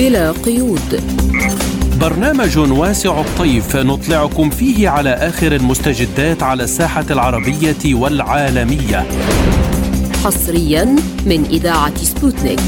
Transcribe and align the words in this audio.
بلا 0.00 0.32
قيود. 0.32 1.02
برنامج 2.00 2.58
واسع 2.58 3.20
الطيف 3.20 3.76
نطلعكم 3.76 4.50
فيه 4.50 4.88
على 4.88 5.10
آخر 5.10 5.52
المستجدات 5.52 6.42
على 6.42 6.62
الساحة 6.62 7.04
العربية 7.10 7.94
والعالمية. 7.94 9.06
حصريا 10.24 10.84
من 11.26 11.44
إذاعة 11.50 11.96
سبوتنيك. 11.96 12.60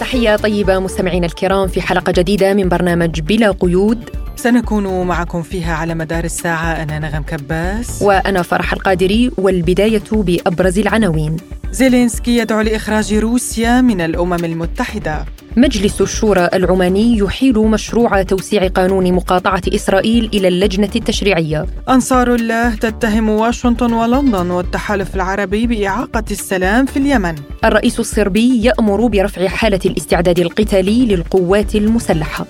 تحية 0.00 0.36
طيبة 0.36 0.78
مستمعينا 0.78 1.26
الكرام 1.26 1.68
في 1.68 1.80
حلقة 1.82 2.12
جديدة 2.12 2.54
من 2.54 2.68
برنامج 2.68 3.20
بلا 3.20 3.50
قيود. 3.50 4.10
سنكون 4.36 5.06
معكم 5.06 5.42
فيها 5.42 5.74
على 5.74 5.94
مدار 5.94 6.24
الساعة. 6.24 6.82
أنا 6.82 6.98
نغم 6.98 7.22
كباس. 7.22 8.02
وأنا 8.02 8.42
فرح 8.42 8.72
القادري 8.72 9.30
والبداية 9.38 10.02
بأبرز 10.12 10.78
العناوين. 10.78 11.36
زيلينسكي 11.72 12.36
يدعو 12.36 12.60
لإخراج 12.60 13.14
روسيا 13.14 13.80
من 13.80 14.00
الأمم 14.00 14.44
المتحدة. 14.44 15.24
مجلس 15.56 16.00
الشورى 16.00 16.48
العماني 16.54 17.18
يحيل 17.18 17.58
مشروع 17.58 18.22
توسيع 18.22 18.66
قانون 18.66 19.12
مقاطعة 19.12 19.62
إسرائيل 19.74 20.30
إلى 20.34 20.48
اللجنة 20.48 20.90
التشريعية. 20.96 21.66
أنصار 21.88 22.34
الله 22.34 22.74
تتهم 22.74 23.28
واشنطن 23.28 23.92
ولندن 23.92 24.50
والتحالف 24.50 25.14
العربي 25.14 25.66
بإعاقة 25.66 26.24
السلام 26.30 26.86
في 26.86 26.96
اليمن. 26.96 27.34
الرئيس 27.64 28.00
الصربي 28.00 28.62
يأمر 28.64 29.06
برفع 29.06 29.48
حالة 29.48 29.80
الاستعداد 29.86 30.38
القتالي 30.38 31.06
للقوات 31.06 31.74
المسلحة. 31.74 32.46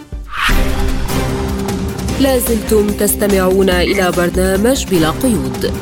لازلتم 2.21 2.87
تستمعون 2.87 3.71
إلى 3.71 4.13
برنامج 4.17 4.87
بلا 4.91 5.11
قيود. 5.11 5.73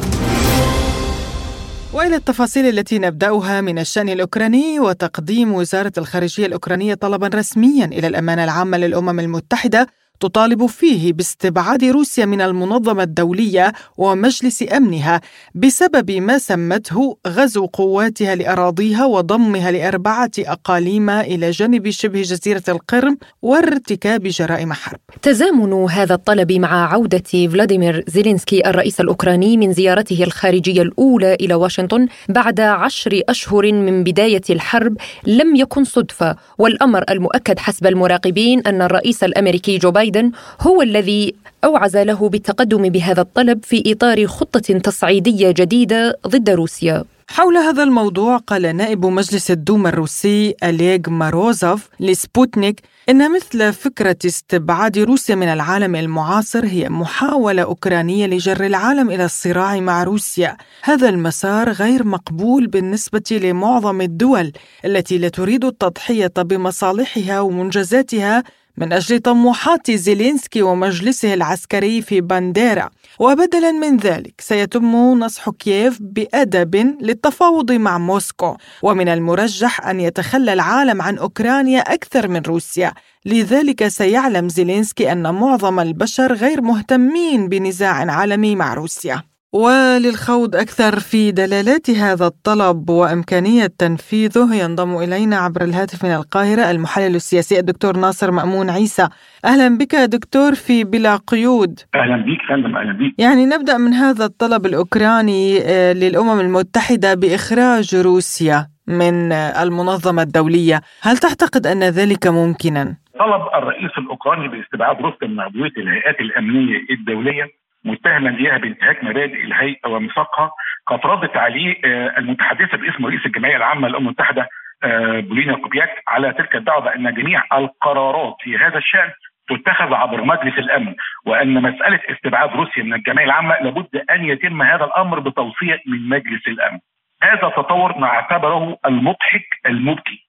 وإلى 1.97 2.17
التفاصيل 2.17 2.67
التي 2.79 2.99
نبدأها 2.99 3.61
من 3.61 3.79
الشأن 3.79 4.09
الأوكراني 4.09 4.81
وتقديم 4.81 5.53
وزارة 5.53 5.93
الخارجية 5.99 6.47
الأوكرانية 6.47 6.95
طلبا 6.95 7.29
رسميا 7.35 7.85
إلى 7.85 8.07
الأمانة 8.07 8.45
العامة 8.45 8.79
للأمم 8.79 9.21
المتحدة 9.21 9.87
تطالب 10.21 10.67
فيه 10.67 11.13
باستبعاد 11.13 11.85
روسيا 11.85 12.25
من 12.25 12.41
المنظمة 12.41 13.03
الدولية 13.03 13.73
ومجلس 13.97 14.65
أمنها 14.73 15.21
بسبب 15.55 16.11
ما 16.11 16.39
سمته 16.39 17.17
غزو 17.27 17.67
قواتها 17.67 18.35
لأراضيها 18.35 19.05
وضمها 19.05 19.71
لأربعة 19.71 20.31
أقاليم 20.39 21.11
إلى 21.11 21.51
جانب 21.51 21.91
شبه 21.91 22.23
جزيرة 22.23 22.63
القرم 22.69 23.19
وارتكاب 23.43 24.23
جرائم 24.23 24.73
حرب. 24.73 24.99
تزامن 25.23 25.91
هذا 25.91 26.15
الطلب 26.15 26.53
مع 26.53 26.93
عودة 26.93 27.23
فلاديمير 27.53 28.05
زيلينسكي 28.09 28.69
الرئيس 28.69 29.01
الأوكراني 29.01 29.57
من 29.57 29.73
زيارته 29.73 30.25
الخارجية 30.25 30.83
الأولى 30.83 31.35
إلى 31.35 31.55
واشنطن 31.55 32.07
بعد 32.29 32.61
عشر 32.61 33.21
أشهر 33.29 33.73
من 33.73 34.05
بداية 34.05 34.43
الحرب 34.51 34.97
لم 35.27 35.57
يكن 35.57 35.85
صدفة 35.85 36.37
والأمر 36.59 37.05
المؤكد 37.11 37.59
حسب 37.59 37.87
المراقبين 37.87 38.61
أن 38.67 38.83
الرئيس 38.83 39.25
الأمريكي 39.25 39.79
جو 39.79 39.91
بايدن 39.91 40.06
بايدن 40.11 40.33
هو 40.61 40.83
الذي 40.83 41.35
أوعز 41.65 41.97
له 41.97 42.29
بالتقدم 42.29 42.89
بهذا 42.89 43.21
الطلب 43.21 43.65
في 43.65 43.83
إطار 43.87 44.27
خطة 44.27 44.79
تصعيدية 44.79 45.51
جديدة 45.51 46.19
ضد 46.27 46.51
روسيا. 46.51 47.05
حول 47.29 47.57
هذا 47.57 47.83
الموضوع 47.83 48.37
قال 48.37 48.77
نائب 48.77 49.07
مجلس 49.07 49.51
الدوما 49.51 49.89
الروسي 49.89 50.55
أوليغ 50.63 51.01
ماروزوف 51.09 51.89
لسبوتنيك 52.01 52.81
إن 53.09 53.33
مثل 53.33 53.73
فكرة 53.73 54.17
استبعاد 54.27 54.99
روسيا 54.99 55.35
من 55.35 55.49
العالم 55.49 55.97
المعاصر 55.97 56.65
هي 56.67 56.89
محاولة 56.89 57.63
أوكرانية 57.63 58.27
لجر 58.27 58.67
العالم 58.67 59.11
إلى 59.11 59.25
الصراع 59.25 59.81
مع 59.81 60.05
روسيا. 60.05 60.57
هذا 60.83 61.09
المسار 61.09 61.71
غير 61.73 62.05
مقبول 62.05 62.67
بالنسبة 62.67 63.39
لمعظم 63.43 64.01
الدول 64.01 64.53
التي 64.85 65.19
لا 65.19 65.29
تريد 65.29 65.65
التضحية 65.65 66.33
بمصالحها 66.37 67.41
ومنجزاتها 67.41 68.43
من 68.79 68.93
أجل 68.93 69.19
طموحات 69.19 69.91
زيلينسكي 69.91 70.63
ومجلسه 70.63 71.35
العسكري 71.35 72.03
في 72.03 72.21
بانديرا 72.21 72.91
وبدلا 73.19 73.73
من 73.73 73.97
ذلك 73.97 74.41
سيتم 74.41 75.19
نصح 75.19 75.51
كييف 75.51 75.99
بأدب 76.01 76.97
للتفاوض 77.01 77.73
مع 77.73 77.99
موسكو. 77.99 78.57
ومن 78.83 79.09
المرجح 79.09 79.87
أن 79.87 80.01
يتخلى 80.01 80.53
العالم 80.53 81.03
عن 81.03 81.19
أوكرانيا 81.19 81.81
أكثر 81.81 82.29
من 82.29 82.43
روسيا. 82.43 82.93
لذلك 83.25 83.89
سيعلم 83.89 84.49
زيلينسكي 84.49 85.13
أن 85.13 85.35
معظم 85.35 85.81
البشر 85.81 86.33
غير 86.33 86.61
مهتمين 86.61 87.49
بنزاع 87.49 88.11
عالمي 88.13 88.57
مع 88.57 88.75
روسيا. 88.75 89.36
وللخوض 89.53 90.57
أكثر 90.57 91.01
في 91.01 91.33
دلالات 91.33 91.91
هذا 91.91 92.27
الطلب 92.27 92.91
وإمكانية 92.91 93.67
تنفيذه 93.79 94.55
ينضم 94.55 94.97
إلينا 94.97 95.37
عبر 95.37 95.63
الهاتف 95.63 96.05
من 96.05 96.11
القاهرة 96.15 96.71
المحلل 96.71 97.15
السياسي 97.15 97.59
الدكتور 97.59 97.97
ناصر 97.97 98.31
مأمون 98.31 98.71
عيسى. 98.71 99.09
أهلا 99.45 99.79
بك 99.79 99.95
دكتور 99.95 100.55
في 100.55 100.85
بلا 100.85 101.17
قيود. 101.17 101.81
أهلا 101.95 102.17
بك 102.17 102.39
فندم 102.49 102.77
أهلا 102.77 102.93
بك. 102.93 103.15
يعني 103.19 103.47
نبدأ 103.47 103.79
من 103.79 103.93
هذا 103.93 104.25
الطلب 104.25 104.67
الأوكراني 104.67 105.59
آه، 105.63 105.93
للأمم 105.93 106.41
المتحدة 106.41 107.15
بإخراج 107.15 107.95
روسيا 107.95 108.67
من 108.87 109.33
المنظمة 109.33 110.23
الدولية. 110.23 110.81
هل 111.03 111.17
تعتقد 111.19 111.67
أن 111.67 111.83
ذلك 111.83 112.27
ممكنا؟ 112.27 112.97
طلب 113.19 113.43
الرئيس 113.55 113.91
الأوكراني 113.99 114.49
باستبعاد 114.49 114.97
روسيا 114.97 115.29
من 115.29 115.41
عضوية 115.41 115.73
الهيئات 115.79 116.21
الأمنية 116.21 116.77
الدولية 116.91 117.45
متهما 117.87 118.37
اياها 118.39 118.59
بانتهاك 118.59 119.05
مبادئ 119.05 119.45
الهيئة 119.45 119.89
وميثاقها 119.89 120.51
قد 120.87 121.07
ردت 121.07 121.37
عليه 121.37 121.81
آه، 121.85 122.19
المتحدثة 122.19 122.77
باسم 122.77 123.07
رئيس 123.07 123.27
الجمعية 123.27 123.57
العامة 123.57 123.89
للأمم 123.89 124.07
المتحدة 124.07 124.49
آه، 124.85 125.21
بولينا 125.21 125.57
كوبياك 125.57 126.03
على 126.09 126.33
تلك 126.33 126.57
الدعوة 126.57 126.81
بأن 126.81 127.15
جميع 127.15 127.43
القرارات 127.53 128.37
في 128.41 128.57
هذا 128.57 128.79
الشأن 128.79 129.11
تتخذ 129.49 129.95
عبر 129.95 130.25
مجلس 130.25 130.59
الأمن 130.59 130.95
وأن 131.27 131.63
مسألة 131.63 132.01
استبعاد 132.11 132.51
روسيا 132.51 132.83
من 132.83 132.95
الجمعية 132.95 133.27
العامة 133.27 133.57
لابد 133.61 133.97
أن 134.11 134.25
يتم 134.25 134.63
هذا 134.63 134.85
الأمر 134.85 135.21
بتوصية 135.21 135.83
من 135.87 136.09
مجلس 136.09 136.49
الأمن. 136.49 136.79
هذا 137.23 137.49
تطور 137.49 137.99
نعتبره 137.99 138.77
المضحك 138.87 139.47
المبكي. 139.67 140.27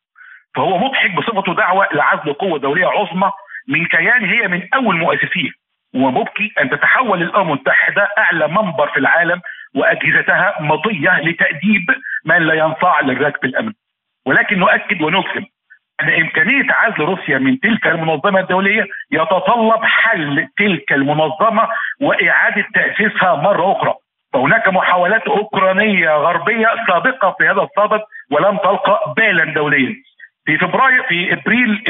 فهو 0.55 0.77
مضحك 0.77 1.11
بصفته 1.15 1.53
دعوة 1.53 1.87
لعزل 1.93 2.33
قوة 2.33 2.59
دولية 2.59 2.87
عظمى 2.87 3.31
من 3.67 3.85
كيان 3.85 4.25
هي 4.25 4.47
من 4.47 4.67
أول 4.73 4.97
مؤسسيه 4.97 5.49
ومبكي 5.97 6.53
أن 6.61 6.69
تتحول 6.69 7.21
الأمم 7.21 7.47
المتحده 7.47 8.09
أعلى 8.17 8.47
منبر 8.47 8.87
في 8.87 8.97
العالم 8.99 9.41
وأجهزتها 9.75 10.55
مضية 10.59 11.19
لتأديب 11.19 11.85
من 12.25 12.37
لا 12.37 12.53
ينفع 12.53 13.01
للركب 13.01 13.45
الأمن. 13.45 13.73
ولكن 14.25 14.59
نؤكد 14.59 15.01
ونجزم 15.01 15.45
أن 16.01 16.09
إمكانية 16.09 16.65
عزل 16.69 16.99
روسيا 17.03 17.37
من 17.37 17.59
تلك 17.59 17.87
المنظمة 17.87 18.39
الدولية 18.39 18.85
يتطلب 19.11 19.83
حل 19.83 20.47
تلك 20.57 20.93
المنظمة 20.93 21.69
وإعادة 22.01 22.65
تأسيسها 22.73 23.35
مرة 23.35 23.71
أخرى. 23.71 23.93
فهناك 24.33 24.67
محاولات 24.67 25.27
أوكرانية 25.27 26.09
غربية 26.09 26.67
سابقة 26.87 27.35
في 27.37 27.43
هذا 27.49 27.61
الصدد 27.61 28.01
ولم 28.31 28.57
تلقى 28.57 29.13
بالا 29.17 29.53
دوليا. 29.53 29.95
في 30.45 30.57
فبراير 30.57 31.03
في 31.03 31.33
إبريل 31.33 31.83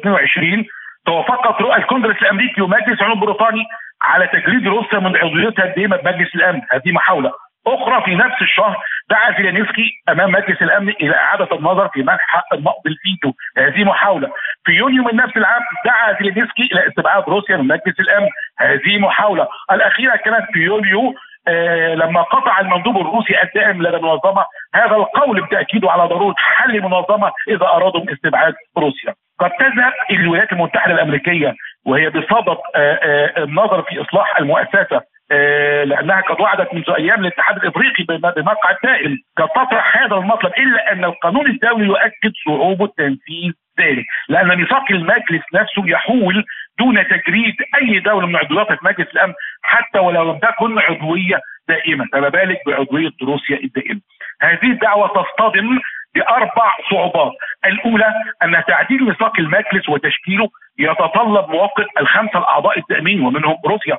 22 0.00 0.64
توافقت 1.06 1.62
رؤى 1.62 1.76
الكونغرس 1.76 2.16
الأمريكي 2.22 2.62
ومجلس 2.62 3.00
العموم 3.00 3.18
البريطاني 3.22 3.64
على 4.02 4.26
تجريد 4.26 4.66
روسيا 4.66 4.98
من 4.98 5.16
عضويتها 5.16 5.64
الدائمه 5.64 5.96
بمجلس 5.96 6.34
الأمن. 6.34 6.60
هذه 6.72 6.92
محاولة 6.92 7.32
أخرى 7.66 8.02
في 8.04 8.14
نفس 8.14 8.42
الشهر 8.42 8.76
دعا 9.10 9.32
زيلينسكي 9.36 9.90
أمام 10.08 10.30
مجلس 10.30 10.62
الأمن 10.62 10.88
إلى 10.88 11.16
إعادة 11.16 11.48
النظر 11.56 11.88
في 11.88 12.02
منح 12.02 12.20
حق 12.20 12.54
النقض 12.54 12.86
الفيتو 12.86 13.32
هذه 13.58 13.84
محاولة. 13.84 14.28
في 14.64 14.72
يونيو 14.72 15.04
من 15.04 15.16
نفس 15.16 15.36
العام 15.36 15.60
دعا 15.84 16.12
زيلينسكي 16.12 16.68
إلى 16.72 16.88
استبعاد 16.88 17.24
روسيا 17.28 17.56
من 17.56 17.66
مجلس 17.66 18.00
الأمن. 18.00 18.28
هذه 18.58 18.98
محاولة. 18.98 19.48
الأخيرة 19.72 20.16
كانت 20.16 20.46
في 20.52 20.58
يوليو 20.58 21.14
آه 21.48 21.94
لما 21.94 22.22
قطع 22.22 22.60
المندوب 22.60 22.96
الروسي 22.96 23.42
الدائم 23.42 23.82
لدى 23.82 23.96
المنظمه 23.96 24.44
هذا 24.74 24.96
القول 24.96 25.42
بتاكيده 25.42 25.90
على 25.90 26.02
ضرورة 26.02 26.34
حل 26.38 26.82
منظمة 26.82 27.32
إذا 27.48 27.66
أرادوا 27.66 28.12
استبعاد 28.12 28.54
روسيا. 28.78 29.14
قد 29.38 29.50
تذهب 29.50 29.92
الولايات 30.10 30.52
المتحدة 30.52 30.94
الأمريكية 30.94 31.54
وهي 31.86 32.10
بصدد 32.10 32.56
آه، 32.76 32.78
آه، 33.02 33.44
النظر 33.44 33.82
في 33.82 34.00
إصلاح 34.00 34.38
المؤسسة 34.38 35.00
آه، 35.32 35.84
لأنها 35.84 36.20
قد 36.20 36.40
وعدت 36.40 36.74
منذ 36.74 36.90
أيام 36.90 37.20
الاتحاد 37.20 37.56
الإفريقي 37.56 38.04
بمقعد 38.36 38.76
دائم 38.84 39.18
قد 39.36 39.48
تطرح 39.48 39.96
هذا 39.96 40.16
المطلب 40.16 40.52
إلا 40.58 40.92
أن 40.92 41.04
القانون 41.04 41.46
الدولي 41.46 41.86
يؤكد 41.86 42.32
صعوبه 42.46 42.86
تنفيذ 42.86 43.52
ذلك 43.80 44.04
لأن 44.28 44.56
ميثاق 44.56 44.84
المجلس 44.90 45.42
نفسه 45.54 45.82
يحول 45.86 46.44
دون 46.78 47.08
تجريد 47.08 47.54
أي 47.74 47.98
دولة 47.98 48.26
من 48.26 48.36
عضويات 48.36 48.84
مجلس 48.84 49.08
الأمن 49.12 49.34
حتى 49.62 49.98
ولو 49.98 50.32
لم 50.32 50.38
تكن 50.38 50.78
عضوية 50.78 51.40
دائمه 51.68 52.04
فما 52.12 52.28
بالك 52.28 52.58
بعضوية 52.66 53.12
روسيا 53.22 53.56
الدائمة. 53.64 54.00
هذه 54.42 54.70
الدعوة 54.70 55.08
تصطدم 55.08 55.78
بأربع 56.16 56.72
صعوبات، 56.90 57.32
الأولى 57.64 58.12
أن 58.42 58.62
تعديل 58.68 59.04
ميثاق 59.04 59.32
المجلس 59.38 59.88
وتشكيله 59.88 60.48
يتطلب 60.78 61.48
موافقة 61.48 61.86
الخمسة 62.00 62.38
الأعضاء 62.38 62.78
الدائمين 62.78 63.20
ومنهم 63.20 63.56
روسيا. 63.66 63.98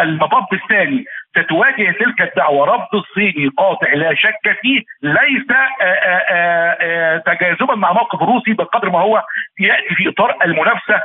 المطب 0.00 0.46
الثاني 0.52 1.04
ستواجه 1.38 1.90
تلك 1.90 2.20
الدعوة 2.20 2.66
رفض 2.66 2.94
الصيني 2.94 3.48
قاطع 3.48 3.92
لا 3.92 4.14
شك 4.14 4.58
فيه 4.62 4.80
ليس 5.02 5.46
تجاذبا 7.26 7.74
مع 7.74 7.92
موقف 7.92 8.22
الروسي 8.22 8.52
بقدر 8.52 8.90
ما 8.90 8.98
هو 8.98 9.22
يأتي 9.60 9.94
في 9.94 10.08
إطار 10.08 10.36
المنافسة 10.44 11.00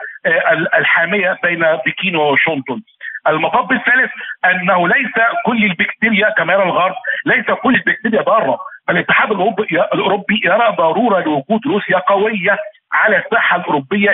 الحامية 0.78 1.38
بين 1.44 1.66
بكين 1.86 2.16
وواشنطن 2.16 2.82
المطب 3.28 3.72
الثالث 3.72 4.12
أنه 4.46 4.88
ليس 4.88 5.14
كل 5.46 5.64
البكتيريا 5.64 6.30
كما 6.30 6.54
يرى 6.54 6.64
الغرب 6.64 6.96
ليس 7.26 7.46
كل 7.46 7.76
البكتيريا 7.76 8.22
ضارة. 8.22 8.60
فالاتحاد 8.88 9.32
الاوروبي 9.94 10.42
يرى 10.46 10.76
ضرورة 10.78 11.20
لوجود 11.20 11.68
روسيا 11.68 11.98
قوية 11.98 12.58
على 12.94 13.18
الساحة 13.18 13.58
الأوروبية 13.58 14.10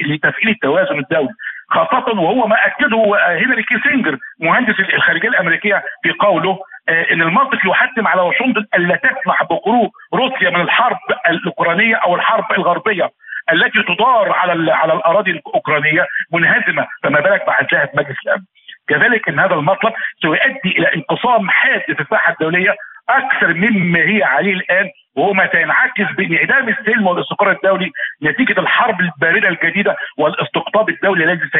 لتفعيل 0.00 0.48
التوازن 0.48 0.98
الدولي 0.98 1.34
خاصة 1.68 2.20
وهو 2.20 2.46
ما 2.46 2.56
أكده 2.66 2.96
هنري 3.44 3.62
كيسنجر 3.62 4.18
مهندس 4.40 4.80
الخارجية 4.80 5.28
الأمريكية 5.28 5.82
في 6.02 6.10
قوله 6.10 6.58
آه، 6.88 7.12
إن 7.12 7.22
المنطق 7.22 7.58
يحتم 7.66 8.06
على 8.06 8.22
واشنطن 8.22 8.66
الا 8.74 8.96
تسمح 8.96 9.42
بخروج 9.42 9.90
روسيا 10.14 10.50
من 10.50 10.60
الحرب 10.60 10.98
الأوكرانية 11.30 11.96
أو 11.96 12.14
الحرب 12.14 12.52
الغربية 12.52 13.10
التي 13.52 13.82
تدار 13.82 14.32
على 14.32 14.72
على 14.72 14.92
الأراضي 14.92 15.30
الأوكرانية 15.30 16.06
منهزمة 16.32 16.86
فما 17.02 17.20
بالك 17.20 17.46
بعد 17.46 17.88
مجلس 17.94 18.16
الأمن. 18.26 18.44
كذلك 18.88 19.28
إن 19.28 19.38
هذا 19.38 19.54
المطلب 19.54 19.92
سيؤدي 20.22 20.78
إلى 20.78 20.94
انقسام 20.94 21.50
حاد 21.50 21.80
في 21.80 22.00
الساحة 22.00 22.32
الدولية 22.32 22.74
أكثر 23.08 23.54
مما 23.54 23.98
هي 23.98 24.22
عليه 24.22 24.52
الآن 24.54 24.90
وهو 25.16 25.32
ما 25.32 25.48
سينعكس 25.52 26.12
بانعدام 26.16 26.68
السلم 26.68 27.06
والاستقرار 27.06 27.52
الدولي 27.52 27.90
نتيجة 28.22 28.60
الحرب 28.60 29.00
الباردة 29.00 29.48
الجديدة 29.48 29.96
والاستقطاب 30.18 30.88
الدولي 30.88 31.24
الذي 31.24 31.50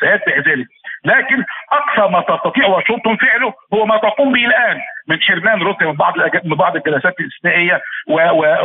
سيتبع 0.00 0.38
ذلك. 0.38 0.66
لكن 1.04 1.44
أقصى 1.72 2.12
ما 2.12 2.20
تستطيع 2.20 2.66
واشنطن 2.66 3.16
فعله 3.16 3.54
هو 3.74 3.86
ما 3.86 3.96
تقوم 3.96 4.32
به 4.32 4.46
الآن 4.46 4.78
من 5.08 5.22
حرمان 5.22 5.62
روسيا 5.62 5.86
من 5.86 5.92
بعض 5.92 6.14
من 6.44 6.56
بعض 6.56 6.76
الجلسات 6.76 7.20
الاستثنائيه 7.20 7.80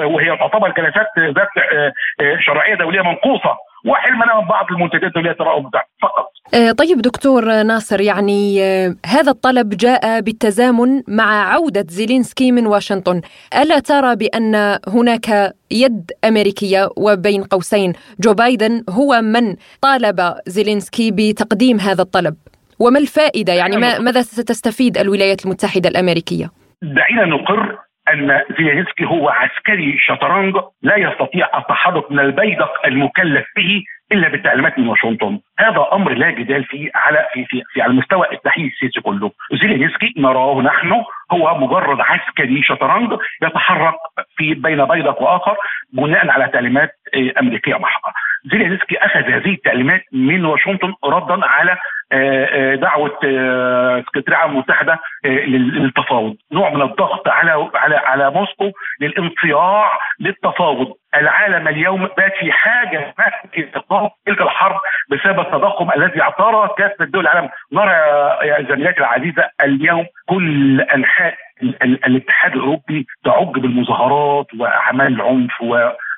وهي 0.06 0.38
تعتبر 0.38 0.72
جلسات 0.72 1.08
ذات 1.20 1.48
آه، 1.74 1.94
آه، 2.22 2.38
شرعية 2.40 2.76
دولية 2.76 3.02
منقوصة 3.02 3.58
وحرمنا 3.86 4.40
من 4.40 4.48
بعض 4.48 4.72
المنتجات 4.72 5.04
الدولية 5.04 5.32
ترى 5.32 5.64
فقط. 6.02 6.25
طيب 6.54 7.02
دكتور 7.02 7.64
ناصر 7.64 8.02
يعني 8.02 8.62
هذا 9.06 9.32
الطلب 9.32 9.70
جاء 9.70 10.22
بالتزامن 10.22 11.02
مع 11.08 11.54
عودة 11.54 11.86
زيلينسكي 11.90 12.52
من 12.52 12.68
واشنطن. 12.68 13.22
ألا 13.62 13.80
ترى 13.80 14.16
بأن 14.16 14.56
هناك 14.88 15.54
يد 15.72 16.12
أمريكية 16.26 16.90
وبين 16.98 17.44
قوسين؟ 17.44 17.94
جو 18.20 18.34
بايدن 18.34 18.84
هو 18.90 19.22
من 19.22 19.56
طالب 19.82 20.34
زيلينسكي 20.48 21.12
بتقديم 21.12 21.80
هذا 21.80 22.02
الطلب. 22.02 22.36
وما 22.80 23.00
الفائدة؟ 23.00 23.54
يعني 23.54 23.78
ما 23.78 24.00
ماذا 24.00 24.22
ستستفيد 24.22 24.98
الولايات 24.98 25.46
المتحدة 25.46 25.90
الأمريكية؟ 25.90 26.52
دعينا 26.82 27.26
نقر 27.26 27.78
أن 28.14 28.42
زيلينسكي 28.58 29.06
هو 29.06 29.30
عسكري 29.30 29.98
شطرنج 30.08 30.56
لا 30.82 30.96
يستطيع 30.98 31.58
التحرك 31.60 32.12
من 32.12 32.20
البيدق 32.20 32.86
المكلف 32.86 33.46
به 33.56 33.84
إلا 34.12 34.28
بالتعليمات 34.30 34.80
من 34.80 34.88
واشنطن، 34.88 35.40
هذا 35.60 35.88
أمر 35.94 36.14
لا 36.14 36.32
جدال 36.32 36.64
فيه 36.64 36.90
على 36.96 37.28
في 37.34 37.46
في, 37.46 37.62
في 37.74 37.82
على 37.82 37.94
مستوى 37.94 38.28
التحليل 38.32 38.68
السياسي 38.68 39.02
كله، 39.02 39.32
زيلينسكي 39.62 40.14
نراه 40.18 40.62
نحن 40.62 41.04
هو 41.32 41.58
مجرد 41.58 42.02
عسكري 42.02 42.64
شطرنج 42.64 43.14
يتحرك 43.44 43.96
في 44.38 44.54
بين 44.54 44.86
بيدق 44.86 45.22
وآخر 45.22 45.56
بناء 45.94 46.30
على 46.30 46.48
تعليمات 46.48 46.92
آه، 47.16 47.40
أمريكية 47.40 47.76
محضه. 47.76 48.14
زيلينسكي 48.52 48.98
أخذ 48.98 49.20
هذه 49.20 49.54
التعليمات 49.54 50.02
من 50.12 50.46
واشنطن 50.46 50.94
ردا 51.04 51.46
على 51.46 51.78
آه، 52.12 52.74
آه، 52.74 52.76
دعوة 52.76 53.10
سكرتير 54.02 54.28
العام 54.28 54.52
المتحدة 54.52 55.00
للتفاوض، 55.26 56.36
نوع 56.52 56.70
من 56.70 56.82
الضغط 56.82 57.28
على 57.28 57.70
على 57.76 57.96
على 57.96 58.32
موسكو 58.32 58.72
للانصياع 59.02 59.92
للتفاوض، 60.20 60.94
العالم 61.16 61.68
اليوم 61.68 62.08
بات 62.18 62.34
في 62.40 62.52
حاجة 62.52 63.14
تلك 64.26 64.42
الحرب 64.42 64.80
بسبب 65.10 65.40
التضخم 65.40 65.92
الذي 65.92 66.22
اعترى 66.22 66.70
كافه 66.78 67.06
دول 67.06 67.28
العالم، 67.28 67.50
نرى 67.74 67.94
يا 68.48 68.66
زميلاتي 68.70 69.00
العزيزة 69.00 69.50
اليوم 69.62 70.06
كل 70.30 70.82
أنحاء 70.82 71.36
الاتحاد 71.84 72.54
الأوروبي 72.54 73.06
تعج 73.26 73.60
بالمظاهرات 73.60 74.46
وأعمال 74.60 75.08
العنف 75.08 75.62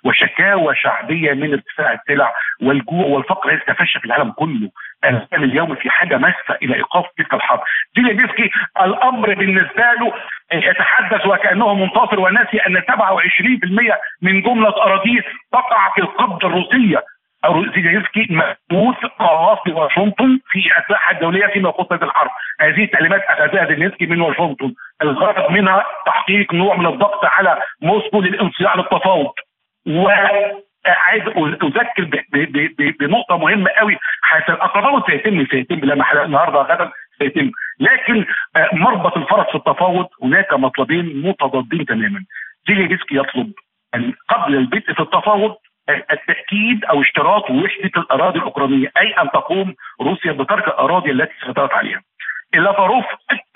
وشكاوى 0.08 0.76
شعبية 0.76 1.34
من 1.34 1.54
ارتفاع 1.54 1.94
السلع 1.94 2.34
والجوع 2.62 3.06
والفقر 3.06 3.50
الذي 3.50 3.62
تفشى 3.68 4.00
في 4.00 4.06
العالم 4.06 4.32
كله. 4.32 4.70
العالم 5.04 5.44
اليوم 5.44 5.76
في 5.76 5.90
حاجة 5.90 6.18
ماسة 6.18 6.56
إلى 6.62 6.76
إيقاف 6.76 7.06
تلك 7.18 7.34
الحرب. 7.34 7.60
زيلينسكي 7.96 8.50
الأمر 8.82 9.34
بالنسبة 9.34 9.94
له 10.00 10.14
يتحدث 10.54 11.26
وكأنه 11.26 11.74
منتصر 11.74 12.20
وناسي 12.20 12.58
أن 12.58 12.82
27% 12.88 14.00
من 14.22 14.42
جملة 14.42 14.70
أراضيه 14.70 15.22
تقع 15.52 15.94
في 15.96 16.02
القبضة 16.02 16.48
الروسية. 16.48 17.04
زيلينسكي 17.76 18.28
مبعوث 18.30 18.96
خاص 19.20 19.68
واشنطن 19.68 20.40
في 20.52 20.60
الساحه 20.80 21.12
الدوليه 21.12 21.48
فيما 21.48 21.70
يخص 21.70 21.92
هذه 21.92 22.04
الحرب، 22.04 22.30
هذه 22.62 22.84
التعليمات 22.84 23.22
أخذها 23.22 23.66
زيلينسكي 23.66 24.06
من 24.06 24.22
واشنطن، 24.22 24.74
الغرض 25.02 25.52
منها 25.52 25.86
تحقيق 26.06 26.54
نوع 26.54 26.76
من 26.76 26.86
الضغط 26.86 27.26
على 27.26 27.62
موسكو 27.82 28.22
للانصياع 28.22 28.76
للتفاوض. 28.76 29.32
وعايز 29.88 31.24
أذكر 31.64 32.26
بنقطة 33.00 33.38
مهمة 33.38 33.70
قوي. 33.70 33.98
التفاوض 34.50 35.04
سيتم 35.10 35.46
سيتم 35.52 35.76
لا 35.76 35.94
النهارده 36.26 36.60
غدا 36.60 36.92
سيتم. 37.20 37.52
لكن 37.80 38.26
آه، 38.56 38.70
مربط 38.74 39.18
الفرس 39.18 39.48
في 39.48 39.56
التفاوض 39.56 40.08
هناك 40.24 40.54
مطلبين 40.54 41.22
متضادين 41.22 41.86
تماما. 41.86 42.26
زيلينسكي 42.68 43.18
يطلب 43.18 43.52
أن 43.96 44.14
قبل 44.30 44.56
البدء 44.56 44.94
في 44.94 45.00
التفاوض 45.00 45.56
التأكيد 45.90 46.86
أو 46.86 47.02
اشتراط 47.02 47.52
وحدة 47.52 47.92
الأراضي 47.98 48.40
الأوكرانية 48.40 48.92
أي 48.98 49.12
أن 49.12 49.30
تقوم 49.32 49.76
روسيا 50.02 50.32
بترك 50.32 50.68
الأراضي 50.68 51.12
التي 51.12 51.34
سيطرت 51.46 51.74
عليها. 51.74 52.02
اللافاروف 52.56 53.06
اكد 53.32 53.47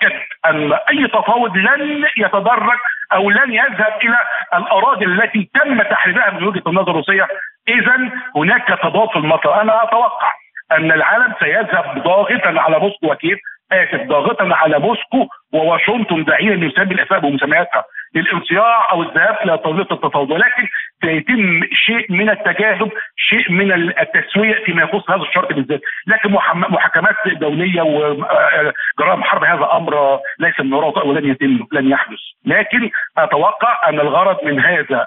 ان 0.46 0.72
أي 0.72 1.08
تفاوض 1.08 1.56
لن 1.56 2.06
يتدرج 2.16 2.78
أو 3.12 3.30
لن 3.30 3.52
يذهب 3.52 3.92
إلى 4.04 4.18
الأراضي 4.54 5.04
التي 5.04 5.50
تم 5.54 5.82
تحريرها 5.82 6.30
من 6.30 6.44
وجهة 6.44 6.62
النظر 6.66 6.90
الروسية. 6.90 7.28
اذا 7.68 8.10
هناك 8.36 8.74
في 9.12 9.16
المطر 9.16 9.60
أنا 9.60 9.82
أتوقع 9.82 10.32
أن 10.72 10.92
العالم 10.92 11.34
سيذهب 11.40 12.02
ضاغطا 12.02 12.60
على 12.60 12.78
موسكو 12.78 13.12
وكيف 13.12 13.38
آسف 13.72 14.02
ضاغطا 14.06 14.48
على 14.52 14.78
موسكو 14.78 15.28
وواشنطن 15.52 16.24
داعيا 16.24 16.54
يسمي 16.54 16.94
الاسماء 16.94 17.20
بمسمياتها 17.20 17.84
للانصياع 18.14 18.92
أو 18.92 19.02
الذهاب 19.02 19.38
إلى 19.44 19.58
طاوله 19.58 19.86
التفاوض. 19.90 20.30
ولكن 20.30 20.68
سيتم 21.04 21.60
شيء 21.72 22.12
من 22.12 22.30
التجاذب 22.30 22.90
شيء 23.16 23.52
من 23.52 23.72
التسوية 23.72 24.64
فيما 24.64 24.82
يخص 24.82 25.10
هذا 25.10 25.22
الشرط 25.22 25.52
بالذات. 25.52 25.80
لكن 26.06 26.30
محاكمات 26.74 27.14
دولية 27.40 27.82
وجرائم 27.82 29.22
حرب 29.22 29.44
هذا 29.44 29.68
أمر 29.72 30.18
ليس 30.38 30.60
من 30.60 30.72
وراء 30.72 31.06
ولن 31.08 31.30
يتم 31.30 31.66
لن 31.72 31.90
يحدث. 31.90 32.18
لكن 32.44 32.90
أتوقع 33.18 33.88
أن 33.88 34.00
الغرض 34.00 34.36
من 34.44 34.60
هذا 34.60 35.06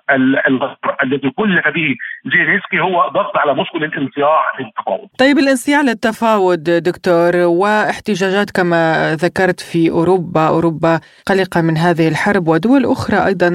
الذي 1.04 1.30
كلف 1.30 1.68
به 1.68 1.96
زيلينسكي 2.26 2.80
هو 2.80 3.10
ضغط 3.14 3.38
على 3.38 3.54
موسكو 3.54 3.78
للانصياع 3.78 4.44
للتفاوض 4.60 5.08
طيب 5.20 5.38
الانصياع 5.38 5.82
للتفاوض 5.82 6.64
دكتور 6.64 7.36
واحتجاجات 7.36 8.52
كما 8.52 9.16
ذكرت 9.16 9.60
في 9.60 9.90
أوروبا 9.90 10.48
أوروبا 10.48 11.00
قلقة 11.26 11.62
من 11.62 11.78
هذه 11.78 12.08
الحرب 12.08 12.48
ودول 12.48 12.86
أخرى 12.86 13.26
أيضا 13.26 13.50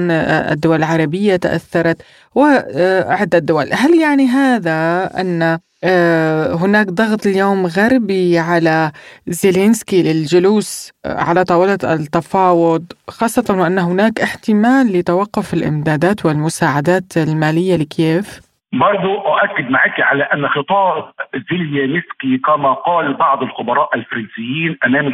الدول 0.51 0.77
العربية 0.77 1.35
تأثرت 1.35 2.01
وعدة 2.35 3.39
دول 3.39 3.65
هل 3.73 3.99
يعني 4.01 4.25
هذا 4.27 5.09
أن 5.21 5.59
آه، 5.83 6.53
هناك 6.53 6.87
ضغط 6.87 7.25
اليوم 7.25 7.65
غربي 7.65 8.39
على 8.39 8.91
زيلينسكي 9.27 10.03
للجلوس 10.03 10.91
على 11.05 11.43
طاولة 11.43 11.77
التفاوض 11.83 12.83
خاصة 13.07 13.61
وأن 13.61 13.79
هناك 13.79 14.19
احتمال 14.19 14.99
لتوقف 14.99 15.53
الإمدادات 15.53 16.25
والمساعدات 16.25 17.17
المالية 17.17 17.75
لكييف؟ 17.75 18.51
برضو 18.73 19.15
أؤكد 19.17 19.69
معك 19.69 19.99
على 19.99 20.23
أن 20.23 20.47
خطاب 20.47 21.11
زيلينسكي 21.51 22.37
كما 22.37 22.73
قال 22.73 23.13
بعض 23.13 23.43
الخبراء 23.43 23.95
الفرنسيين 23.95 24.77
أمام 24.85 25.07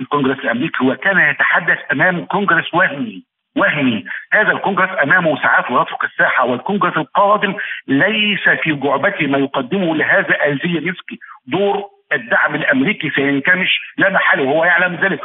الكونغرس 0.00 0.38
الأمريكي 0.38 0.84
هو 0.84 0.96
كان 0.96 1.18
يتحدث 1.30 1.78
أمام 1.92 2.24
كونغرس 2.24 2.74
وهمي 2.74 3.31
وهمي 3.56 4.04
هذا 4.32 4.52
الكونجرس 4.52 4.90
أمامه 5.02 5.42
ساعات 5.42 5.70
ويترك 5.70 6.04
الساحة 6.04 6.46
والكونجرس 6.46 6.96
القادم 6.96 7.54
ليس 7.88 8.48
في 8.62 8.72
جعبته 8.72 9.26
ما 9.26 9.38
يقدمه 9.38 9.96
لهذا 9.96 10.46
الزيلينسكي 10.46 11.18
دور 11.46 11.84
الدعم 12.12 12.54
الأمريكي 12.54 13.10
سينكمش 13.10 13.80
لا 13.98 14.10
محالة 14.10 14.42
وهو 14.42 14.64
يعلم 14.64 14.94
ذلك 14.94 15.20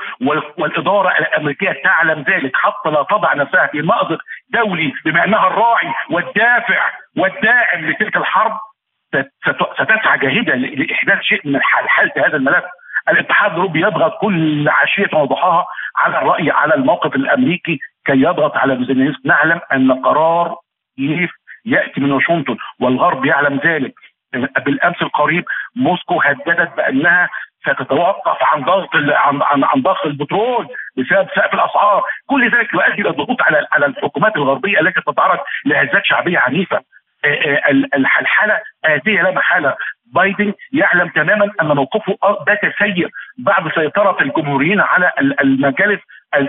والإدارة 0.57 1.17
الأمريكية 1.19 1.81
تعلم 1.83 2.25
ذلك 2.29 2.51
حتى 2.55 2.89
لا 2.89 3.03
تضع 3.03 3.33
نفسها 3.33 3.67
في 3.67 3.81
مأزق 3.81 4.19
دولي 4.49 4.93
بما 5.05 5.23
أنها 5.23 5.47
الراعي 5.47 5.93
والدافع 6.09 6.89
والداعم 7.17 7.89
لتلك 7.89 8.17
الحرب. 8.17 8.57
ستسعى 9.81 10.17
جاهده 10.17 10.55
لإحداث 10.55 11.21
شيء 11.21 11.41
من 11.45 11.59
حالة 11.61 12.11
هذا 12.17 12.37
الملف. 12.37 12.63
الاتحاد 13.09 13.51
الأوروبي 13.51 13.81
يضغط 13.81 14.17
كل 14.21 14.69
عشية 14.69 15.17
وضحاها 15.17 15.65
على 15.97 16.17
الرأي 16.17 16.51
على 16.51 16.75
الموقف 16.75 17.15
الأمريكي 17.15 17.79
كي 18.07 18.21
يضغط 18.21 18.57
على 18.57 18.85
زيلينسكي 18.85 19.27
نعلم 19.27 19.59
أن 19.73 19.91
قرار 19.91 20.55
كييف 20.97 21.31
يأتي 21.65 22.01
من 22.01 22.11
واشنطن 22.11 22.57
والغرب 22.79 23.25
يعلم 23.25 23.59
ذلك. 23.65 23.93
بالأمس 24.65 25.01
القريب 25.01 25.45
موسكو 25.75 26.21
هددت 26.21 26.77
بأنها 26.77 27.29
ستتوقف 27.61 28.37
عن 28.41 28.63
ضغط 28.63 28.95
عن 28.95 29.41
عن, 29.41 29.63
عن 29.63 29.81
ضغط 29.81 30.05
البترول 30.05 30.67
بسبب 30.97 31.27
سقف 31.35 31.53
الأسعار، 31.53 32.03
كل 32.27 32.51
ذلك 32.51 32.73
يؤدي 32.73 33.01
إلى 33.01 33.09
الضغوط 33.09 33.41
على 33.41 33.67
على 33.71 33.85
الحكومات 33.85 34.35
الغربية 34.35 34.79
التي 34.79 35.01
تتعرض 35.01 35.39
لهزات 35.65 36.05
شعبية 36.05 36.39
عنيفة. 36.39 36.81
آه، 37.25 37.27
آه، 37.27 37.69
الحاله 37.95 38.59
اتيه 38.85 39.21
لا 39.21 39.31
محالة. 39.31 39.75
بايدن 40.13 40.53
يعلم 40.73 41.07
تماما 41.07 41.51
أن 41.61 41.67
موقفه 41.67 42.17
بات 42.47 42.59
سيء. 42.79 43.09
بعد 43.37 43.71
سيطرة 43.75 44.17
الجمهوريين 44.21 44.79
على 44.79 45.11
المجالس 45.19 45.99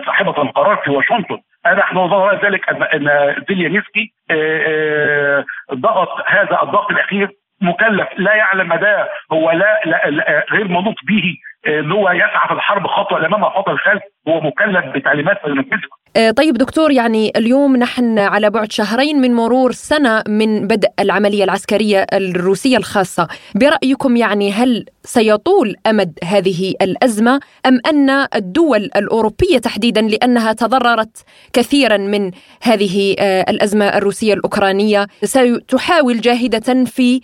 صاحبة 0.06 0.42
القرار 0.42 0.76
في 0.76 0.90
واشنطن. 0.90 1.38
نحن 1.66 1.96
نظر 1.96 2.46
ذلك 2.46 2.68
ان 2.68 2.82
أن 2.82 3.34
زيليانسكي 3.48 4.12
آه، 4.30 5.44
ضغط 5.74 6.08
هذا 6.26 6.62
الضغط 6.62 6.90
الأخير 6.90 7.30
مكلف 7.60 8.08
لا 8.16 8.34
يعلم 8.34 8.68
مداه 8.68 9.08
هو 9.32 9.50
لا, 9.50 9.80
لا, 9.84 10.10
لا 10.10 10.46
غير 10.52 10.68
منوط 10.68 10.94
به 11.08 11.36
إن 11.66 11.92
هو 11.92 12.10
يسعى 12.10 12.48
في 12.48 12.54
الحرب 12.54 12.86
خطوة 12.86 13.18
الامام 13.18 13.42
وخطوه 13.42 13.74
الخلف. 13.74 14.02
هو 14.28 14.40
مكلف 14.40 14.96
بتعليمات 14.96 15.36
ينفذها 15.46 15.98
آه، 16.16 16.30
طيب 16.30 16.54
دكتور 16.54 16.92
يعني 16.92 17.32
اليوم 17.36 17.76
نحن 17.76 18.18
على 18.18 18.50
بعد 18.50 18.72
شهرين 18.72 19.20
من 19.20 19.34
مرور 19.34 19.72
سنة 19.72 20.22
من 20.28 20.66
بدء 20.66 20.88
العملية 21.00 21.44
العسكرية 21.44 22.06
الروسية 22.12 22.76
الخاصة. 22.76 23.28
برأيكم 23.54 24.16
يعني 24.16 24.52
هل 24.52 24.84
سيطول 25.04 25.76
أمد 25.86 26.18
هذه 26.24 26.74
الأزمة 26.82 27.40
أم 27.66 27.80
أن 27.86 28.10
الدول 28.34 28.90
الأوروبية 28.96 29.58
تحديدا 29.58 30.00
لأنها 30.00 30.52
تضررت 30.52 31.24
كثيرا 31.52 31.96
من 31.96 32.30
هذه 32.62 33.16
آه، 33.18 33.50
الأزمة 33.50 33.84
الروسية 33.84 34.34
الأوكرانية 34.34 35.06
ستحاول 35.24 36.20
جاهدة 36.20 36.84
في 36.84 37.20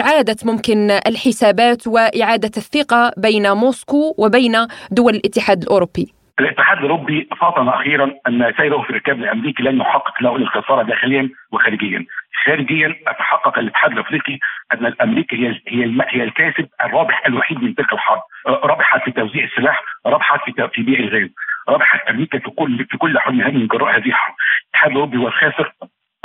إعادة 0.00 0.36
ممكن 0.44 0.90
الحسابات 0.90 1.86
وإعادة 1.86 2.50
الثقة 2.56 3.12
بين 3.16 3.52
موسكو 3.52 4.14
وبين 4.18 4.56
دول 4.90 5.14
الاتحاد 5.14 5.62
الأوروبي؟ 5.62 5.83
الاتحاد 6.40 6.76
الأوروبي 6.76 7.28
فاطن 7.40 7.68
أخيرا 7.68 8.12
أن 8.28 8.52
سيره 8.56 8.82
في 8.82 8.90
الركاب 8.90 9.18
الأمريكي 9.18 9.62
لن 9.62 9.80
يحقق 9.80 10.22
له 10.22 10.36
الخساره 10.36 10.82
داخليا 10.82 11.30
وخارجيا. 11.52 12.06
خارجيا 12.44 12.96
أتحقق 13.06 13.58
الاتحاد 13.58 13.92
الأفريقي 13.92 14.38
أن 14.72 14.86
الأمريكي 14.86 15.36
هي 15.36 15.60
هي 15.68 16.04
هي 16.08 16.22
الكاسب 16.22 16.68
الرابح 16.84 17.26
الوحيد 17.26 17.62
من 17.62 17.74
تلك 17.74 17.92
الحرب، 17.92 18.20
ربحت 18.46 19.04
في 19.04 19.10
توزيع 19.10 19.44
السلاح، 19.44 19.82
ربحت 20.06 20.40
في 20.44 20.68
في 20.68 20.82
بيع 20.82 20.98
الغاز، 20.98 21.30
ربحت 21.68 22.08
أمريكا 22.08 22.38
في 22.38 22.50
كل 22.50 22.86
في 22.90 22.98
كل 22.98 23.18
حلم 23.18 23.54
من 23.54 23.66
جراء 23.66 23.96
هذه 23.96 24.08
الحرب. 24.08 24.34
الاتحاد 24.64 24.90
الأوروبي 24.90 25.16
هو 25.16 25.28
الخاسر 25.28 25.72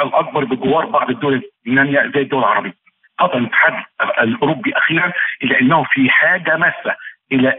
الأكبر 0.01 0.43
بجوار 0.43 0.85
بعض 0.85 1.09
الدول 1.09 1.41
الناميه 1.67 2.11
زي 2.15 2.21
الدول 2.21 2.39
العربية. 2.39 2.73
فطن 3.19 3.37
الاتحاد 3.37 3.73
الأوروبي 4.21 4.77
أخيرا 4.77 5.11
إلى 5.43 5.59
أنه 5.61 5.83
في 5.83 6.09
حاجة 6.09 6.57
ماسة 6.57 6.95
إلى 7.31 7.53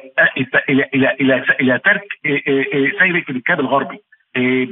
إلى 0.68 0.88
إلى 0.94 1.10
إلى 1.20 1.44
إلى 1.60 1.78
ترك 1.78 2.02
سير 2.98 3.22
في 3.26 3.30
الكاب 3.32 3.60
الغربي 3.60 3.98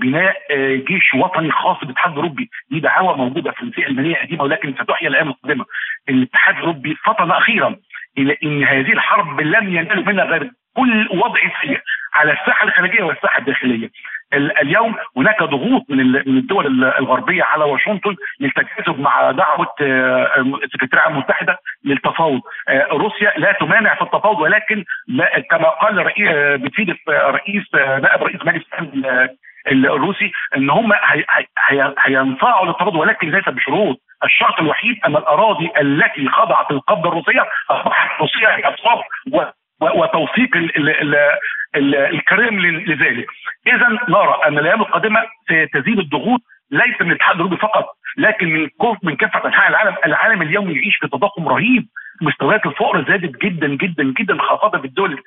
بناء 0.00 0.36
جيش 0.76 1.14
وطني 1.14 1.50
خاص 1.50 1.78
بالاتحاد 1.80 2.10
الاوروبي 2.12 2.50
دي 2.70 2.80
دعاوى 2.80 3.16
موجودة 3.16 3.50
في 3.50 3.86
المالية 3.88 4.14
القديمة 4.16 4.42
ولكن 4.42 4.74
ستحيا 4.82 5.08
الأيام 5.08 5.28
القادمه 5.28 5.64
الاتحاد 6.08 6.54
الأوروبي 6.54 6.94
فطن 7.04 7.30
أخيرا 7.30 7.76
إلى 8.18 8.36
إن 8.44 8.64
هذه 8.64 8.92
الحرب 8.92 9.40
لم 9.40 9.76
ينال 9.76 10.06
منها 10.06 10.24
غير 10.24 10.50
كل 10.76 11.08
وضع 11.10 11.40
سيء 11.62 11.80
على 12.14 12.32
الساحة 12.32 12.64
الخارجية 12.66 13.02
والساحة 13.02 13.38
الداخلية. 13.38 13.90
اليوم 14.34 14.94
هناك 15.16 15.42
ضغوط 15.42 15.84
من 15.88 16.16
الدول 16.16 16.84
الغربية 16.84 17.42
على 17.42 17.64
واشنطن 17.64 18.16
للتجاذب 18.40 19.00
مع 19.00 19.30
دعوة 19.30 19.74
السكرتيرية 20.64 21.04
آه، 21.04 21.08
المتحدة 21.08 21.58
للتفاوض. 21.84 22.40
آه، 22.68 22.86
روسيا 22.90 23.32
لا 23.36 23.52
تمانع 23.52 23.94
في 23.94 24.02
التفاوض 24.02 24.40
ولكن 24.40 24.84
كما 25.50 25.68
قال 25.68 25.98
آه، 26.28 26.56
بتفيد 26.56 26.96
رئيس 27.08 27.64
نائب 27.74 28.22
رئيس 28.22 28.40
مجلس 28.44 28.64
الروسي 29.66 30.32
إن 30.56 30.70
هم 30.70 30.92
هينفعوا 32.06 32.66
للتفاوض 32.66 32.94
ولكن 32.94 33.30
ليس 33.30 33.48
بشروط. 33.48 34.00
الشرط 34.24 34.60
الوحيد 34.60 34.96
أن 35.06 35.16
الأراضي 35.16 35.70
التي 35.80 36.28
خضعت 36.28 36.70
القبضه 36.70 37.08
الروسية 37.08 37.46
أصبحت 37.70 38.20
روسيه 38.20 38.56
بالاطراف 38.56 39.00
وتوثيق 39.80 40.56
الكريملين 41.76 42.74
لذلك. 42.74 43.26
اذا 43.66 43.88
نرى 44.08 44.40
أن 44.46 44.58
الأيام 44.58 44.80
القادمة 44.80 45.20
ستزيد 45.44 45.98
الضغوط 45.98 46.40
ليس 46.70 47.00
من 47.00 47.10
الاتحاد 47.10 47.34
الأوروبي 47.34 47.56
فقط 47.56 47.86
لكن 48.18 48.48
من 48.48 48.68
من 49.02 49.16
كافة 49.16 49.46
أنحاء 49.46 49.68
العالم، 49.68 49.94
العالم 50.06 50.42
اليوم 50.42 50.70
يعيش 50.70 50.96
في 51.00 51.08
تضخم 51.08 51.48
رهيب. 51.48 51.86
مستويات 52.22 52.66
الفقر 52.66 53.04
زادت 53.08 53.42
جدا 53.44 53.66
جدا 53.66 54.14
جدا 54.18 54.38
خاصة 54.42 54.78
في 54.78 54.84
الدول 54.84 55.22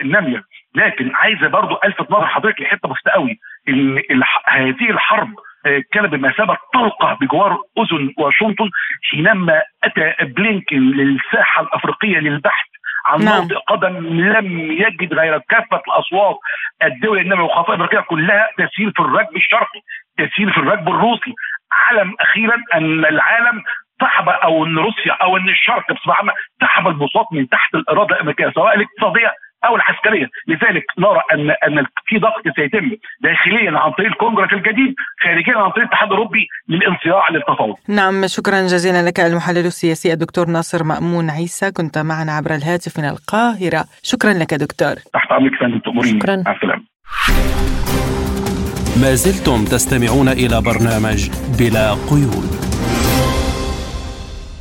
النامية. 0.00 0.42
لكن 0.74 1.10
عايزه 1.14 1.48
برضو 1.48 1.78
ألفت 1.84 2.10
نظر 2.10 2.26
حضرتك 2.26 2.60
لحتة 2.60 2.88
بسيطة 2.88 3.10
قوي. 3.10 3.38
إن 3.68 4.02
هذه 4.48 4.90
الحرب 4.90 5.28
آه، 5.66 5.82
كان 5.92 6.06
بمثابه 6.06 6.56
طلقه 6.74 7.18
بجوار 7.20 7.58
أذن 7.78 8.12
واشنطن 8.18 8.70
حينما 9.10 9.62
أتى 9.84 10.14
بلينكن 10.24 10.90
للساحة 10.90 11.62
الأفريقية 11.62 12.18
للبحث 12.18 12.66
عن 13.06 13.24
نعم. 13.24 13.40
موضع 13.40 13.56
قدم 13.58 13.96
لم 14.06 14.72
يجد 14.72 15.14
غير 15.14 15.38
كافة 15.38 15.82
الأصوات 15.88 16.36
الدول 16.84 17.18
انما 17.18 17.44
الخطائب 17.44 17.80
الافريقيه 17.80 18.06
كلها 18.06 18.48
تسير 18.58 18.92
في 18.96 19.00
الركب 19.00 19.36
الشرقي 19.36 19.80
تسير 20.18 20.52
في 20.52 20.58
الركب 20.58 20.88
الروسي 20.88 21.34
علم 21.72 22.14
أخيرا 22.20 22.56
أن 22.74 23.04
العالم 23.04 23.62
سحب 24.00 24.28
أو 24.28 24.66
أن 24.66 24.78
روسيا 24.78 25.12
أو 25.12 25.36
أن 25.36 25.48
الشرق 25.48 25.92
بصفة 25.92 26.14
عامة 26.14 26.32
سحب 26.60 26.88
البساط 26.88 27.26
من 27.32 27.48
تحت 27.48 27.74
الإرادة 27.74 28.16
الأمريكية 28.16 28.50
سواء 28.54 28.74
الاقتصادية 28.74 29.32
أو 29.66 29.76
العسكرية، 29.76 30.26
لذلك 30.48 30.84
نرى 30.98 31.22
ان 31.34 31.50
أن 31.50 31.84
في 32.06 32.18
ضغط 32.18 32.56
سيتم 32.56 32.90
داخليا 33.22 33.78
عن 33.78 33.92
طريق 33.92 34.10
الكونغرس 34.10 34.52
الجديد، 34.52 34.94
خارجيا 35.24 35.56
عن 35.56 35.70
طريق 35.70 35.84
الاتحاد 35.86 36.08
الأوروبي 36.08 36.46
للانصياع 36.68 37.30
للتفاوض. 37.30 37.76
نعم 37.88 38.26
شكرا 38.26 38.60
جزيلا 38.62 39.08
لك 39.08 39.20
المحلل 39.20 39.66
السياسي 39.66 40.12
الدكتور 40.12 40.46
ناصر 40.46 40.84
مأمون 40.84 41.30
عيسى، 41.30 41.70
كنت 41.72 41.98
معنا 41.98 42.32
عبر 42.32 42.54
الهاتف 42.54 42.98
من 42.98 43.04
القاهرة، 43.04 43.84
شكرا 44.02 44.32
لك 44.32 44.54
دكتور. 44.54 44.94
تحت 45.14 45.32
أمرك 45.32 45.52
فندم 45.60 45.78
تؤمرين. 45.78 46.20
شكرا. 46.20 46.42
مع 46.46 46.52
السلامة. 46.52 46.82
ما 49.02 49.14
زلتم 49.14 49.64
تستمعون 49.64 50.28
إلى 50.28 50.60
برنامج 50.60 51.30
بلا 51.58 51.90
قيود. 52.10 52.63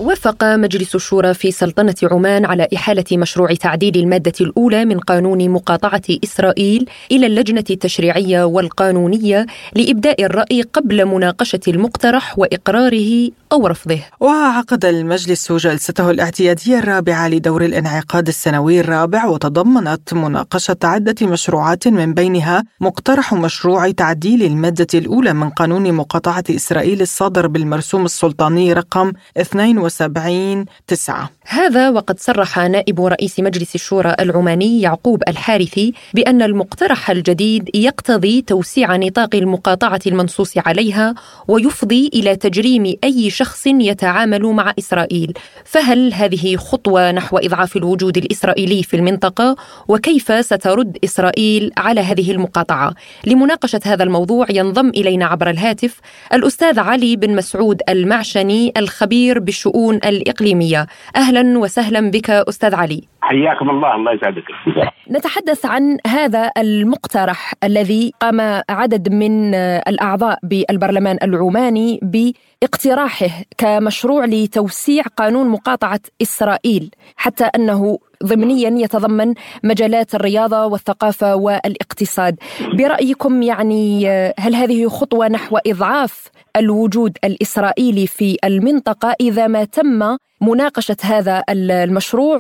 وافق 0.04 0.44
مجلس 0.44 0.96
الشورى 0.96 1.34
في 1.34 1.52
سلطنة 1.52 1.96
عمان 2.04 2.46
على 2.46 2.68
إحالة 2.76 3.04
مشروع 3.12 3.54
تعديل 3.54 3.98
المادة 3.98 4.34
الأولى 4.42 4.86
من 4.86 5.00
قانون 5.00 5.50
مقاطعة 5.50 6.02
إسرائيل 6.24 6.86
إلى 7.12 7.28
اللجنة 7.28 7.64
التشريعية 7.70 8.44
والقانونية 8.44 9.46
لإبداء 9.76 10.24
الرأي 10.24 10.62
قبل 10.62 11.06
مناقشة 11.06 11.60
المقترح 11.68 12.40
وإقراره 12.40 13.30
أو 13.54 13.68
رفضه. 13.68 14.00
وعقد 14.20 14.86
المجلس 14.86 15.52
جلسته 15.52 16.12
الاعتيادية 16.12 16.80
الرابعة 16.80 17.28
لدور 17.28 17.66
الانعقاد 17.66 18.28
السنوي 18.28 18.80
الرابع 18.80 19.26
وتضمنت 19.26 20.14
مناقشة 20.14 20.78
عدة 20.84 21.16
مشروعات 21.28 21.88
من 21.88 22.14
بينها 22.14 22.64
مقترح 22.80 23.34
مشروع 23.34 23.92
تعديل 23.92 24.44
المادة 24.44 24.88
الأولى 24.94 25.34
من 25.34 25.50
قانون 25.50 25.94
مقاطعة 25.94 26.44
إسرائيل 26.50 27.02
الصادر 27.02 27.48
بالمرسوم 27.48 28.06
السلطاني 28.06 28.74
رقم 28.74 29.12
72 29.38 29.78
وسبعين 29.78 30.66
تسعة 30.88 31.30
هذا 31.48 31.90
وقد 31.90 32.20
صرح 32.20 32.60
نائب 32.60 33.02
رئيس 33.02 33.40
مجلس 33.40 33.76
الشورى 33.76 34.16
العماني 34.20 34.82
يعقوب 34.82 35.24
الحارثي 35.28 35.94
بأن 36.14 36.42
المقترح 36.42 37.10
الجديد 37.10 37.70
يقتضي 37.76 38.42
توسيع 38.42 38.96
نطاق 38.96 39.36
المقاطعة 39.36 40.02
المنصوص 40.08 40.58
عليها 40.58 41.16
ويفضي 41.48 42.10
إلى 42.14 42.36
تجريم 42.36 42.96
أي 43.04 43.30
شخص 43.30 43.43
يتعامل 43.68 44.44
مع 44.44 44.74
إسرائيل 44.80 45.34
فهل 45.66 46.14
هذه 46.14 46.56
خطوة 46.56 47.12
نحو 47.12 47.38
إضعاف 47.38 47.78
الوجود 47.78 48.18
الإسرائيلي 48.18 48.84
في 48.84 48.96
المنطقة؟ 48.96 49.56
وكيف 49.88 50.46
سترد 50.46 50.98
إسرائيل 51.04 51.72
على 51.78 52.02
هذه 52.02 52.32
المقاطعة؟ 52.32 52.94
لمناقشة 53.28 53.80
هذا 53.86 54.04
الموضوع 54.04 54.46
ينضم 54.50 54.90
إلينا 54.90 55.26
عبر 55.26 55.50
الهاتف 55.50 56.00
الأستاذ 56.34 56.80
علي 56.80 57.16
بن 57.16 57.36
مسعود 57.36 57.82
المعشني 57.90 58.74
الخبير 58.78 59.40
بالشؤون 59.40 59.74
الشؤون 59.74 59.96
الإقليمية. 59.96 60.88
أهلا 61.16 61.60
وسهلا 61.60 62.12
بك 62.12 62.30
أستاذ 62.30 62.76
علي. 62.76 63.02
حياكم 63.22 63.70
الله 63.70 63.96
الله 63.96 64.14
يسعدك. 64.14 64.44
نتحدث 65.12 65.66
عن 65.66 65.98
هذا 66.08 66.52
المقترح 66.58 67.54
الذي 67.64 68.14
قام 68.20 68.62
عدد 68.70 69.10
من 69.10 69.56
الأعضاء 69.56 70.40
بالبرلمان 70.44 71.18
العماني 71.24 72.00
باقتراحه 72.64 73.28
كمشروع 73.58 74.26
لتوسيع 74.26 75.04
قانون 75.18 75.50
مقاطعة 75.50 76.00
إسرائيل 76.22 76.92
حتى 77.18 77.44
أنه 77.44 77.98
ضمنيا 78.24 78.70
يتضمن 78.84 79.34
مجالات 79.64 80.16
الرياضة 80.16 80.66
والثقافة 80.66 81.36
والاقتصاد. 81.36 82.36
برأيكم 82.78 83.42
يعني 83.42 84.08
هل 84.40 84.56
هذه 84.56 84.88
خطوة 84.88 85.28
نحو 85.28 85.58
إضعاف 85.68 86.30
الوجود 86.58 87.18
الإسرائيلي 87.24 88.08
في 88.08 88.38
المنطقة 88.46 89.16
إذا 89.22 89.48
ما 89.48 89.64
تم 89.64 90.18
مناقشة 90.42 90.98
هذا 91.04 91.44
المشروع 91.50 92.38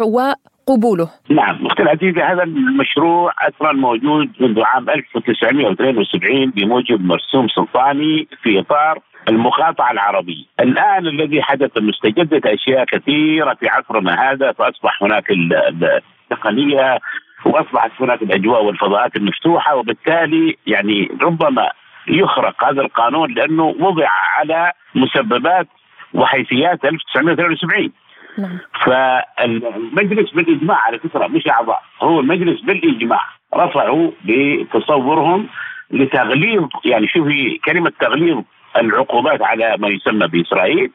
قبوله 0.68 1.10
نعم 1.30 1.65
أختي 1.65 1.84
العزيزة 1.84 2.22
هذا 2.32 2.44
المشروع 2.44 3.34
أصلا 3.48 3.72
موجود 3.74 4.30
منذ 4.39 4.62
عام 4.62 4.89
1972 4.89 6.51
بموجب 6.51 7.06
مرسوم 7.06 7.48
سلطاني 7.48 8.27
في 8.44 8.60
إطار 8.60 9.00
المقاطعة 9.30 9.92
العربية 9.92 10.44
الآن 10.60 11.08
الذي 11.08 11.42
حدث 11.42 11.72
استجدت 11.77 12.46
أشياء 12.46 12.86
كثيرة 12.86 13.53
في 13.53 13.68
عصرنا 13.68 14.32
هذا 14.32 14.51
فأصبح 14.51 15.03
هناك 15.03 15.25
التقنية 15.32 17.00
وأصبحت 17.46 17.92
هناك 18.00 18.22
الأجواء 18.22 18.63
والفضاءات 18.63 19.15
المفتوحة 19.15 19.75
وبالتالي 19.75 20.58
يعني 20.68 21.10
ربما 21.22 21.70
يخرق 22.08 22.63
هذا 22.63 22.82
القانون 22.82 23.34
لأنه 23.34 23.75
وضع 23.80 24.08
على 24.38 24.72
مسببات 24.96 25.68
وحيثيات 26.13 26.86
1972 26.86 27.92
نعم. 28.38 28.60
فالمجلس 28.86 30.32
بالإجماع 30.32 30.77
على 30.77 31.00
فكرة 31.00 31.27
مش 31.27 31.48
أعضاء 31.48 31.82
هو 32.01 32.20
المجلس 32.20 32.62
بالإجماع 32.62 33.22
رفعوا 33.56 34.12
بتصورهم 34.25 35.48
لتغليظ 35.92 36.68
يعني 36.86 37.08
شوفي 37.08 37.60
كلمة 37.65 37.92
تغليظ 38.00 38.44
العقوبات 38.77 39.42
على 39.42 39.75
ما 39.80 39.88
يسمى 39.88 40.27
بإسرائيل. 40.27 40.92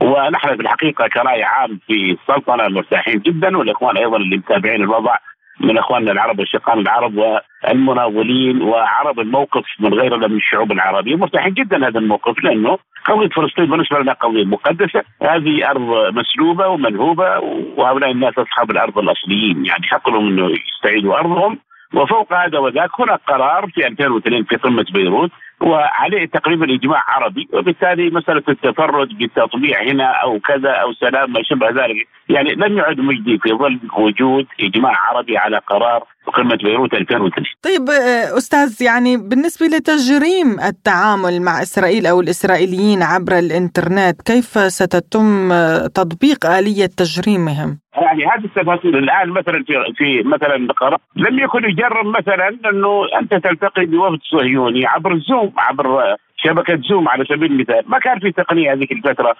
ونحن 0.00 0.56
في 0.56 0.62
الحقيقة 0.62 1.08
كرأي 1.08 1.42
عام 1.42 1.80
في 1.86 2.16
السلطنة 2.18 2.68
مرتاحين 2.68 3.18
جدا 3.18 3.56
والإخوان 3.58 3.96
أيضا 3.96 4.16
اللي 4.16 4.36
متابعين 4.36 4.82
الوضع 4.82 5.16
من 5.60 5.78
إخواننا 5.78 6.12
العرب 6.12 6.38
والشقان 6.38 6.78
العرب 6.78 7.14
والمناولين 7.16 8.62
وعرب 8.62 9.20
الموقف 9.20 9.64
من 9.80 9.94
غيرنا 9.94 10.26
من 10.26 10.36
الشعوب 10.36 10.72
العربية. 10.72 11.16
مرتاحين 11.16 11.54
جدا 11.54 11.88
هذا 11.88 11.98
الموقف 11.98 12.44
لأنه 12.44 12.78
قضيه 13.04 13.28
فلسطين 13.28 13.66
بالنسبة 13.66 13.98
لنا 13.98 14.12
قضيه 14.12 14.44
مقدسة، 14.44 15.02
هذه 15.22 15.70
أرض 15.70 16.14
مسلوبة 16.14 16.68
ومنهوبه 16.68 17.38
وهؤلاء 17.76 18.10
الناس 18.10 18.38
أصحاب 18.38 18.70
الأرض 18.70 18.98
الأصليين. 18.98 19.66
يعني 19.66 19.82
حق 19.82 20.08
لهم 20.08 20.28
إنه 20.28 20.50
يستعيدوا 20.50 21.18
أرضهم. 21.18 21.58
وفوق 21.94 22.32
هذا 22.32 22.58
وذاك 22.58 22.90
هناك 23.00 23.20
قرار 23.28 23.70
في 23.74 23.86
2002 23.86 24.44
في 24.44 24.56
قمة 24.56 24.86
بيروت 24.92 25.30
وعليه 25.62 26.26
تقريبا 26.26 26.74
إجماع 26.74 27.04
عربي 27.08 27.48
وبالتالي 27.52 28.10
مسألة 28.10 28.42
التفرد 28.48 29.08
بالتطبيع 29.08 29.82
هنا 29.82 30.04
أو 30.04 30.40
كذا 30.40 30.70
أو 30.70 30.92
سلام 30.92 31.32
ما 31.32 31.42
شبه 31.42 31.68
ذلك 31.68 32.08
يعني 32.28 32.54
لم 32.54 32.78
يعد 32.78 33.00
مجدي 33.00 33.38
في 33.38 33.48
ظل 33.48 33.80
وجود 33.98 34.46
إجماع 34.60 34.92
عربي 34.96 35.38
على 35.38 35.58
قرار 35.58 36.04
قمة 36.34 36.56
بيروت 36.56 36.94
2002 36.94 37.44
طيب 37.62 37.90
آه، 37.90 38.38
أستاذ 38.38 38.82
يعني 38.82 39.16
بالنسبة 39.16 39.66
لتجريم 39.66 40.60
التعامل 40.60 41.42
مع 41.42 41.62
إسرائيل 41.62 42.06
أو 42.06 42.20
الإسرائيليين 42.20 43.02
عبر 43.02 43.38
الإنترنت 43.38 44.22
كيف 44.22 44.58
ستتم 44.72 45.48
تطبيق 45.86 46.46
آلية 46.46 46.86
تجريمهم؟ 46.86 47.81
يعني 47.96 48.24
هذه 48.26 48.44
التفاصيل 48.44 48.96
الآن 48.96 49.28
مثلا 49.28 49.64
في 49.64 49.92
في 49.96 50.22
مثلا 50.22 50.72
قرار. 50.72 50.98
لم 51.16 51.38
يكن 51.38 51.64
يجرم 51.64 52.12
مثلا 52.12 52.48
أنه 52.70 53.06
أنت 53.20 53.34
تلتقي 53.34 53.86
بوفد 53.86 54.18
صهيوني 54.22 54.86
عبر 54.86 55.12
الزوم 55.12 55.52
عبر 55.58 56.16
شبكة 56.36 56.80
زوم 56.88 57.08
على 57.08 57.24
سبيل 57.24 57.52
المثال. 57.52 57.82
ما 57.86 57.98
كان 57.98 58.18
في 58.18 58.32
تقنية 58.32 58.72
هذيك 58.72 58.92
الفترة. 58.92 59.36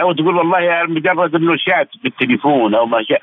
أو 0.00 0.12
تقول 0.12 0.36
والله 0.36 0.82
مجرد 0.88 1.34
إنه 1.34 1.56
شات 1.56 1.88
بالتليفون 2.04 2.74
أو 2.74 2.86
ما 2.86 3.02
شاء. 3.02 3.20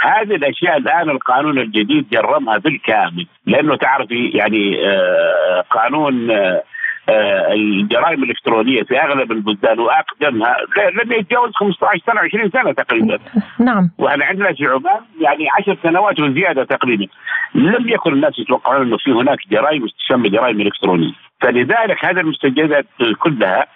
هذه 0.00 0.34
الأشياء 0.34 0.76
الآن 0.76 1.10
القانون 1.10 1.58
الجديد 1.58 2.08
جرمها 2.12 2.58
بالكامل. 2.58 3.26
لأنه 3.46 3.76
تعرفي 3.76 4.28
يعني 4.28 4.88
آه 4.88 5.64
قانون 5.70 6.30
آه، 6.30 6.62
الجرائم 7.08 8.22
الإلكترونية 8.22 8.82
في 8.82 9.00
أغلب 9.02 9.32
البلدان 9.32 9.80
وأقدمها. 9.80 10.56
لم 11.04 11.12
يتجاوز 11.12 11.52
15 11.54 12.02
سنة 12.06 12.20
20 12.20 12.50
سنة 12.50 12.72
تقريبا. 12.72 13.18
نعم. 13.68 13.90
وإحنا 13.98 14.24
عندنا 14.24 14.52
في 14.52 14.66
عمان 14.66 15.00
يعني 15.20 15.48
10 15.58 15.76
سنوات 15.82 16.20
وزيادة 16.20 16.64
تقريبا. 16.64 17.06
لم 17.54 17.88
يكن 17.88 18.12
الناس 18.12 18.38
يتوقعون 18.38 18.86
أنه 18.86 18.96
في 18.96 19.10
هناك 19.10 19.38
جرائم 19.50 19.86
تسمى 20.06 20.28
جرائم 20.28 20.60
إلكترونية. 20.60 21.12
فلذلك 21.40 22.04
هذه 22.04 22.20
المستجدات 22.20 22.86
كلها 23.18 23.66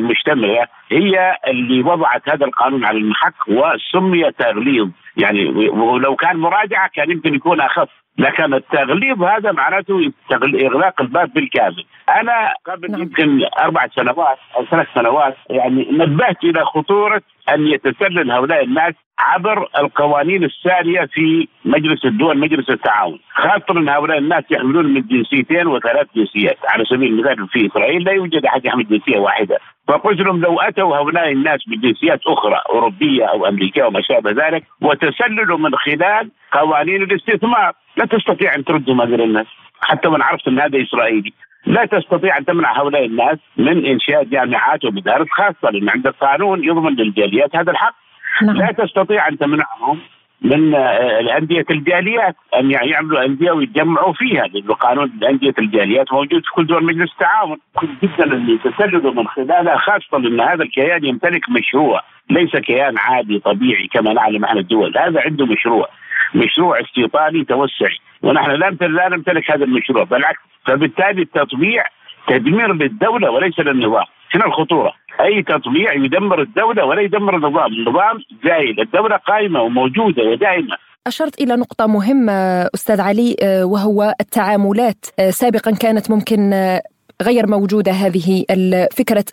مشتملة 0.00 0.66
هي 0.90 1.36
اللي 1.48 1.82
وضعت 1.82 2.28
هذا 2.28 2.46
القانون 2.46 2.84
على 2.84 2.98
المحك 2.98 3.34
وسمي 3.48 4.32
تغليظ 4.32 4.88
يعني 5.16 5.48
ولو 5.68 6.16
كان 6.16 6.36
مراجعة 6.36 6.90
كان 6.94 7.10
يمكن 7.10 7.34
يكون 7.34 7.60
أخف 7.60 7.88
لكن 8.18 8.54
التغليظ 8.54 9.22
هذا 9.22 9.52
معناته 9.52 10.12
إغلاق 10.32 11.00
الباب 11.00 11.32
بالكامل. 11.32 11.84
أنا 12.08 12.54
قبل 12.66 12.90
نعم. 12.90 13.00
يمكن 13.00 13.44
أربع 13.60 13.86
سنوات 13.86 14.38
أو 14.56 14.64
ثلاث 14.64 14.86
سنوات 14.94 15.36
يعني 15.50 15.88
نبهت 15.90 16.44
إلى 16.44 16.64
خطورة 16.64 17.22
أن 17.48 17.66
يتسلل 17.66 18.30
هؤلاء 18.30 18.64
الناس 18.64 18.94
عبر 19.18 19.68
القوانين 19.78 20.44
السارية 20.44 21.04
في 21.12 21.48
مجلس 21.64 22.04
الدول 22.04 22.38
مجلس 22.38 22.70
التعاون، 22.70 23.18
خاصه 23.34 23.80
ان 23.80 23.88
هؤلاء 23.88 24.18
الناس 24.18 24.44
يحملون 24.50 24.86
من 24.94 25.02
جنسيتين 25.06 25.66
وثلاث 25.66 26.06
جنسيات، 26.16 26.58
على 26.68 26.84
سبيل 26.84 27.12
المثال 27.12 27.48
في 27.48 27.66
إسرائيل 27.66 28.04
لا 28.04 28.12
يوجد 28.12 28.44
أحد 28.44 28.64
يحمل 28.64 28.88
جنسية 28.88 29.18
واحدة، 29.18 29.58
فقلت 29.88 30.20
لهم 30.20 30.40
لو 30.40 30.60
أتوا 30.60 30.96
هؤلاء 30.96 31.32
الناس 31.32 31.60
بجنسيات 31.66 32.20
أخرى 32.26 32.60
أوروبية 32.70 33.24
أو 33.24 33.46
أمريكية 33.46 33.84
وما 33.84 34.00
شابه 34.02 34.30
ذلك 34.30 34.64
وتسللوا 34.80 35.58
من 35.58 35.74
خلال 35.74 36.30
قوانين 36.52 37.02
الاستثمار، 37.02 37.72
لا 37.96 38.04
تستطيع 38.04 38.54
أن 38.54 38.64
تردهم 38.64 39.00
هذول 39.00 39.20
الناس، 39.20 39.46
حتى 39.80 40.08
من 40.08 40.22
عرفت 40.22 40.48
إن 40.48 40.60
هذا 40.60 40.82
إسرائيلي، 40.82 41.32
لا 41.66 41.84
تستطيع 41.84 42.38
أن 42.38 42.44
تمنع 42.44 42.80
هؤلاء 42.80 43.04
الناس 43.06 43.38
من 43.56 43.86
إنشاء 43.86 44.24
جامعات 44.24 44.84
ومدارس 44.84 45.28
خاصة 45.30 45.70
لأن 45.70 45.88
عندك 45.88 46.14
قانون 46.20 46.64
يضمن 46.64 46.92
للجاليات 46.94 47.56
هذا 47.56 47.70
الحق. 47.70 47.94
نعم. 48.42 48.56
لا 48.56 48.72
تستطيع 48.72 49.28
أن 49.28 49.38
تمنعهم 49.38 50.00
من 50.44 50.74
آه، 50.74 51.38
انديه 51.38 51.64
الجاليات 51.70 52.36
أن 52.54 52.70
يعملوا 52.70 53.24
أندية 53.24 53.52
ويتجمعوا 53.52 54.12
فيها 54.12 54.46
لأنه 54.46 54.74
قانون 54.74 55.12
انديه 55.30 55.54
الجاليات 55.58 56.12
موجود 56.12 56.42
في 56.44 56.50
كل 56.54 56.66
دول 56.66 56.84
مجلس 56.84 57.12
التعاون. 57.12 57.58
جدا 58.02 58.24
اللي 58.24 58.52
يتسللوا 58.52 59.12
من 59.12 59.28
خلالها 59.28 59.76
خاصة 59.76 60.16
إن 60.16 60.40
هذا 60.40 60.62
الكيان 60.62 61.04
يمتلك 61.04 61.48
مشروع 61.48 62.00
ليس 62.30 62.56
كيان 62.56 62.98
عادي 62.98 63.38
طبيعي 63.38 63.86
كما 63.86 64.12
نعلم 64.12 64.44
إحنا 64.44 64.60
الدول. 64.60 64.98
هذا 64.98 65.20
عنده 65.20 65.46
مشروع 65.46 65.88
مشروع 66.34 66.80
استيطاني 66.80 67.44
توسعي. 67.44 67.98
ونحن 68.22 68.50
لا 68.50 69.08
نمتلك 69.08 69.50
هذا 69.50 69.64
المشروع 69.64 70.04
بالعكس. 70.04 70.40
فبالتالي 70.66 71.22
التطبيع 71.22 71.84
تدمير 72.26 72.72
للدولة 72.72 73.30
وليس 73.30 73.60
للنظام. 73.60 74.04
هنا 74.34 74.46
الخطورة؟ 74.46 74.92
أي 75.20 75.42
تطبيع 75.42 75.94
يدمر 75.94 76.42
الدولة 76.42 76.84
ولا 76.84 77.02
يدمر 77.02 77.36
النظام، 77.36 77.72
النظام 77.72 78.18
زايد، 78.44 78.80
الدولة 78.80 79.16
قائمة 79.16 79.62
وموجودة 79.62 80.22
ودائمة. 80.22 80.76
أشرت 81.06 81.40
إلى 81.40 81.56
نقطة 81.56 81.86
مهمة 81.86 82.32
أستاذ 82.74 83.00
علي 83.00 83.36
آه، 83.42 83.64
وهو 83.64 84.14
التعاملات. 84.20 85.06
آه، 85.18 85.30
سابقا 85.30 85.70
كانت 85.70 86.10
ممكن 86.10 86.52
آه، 86.52 86.82
غير 87.22 87.46
موجودة 87.46 87.92
هذه 87.92 88.44
فكرة 88.92 89.24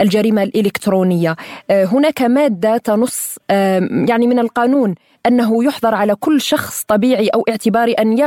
الجريمة 0.00 0.42
الإلكترونية. 0.42 1.36
هناك 1.70 2.22
مادة 2.22 2.76
تنص 2.76 3.38
يعني 4.08 4.26
من 4.26 4.38
القانون 4.38 4.94
أنه 5.26 5.64
يحظر 5.64 5.94
على 5.94 6.14
كل 6.14 6.40
شخص 6.40 6.84
طبيعي 6.88 7.28
أو 7.28 7.44
اعتباري 7.48 7.92
أن 7.92 8.18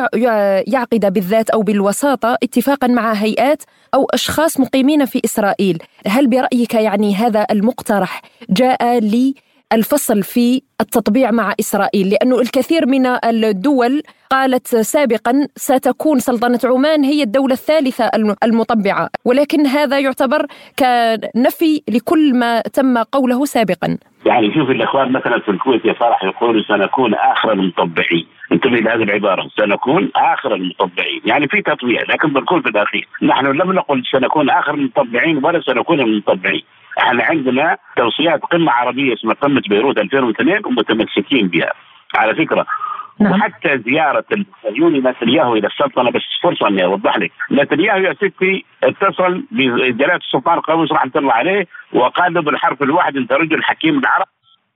يعقد 0.67 1.13
بالذات 1.13 1.49
أو 1.49 1.61
بالوساطة 1.61 2.37
اتفاقا 2.43 2.87
مع 2.87 3.13
هيئات 3.13 3.63
أو 3.93 4.05
أشخاص 4.13 4.59
مقيمين 4.59 5.05
في 5.05 5.21
إسرائيل. 5.25 5.83
هل 6.07 6.27
برأيك 6.27 6.73
يعني 6.73 7.15
هذا 7.15 7.45
المقترح 7.51 8.21
جاء 8.49 8.99
لي 8.99 9.35
الفصل 9.73 10.23
في 10.23 10.61
التطبيع 10.81 11.31
مع 11.31 11.53
إسرائيل 11.59 12.09
لأنه 12.09 12.41
الكثير 12.41 12.85
من 12.87 13.05
الدول 13.05 14.01
قالت 14.31 14.67
سابقا 14.67 15.47
ستكون 15.55 16.19
سلطنة 16.19 16.59
عمان 16.63 17.03
هي 17.03 17.23
الدولة 17.23 17.53
الثالثة 17.53 18.11
المطبعة 18.43 19.09
ولكن 19.25 19.65
هذا 19.65 19.99
يعتبر 19.99 20.45
كنفي 20.79 21.81
لكل 21.89 22.35
ما 22.35 22.61
تم 22.61 22.97
قوله 22.97 23.45
سابقا. 23.45 23.97
يعني 24.25 24.53
شوف 24.53 24.69
الإخوان 24.69 25.11
مثلا 25.11 25.39
في 25.39 25.51
الكويت 25.51 25.85
يا 25.85 25.93
فرح 25.93 26.23
يقولوا 26.23 26.63
سنكون 26.63 27.13
آخر 27.13 27.51
المطبعين، 27.51 28.27
انتبه 28.51 28.79
لهذه 28.79 29.03
العبارة 29.03 29.49
سنكون 29.57 30.11
آخر 30.15 30.55
المطبعين، 30.55 31.21
يعني 31.25 31.47
في 31.47 31.61
تطبيع 31.61 32.01
لكن 32.09 32.33
بنقول 32.33 32.63
في 32.63 32.69
الاخير، 32.69 33.07
نحن 33.21 33.45
لم 33.45 33.71
نقل 33.71 34.03
سنكون 34.11 34.49
آخر 34.49 34.73
المطبعين 34.73 35.45
ولا 35.45 35.61
سنكون 35.61 35.99
المطبعين، 35.99 36.63
إحنا 36.99 37.23
عندنا 37.23 37.77
توصيات 37.95 38.41
قمة 38.41 38.71
عربية 38.71 39.13
اسمها 39.13 39.33
قمة 39.33 39.61
بيروت 39.69 39.97
2002 39.97 40.65
ومتمسكين 40.65 41.47
بها. 41.47 41.73
على 42.15 42.35
فكرة. 42.35 42.65
نعم. 43.19 43.31
وحتى 43.31 43.77
زيارة 43.77 44.25
الصهيوني 44.31 44.99
نتنياهو 44.99 45.55
إلى 45.55 45.67
السلطنة 45.67 46.11
بس 46.11 46.21
فرصة 46.43 46.67
إني 46.67 46.85
أوضح 46.85 47.17
لك. 47.17 47.31
نتنياهو 47.51 47.97
يا 47.97 48.13
ستي 48.13 48.65
اتصل 48.83 49.43
بجلالة 49.51 50.15
السلطان 50.15 50.57
القابوس 50.57 50.91
رحمة 50.91 51.11
الله 51.15 51.33
عليه 51.33 51.65
وقال 51.93 52.33
له 52.33 52.41
بالحرف 52.41 52.83
الواحد 52.83 53.17
أنت 53.17 53.31
رجل 53.33 53.63
حكيم 53.63 53.99
العرب 53.99 54.27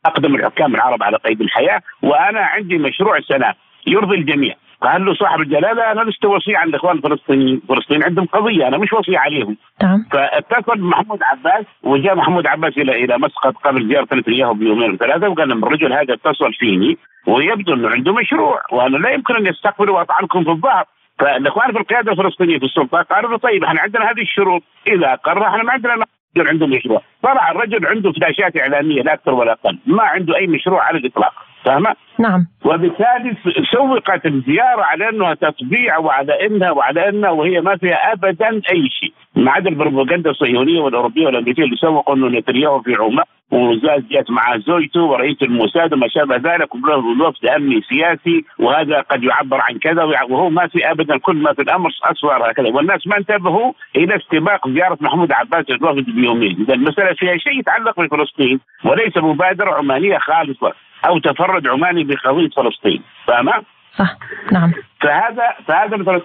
أقدم 0.05 0.35
الحكام 0.35 0.75
العرب 0.75 1.03
على 1.03 1.17
قيد 1.17 1.41
الحياة 1.41 1.81
وأنا 2.01 2.39
عندي 2.39 2.77
مشروع 2.77 3.19
سلام 3.19 3.53
يرضي 3.87 4.15
الجميع. 4.15 4.55
قال 4.83 5.05
له 5.05 5.13
صاحب 5.13 5.41
الجلالة 5.41 5.91
أنا 5.91 6.01
لست 6.01 6.25
وصي 6.25 6.55
عن 6.55 6.69
الاخوان 6.69 6.97
الفلسطينيين، 6.97 7.61
فلسطين 7.69 8.03
عندهم 8.03 8.25
قضية 8.25 8.67
أنا 8.67 8.77
مش 8.77 8.93
وصي 8.93 9.17
عليهم. 9.17 9.57
نعم. 9.83 10.05
فاتصل 10.11 10.77
بمحمود 10.77 11.19
عباس 11.23 11.65
وجاء 11.83 12.15
محمود 12.15 12.47
عباس 12.47 12.77
إلى 12.77 13.03
إلى 13.03 13.17
مسقط 13.17 13.55
قبل 13.57 13.87
زيارة 13.87 14.07
نتنياهو 14.13 14.53
بيومين 14.53 14.91
وثلاثة 14.91 15.29
وقال 15.29 15.49
لهم 15.49 15.63
الرجل 15.63 15.93
هذا 15.93 16.13
اتصل 16.13 16.53
فيني 16.53 16.97
ويبدو 17.27 17.73
إنه 17.73 17.89
عنده 17.89 18.13
مشروع 18.13 18.61
وأنا 18.71 18.97
لا 18.97 19.09
يمكن 19.09 19.35
أن 19.35 19.45
يستقبل 19.45 19.89
واطعنكم 19.89 20.43
في 20.43 20.49
الظهر. 20.49 20.85
فالإخوان 21.19 21.71
في 21.71 21.77
القيادة 21.79 22.11
الفلسطينية 22.11 22.59
في 22.59 22.65
السلطة 22.65 23.01
قالوا 23.01 23.31
له 23.31 23.37
طيب 23.37 23.63
إحنا 23.63 23.81
عندنا 23.81 24.11
هذه 24.11 24.21
الشروط 24.21 24.63
إذا 24.87 25.15
قرر 25.15 25.47
إحنا 25.47 25.63
ما 25.63 25.71
عندنا 25.71 25.93
رجل 26.37 26.47
عنده 26.47 26.67
مشروع 26.67 27.01
طلع 27.23 27.51
الرجل 27.51 27.85
عنده 27.85 28.11
فلاشات 28.11 28.57
إعلامية 28.57 29.01
لا 29.01 29.13
أكثر 29.13 29.33
ولا 29.33 29.51
أقل 29.51 29.79
ما 29.85 30.03
عنده 30.03 30.35
أي 30.35 30.47
مشروع 30.47 30.83
على 30.83 30.97
الإطلاق 30.97 31.33
فاهمة؟ 31.65 31.95
نعم. 32.19 32.47
وبالتالي 32.65 33.35
سوقت 33.71 34.25
الزيارة 34.25 34.83
على 34.83 35.09
أنها 35.09 35.33
تطبيع 35.33 35.97
وعلى 35.97 36.45
أنها 36.45 36.71
وعلى 36.71 37.09
أنها 37.09 37.29
وهي 37.29 37.61
ما 37.61 37.77
فيها 37.77 38.13
ابدا 38.13 38.61
أي 38.71 38.89
شيء. 38.89 39.13
ما 39.35 39.51
عدا 39.51 39.69
البروباغندا 39.69 40.29
الصهيونية 40.29 40.81
والأوروبية 40.81 41.25
والأمريكية 41.25 41.63
اللي 41.63 41.75
سوقوا 41.75 42.15
إنه 42.15 42.27
نتنياهو 42.27 42.81
في 42.81 42.95
عمان 42.95 43.25
وزاد 43.51 44.07
جت 44.07 44.31
معه 44.31 44.57
زوجته 44.57 45.01
ورئيس 45.01 45.41
الموساد 45.41 45.93
وما 45.93 46.07
شابه 46.07 46.35
ذلك 46.35 46.75
ووفد 46.75 47.45
أمني 47.45 47.81
سياسي 47.81 48.45
وهذا 48.59 49.01
قد 49.01 49.23
يعبر 49.23 49.61
عن 49.61 49.77
كذا 49.77 50.03
وهو 50.03 50.49
ما 50.49 50.67
في 50.67 50.91
ابدا 50.91 51.17
كل 51.17 51.35
ما 51.35 51.53
في 51.53 51.61
الأمر 51.61 51.89
اصفر 52.03 52.51
هكذا 52.51 52.69
والناس 52.69 53.07
ما 53.07 53.17
انتبهوا 53.17 53.73
إلى 53.95 54.15
استباق 54.15 54.69
زيارة 54.69 54.97
محمود 55.01 55.31
عباس 55.31 55.65
الوفد 55.69 56.05
بيومين. 56.05 56.61
إذا 56.61 56.73
المسألة 56.73 57.13
فيها 57.13 57.37
شيء 57.37 57.59
يتعلق 57.59 57.99
بفلسطين 57.99 58.59
وليس 58.85 59.17
مبادرة 59.17 59.71
عمانية 59.73 60.17
خالصة. 60.17 60.73
أو 61.05 61.19
تفرد 61.19 61.67
عماني 61.67 62.03
بقضيه 62.03 62.49
فلسطين. 62.49 63.01
فاهمة؟ 63.27 63.53
صح. 63.97 64.17
نعم. 64.51 64.71
فهذا 65.01 65.55
فهذا 65.67 65.97
مثلا 65.97 66.21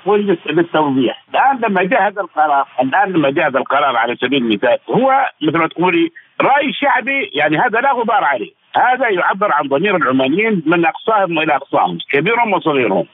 للتوضيح 0.46 1.24
الآن 1.30 1.58
لما 1.68 1.82
جاء 1.82 2.08
هذا 2.08 2.20
القرار 2.20 2.66
الآن 2.82 3.12
لما 3.12 3.30
جاء 3.30 3.46
هذا 3.48 3.58
القرار 3.58 3.96
على 3.96 4.16
سبيل 4.16 4.42
المثال 4.42 4.78
هو 4.90 5.30
مثل 5.42 5.58
ما 5.58 5.66
تقولي 5.66 6.10
رأي 6.40 6.72
شعبي 6.72 7.30
يعني 7.34 7.58
هذا 7.58 7.80
لا 7.80 7.92
غبار 7.92 8.24
عليه. 8.24 8.52
هذا 8.76 9.08
يعبر 9.08 9.52
عن 9.52 9.68
ضمير 9.68 9.96
العمانيين 9.96 10.62
من 10.66 10.86
أقصاهم 10.86 11.38
إلى 11.38 11.56
أقصاهم 11.56 11.98
كبيرهم 12.12 12.52
وصغيرهم. 12.52 13.06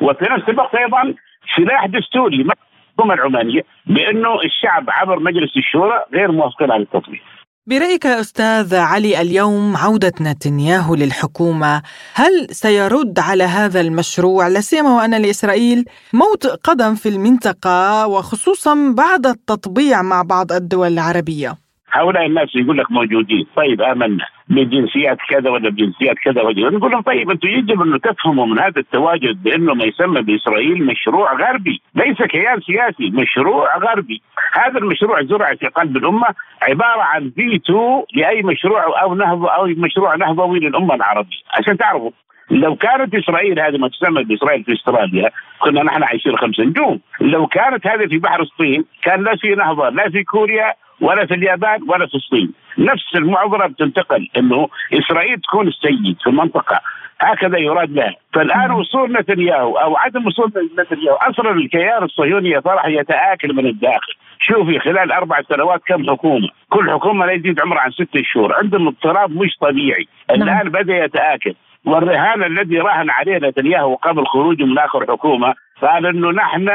وفي 0.00 0.24
نفس 0.30 0.48
الوقت 0.48 0.74
أيضا 0.74 1.14
سلاح 1.56 1.86
دستوري 1.86 2.46
الحكومة 2.92 3.14
العمانية 3.14 3.62
بأنه 3.86 4.40
الشعب 4.44 4.84
عبر 4.88 5.18
مجلس 5.18 5.56
الشورى 5.56 6.04
غير 6.14 6.32
موافقين 6.32 6.70
على 6.72 6.82
التطبيق. 6.82 7.22
برأيك 7.66 8.06
أستاذ 8.06 8.74
علي 8.74 9.20
اليوم 9.20 9.76
عودة 9.76 10.12
نتنياهو 10.20 10.94
للحكومة 10.94 11.82
هل 12.14 12.46
سيرد 12.50 13.18
على 13.18 13.44
هذا 13.44 13.80
المشروع؟ 13.80 14.48
لا 14.48 14.60
سيما 14.60 14.96
وأن 14.96 15.14
لإسرائيل 15.22 15.84
موطئ 16.12 16.48
قدم 16.48 16.94
في 16.94 17.08
المنطقة 17.08 18.06
وخصوصا 18.06 18.94
بعد 18.96 19.26
التطبيع 19.26 20.02
مع 20.02 20.22
بعض 20.22 20.52
الدول 20.52 20.92
العربية. 20.92 21.61
هؤلاء 21.92 22.26
الناس 22.26 22.48
يقول 22.54 22.78
لك 22.78 22.90
موجودين. 22.90 23.46
طيب 23.56 23.82
آمنا. 23.82 24.26
بجنسيات 24.48 25.18
كذا 25.28 25.50
ولا 25.50 25.70
بجنسيات 25.70 26.16
كذا 26.24 26.42
ولا 26.42 26.70
نقول 26.70 26.90
لهم 26.90 27.00
طيب 27.02 27.30
أنتم 27.30 27.48
يجب 27.48 27.82
انه 27.82 27.98
تفهموا 27.98 28.46
من 28.46 28.58
هذا 28.58 28.80
التواجد 28.80 29.42
بأنه 29.42 29.74
ما 29.74 29.84
يسمى 29.84 30.22
بإسرائيل 30.22 30.86
مشروع 30.86 31.32
غربي، 31.32 31.82
ليس 31.94 32.22
كيان 32.22 32.60
سياسي، 32.60 33.10
مشروع 33.10 33.78
غربي، 33.78 34.22
هذا 34.52 34.78
المشروع 34.78 35.22
زرع 35.22 35.54
في 35.54 35.66
قلب 35.66 35.96
الأمة 35.96 36.26
عبارة 36.62 37.02
عن 37.02 37.30
فيتو 37.30 38.04
لأي 38.14 38.42
مشروع 38.42 39.02
أو 39.02 39.14
نهضة 39.14 39.50
أو 39.50 39.66
مشروع 39.66 40.16
نهضوي 40.16 40.60
للأمة 40.60 40.94
العربية، 40.94 41.42
عشان 41.58 41.76
تعرفوا 41.76 42.10
لو 42.50 42.76
كانت 42.76 43.14
إسرائيل 43.14 43.60
هذه 43.60 43.78
ما 43.78 43.88
تسمى 43.88 44.24
بإسرائيل 44.24 44.64
في 44.64 44.72
أستراليا 44.72 45.30
كنا 45.58 45.82
نحن 45.82 46.02
عايشين 46.02 46.36
خمس 46.36 46.60
نجوم، 46.60 47.00
لو 47.20 47.46
كانت 47.46 47.86
هذه 47.86 48.06
في 48.06 48.18
بحر 48.18 48.42
الصين 48.42 48.84
كان 49.02 49.24
لا 49.24 49.36
في 49.36 49.54
نهضة 49.54 49.88
لا 49.88 50.10
في 50.10 50.24
كوريا 50.24 50.74
ولا 51.02 51.26
في 51.26 51.34
اليابان 51.34 51.80
ولا 51.88 52.06
في 52.06 52.14
الصين. 52.14 52.52
نفس 52.78 53.16
المعضلة 53.16 53.66
بتنتقل 53.66 54.28
إنه 54.36 54.68
إسرائيل 54.92 55.40
تكون 55.40 55.68
السيد 55.68 56.16
في 56.22 56.26
المنطقة. 56.26 56.80
هكذا 57.20 57.58
يراد 57.58 57.90
لها 57.90 58.14
فالآن 58.34 58.70
وصول 58.70 59.12
نتنياهو 59.12 59.76
أو 59.76 59.96
عدم 59.96 60.26
وصول 60.26 60.52
نتنياهو 60.78 61.16
أصلا 61.16 61.50
الكيان 61.50 62.02
الصهيوني 62.02 62.60
صراحة 62.60 62.88
يتآكل 62.88 63.54
من 63.54 63.66
الداخل. 63.66 64.12
شوفي 64.40 64.78
خلال 64.78 65.12
أربع 65.12 65.42
سنوات 65.42 65.80
كم 65.86 66.10
حكومة. 66.10 66.48
كل 66.68 66.90
حكومة 66.90 67.26
لا 67.26 67.32
يزيد 67.32 67.60
عمرها 67.60 67.80
عن 67.80 67.90
ست 67.90 68.18
شهور. 68.22 68.54
عندهم 68.54 68.88
اضطراب 68.88 69.30
مش 69.30 69.56
طبيعي. 69.60 70.06
نعم. 70.30 70.42
الآن 70.42 70.68
بدأ 70.68 71.04
يتآكل. 71.04 71.54
والرهان 71.84 72.42
الذي 72.42 72.78
راهن 72.78 73.10
عليه 73.10 73.36
نتنياهو 73.36 73.94
قبل 73.94 74.26
خروجه 74.26 74.64
من 74.64 74.78
آخر 74.78 75.06
حكومة 75.08 75.54
قال 75.82 76.06
إنه 76.06 76.30
نحن 76.30 76.68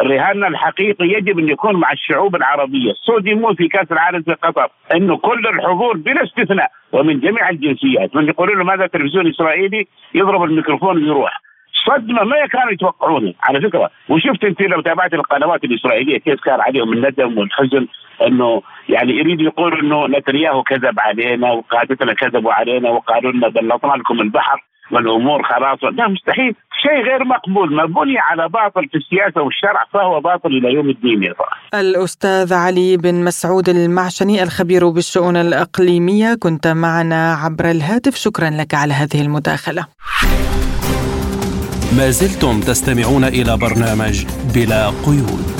رهاننا 0.00 0.48
الحقيقي 0.48 1.06
يجب 1.06 1.38
أن 1.38 1.48
يكون 1.48 1.76
مع 1.76 1.92
الشعوب 1.92 2.36
العربية، 2.36 2.92
يموت 3.24 3.56
في 3.56 3.68
كأس 3.68 3.92
العالم 3.92 4.22
في 4.22 4.32
قطر، 4.32 4.68
إنه 4.94 5.16
كل 5.16 5.46
الحضور 5.46 5.96
بلا 5.96 6.24
استثناء 6.24 6.70
ومن 6.92 7.20
جميع 7.20 7.48
الجنسيات، 7.48 8.16
من 8.16 8.28
يقولون 8.28 8.58
له 8.58 8.64
ماذا 8.64 8.86
تلفزيون 8.86 9.28
إسرائيلي؟ 9.28 9.86
يضرب 10.14 10.44
الميكروفون 10.44 10.96
ويروح. 10.96 11.40
صدمة 11.86 12.24
ما 12.24 12.46
كانوا 12.46 12.72
يتوقعونها. 12.72 13.32
على 13.42 13.60
فكرة 13.60 13.90
وشفت 14.08 14.44
أنت 14.44 14.62
لو 14.62 14.80
تابعت 14.80 15.14
القنوات 15.14 15.64
الإسرائيلية 15.64 16.18
كيف 16.18 16.40
كان 16.40 16.60
عليهم 16.60 16.92
الندم 16.92 17.38
والحزن 17.38 17.86
إنه 18.26 18.62
يعني 18.88 19.12
يريد 19.12 19.40
يقول 19.40 19.78
إنه 19.78 20.06
نتنياهو 20.06 20.62
كذب 20.62 21.00
علينا 21.00 21.52
وقادتنا 21.52 22.14
كذبوا 22.14 22.52
علينا 22.52 22.90
وقالوا 22.90 23.32
لنا 23.32 23.48
بلطنا 23.48 23.92
لكم 23.92 24.20
البحر 24.20 24.64
والأمور 24.90 25.42
خلاص. 25.42 25.84
لا 25.84 26.08
مستحيل. 26.08 26.54
شيء 26.82 27.00
غير 27.10 27.24
مقبول 27.24 27.74
ما 27.76 27.84
بني 27.84 28.18
على 28.18 28.48
باطل 28.48 28.88
في 28.88 28.96
السياسة 28.96 29.42
والشرع 29.42 29.80
فهو 29.92 30.20
باطل 30.20 30.48
إلى 30.48 30.74
يوم 30.74 30.90
الدين 30.90 31.22
يا 31.22 31.34
صراحة. 31.38 31.80
الأستاذ 31.80 32.54
علي 32.54 32.96
بن 32.96 33.24
مسعود 33.24 33.68
المعشني 33.68 34.42
الخبير 34.42 34.88
بالشؤون 34.88 35.36
الإقليمية 35.36 36.34
كنت 36.34 36.66
معنا 36.66 37.34
عبر 37.34 37.70
الهاتف 37.70 38.14
شكرا 38.14 38.50
لك 38.50 38.74
على 38.74 38.94
هذه 38.94 39.20
المداخلة. 39.22 39.86
ما 41.98 42.10
زلتم 42.10 42.60
تستمعون 42.60 43.24
إلى 43.24 43.56
برنامج 43.56 44.24
بلا 44.54 44.86
قيود. 45.06 45.59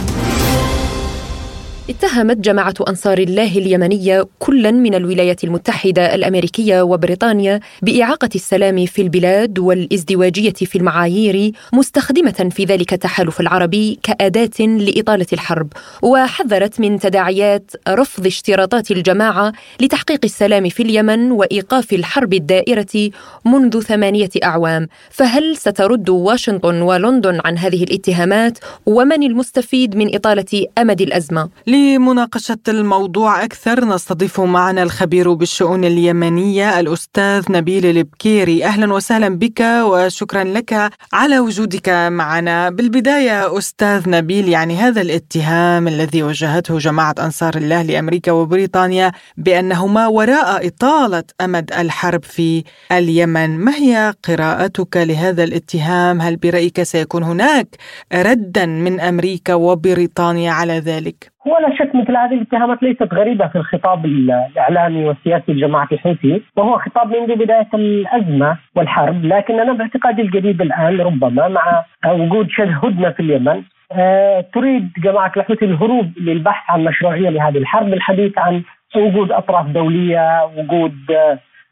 اتهمت 1.90 2.36
جماعة 2.36 2.74
أنصار 2.88 3.18
الله 3.18 3.58
اليمنية 3.58 4.26
كلا 4.38 4.70
من 4.70 4.94
الولايات 4.94 5.44
المتحدة 5.44 6.14
الأمريكية 6.14 6.82
وبريطانيا 6.82 7.60
بإعاقة 7.82 8.28
السلام 8.34 8.86
في 8.86 9.02
البلاد 9.02 9.58
والإزدواجية 9.58 10.52
في 10.52 10.78
المعايير 10.78 11.52
مستخدمة 11.72 12.50
في 12.50 12.64
ذلك 12.64 12.92
التحالف 12.92 13.40
العربي 13.40 13.98
كأداة 14.02 14.66
لإطالة 14.66 15.26
الحرب 15.32 15.72
وحذرت 16.02 16.80
من 16.80 16.98
تداعيات 16.98 17.70
رفض 17.88 18.26
اشتراطات 18.26 18.90
الجماعة 18.90 19.52
لتحقيق 19.80 20.20
السلام 20.24 20.68
في 20.68 20.82
اليمن 20.82 21.32
وإيقاف 21.32 21.92
الحرب 21.92 22.34
الدائرة 22.34 23.10
منذ 23.44 23.80
ثمانية 23.80 24.30
أعوام 24.44 24.88
فهل 25.10 25.56
سترد 25.56 26.08
واشنطن 26.08 26.82
ولندن 26.82 27.40
عن 27.44 27.58
هذه 27.58 27.82
الاتهامات 27.84 28.58
ومن 28.86 29.22
المستفيد 29.22 29.96
من 29.96 30.14
إطالة 30.14 30.66
أمد 30.78 31.00
الأزمة؟ 31.00 31.48
لمناقشة 31.80 32.58
الموضوع 32.68 33.44
أكثر 33.44 33.84
نستضيف 33.84 34.40
معنا 34.40 34.82
الخبير 34.82 35.32
بالشؤون 35.32 35.84
اليمنية 35.84 36.80
الأستاذ 36.80 37.44
نبيل 37.50 37.86
البكيري. 37.86 38.64
أهلا 38.64 38.92
وسهلا 38.92 39.28
بك 39.28 39.60
وشكرا 39.60 40.44
لك 40.44 40.90
على 41.12 41.38
وجودك 41.38 41.88
معنا. 41.88 42.70
بالبداية 42.70 43.58
أستاذ 43.58 44.08
نبيل 44.08 44.48
يعني 44.48 44.76
هذا 44.76 45.00
الاتهام 45.00 45.88
الذي 45.88 46.22
وجهته 46.22 46.78
جماعة 46.78 47.14
أنصار 47.18 47.56
الله 47.56 47.82
لأمريكا 47.82 48.32
وبريطانيا 48.32 49.12
بأنهما 49.36 50.06
وراء 50.06 50.66
إطالة 50.66 51.24
أمد 51.40 51.72
الحرب 51.72 52.24
في 52.24 52.64
اليمن 52.92 53.58
ما 53.58 53.74
هي 53.74 54.14
قراءتك 54.24 54.96
لهذا 54.96 55.44
الاتهام؟ 55.44 56.20
هل 56.20 56.36
برأيك 56.36 56.82
سيكون 56.82 57.22
هناك 57.22 57.76
ردا 58.12 58.66
من 58.66 59.00
أمريكا 59.00 59.54
وبريطانيا 59.54 60.52
على 60.52 60.78
ذلك؟ 60.78 61.29
هو 61.48 61.58
لا 61.58 61.76
شك 61.76 61.94
مثل 61.94 62.16
هذه 62.16 62.34
الاتهامات 62.34 62.82
ليست 62.82 63.14
غريبة 63.14 63.46
في 63.46 63.56
الخطاب 63.56 64.04
الإعلامي 64.04 65.04
والسياسي 65.04 65.52
لجماعة 65.52 65.88
الحوثي 65.92 66.42
وهو 66.56 66.78
خطاب 66.78 67.16
منذ 67.16 67.34
بداية 67.36 67.68
الأزمة 67.74 68.56
والحرب 68.74 69.24
لكن 69.24 69.60
أنا 69.60 69.72
باعتقادي 69.72 70.22
الجديد 70.22 70.60
الآن 70.60 71.00
ربما 71.00 71.48
مع 71.48 71.84
وجود 72.06 72.50
شبه 72.50 72.76
هدنة 72.76 73.10
في 73.10 73.20
اليمن 73.20 73.62
آه، 73.92 74.44
تريد 74.54 74.92
جماعة 74.98 75.32
الحوثي 75.36 75.64
الهروب 75.64 76.12
للبحث 76.18 76.70
عن 76.70 76.84
مشروعية 76.84 77.30
لهذه 77.30 77.58
الحرب 77.58 77.92
الحديث 77.92 78.38
عن 78.38 78.62
وجود 78.96 79.32
أطراف 79.32 79.66
دولية 79.66 80.50
وجود 80.56 80.94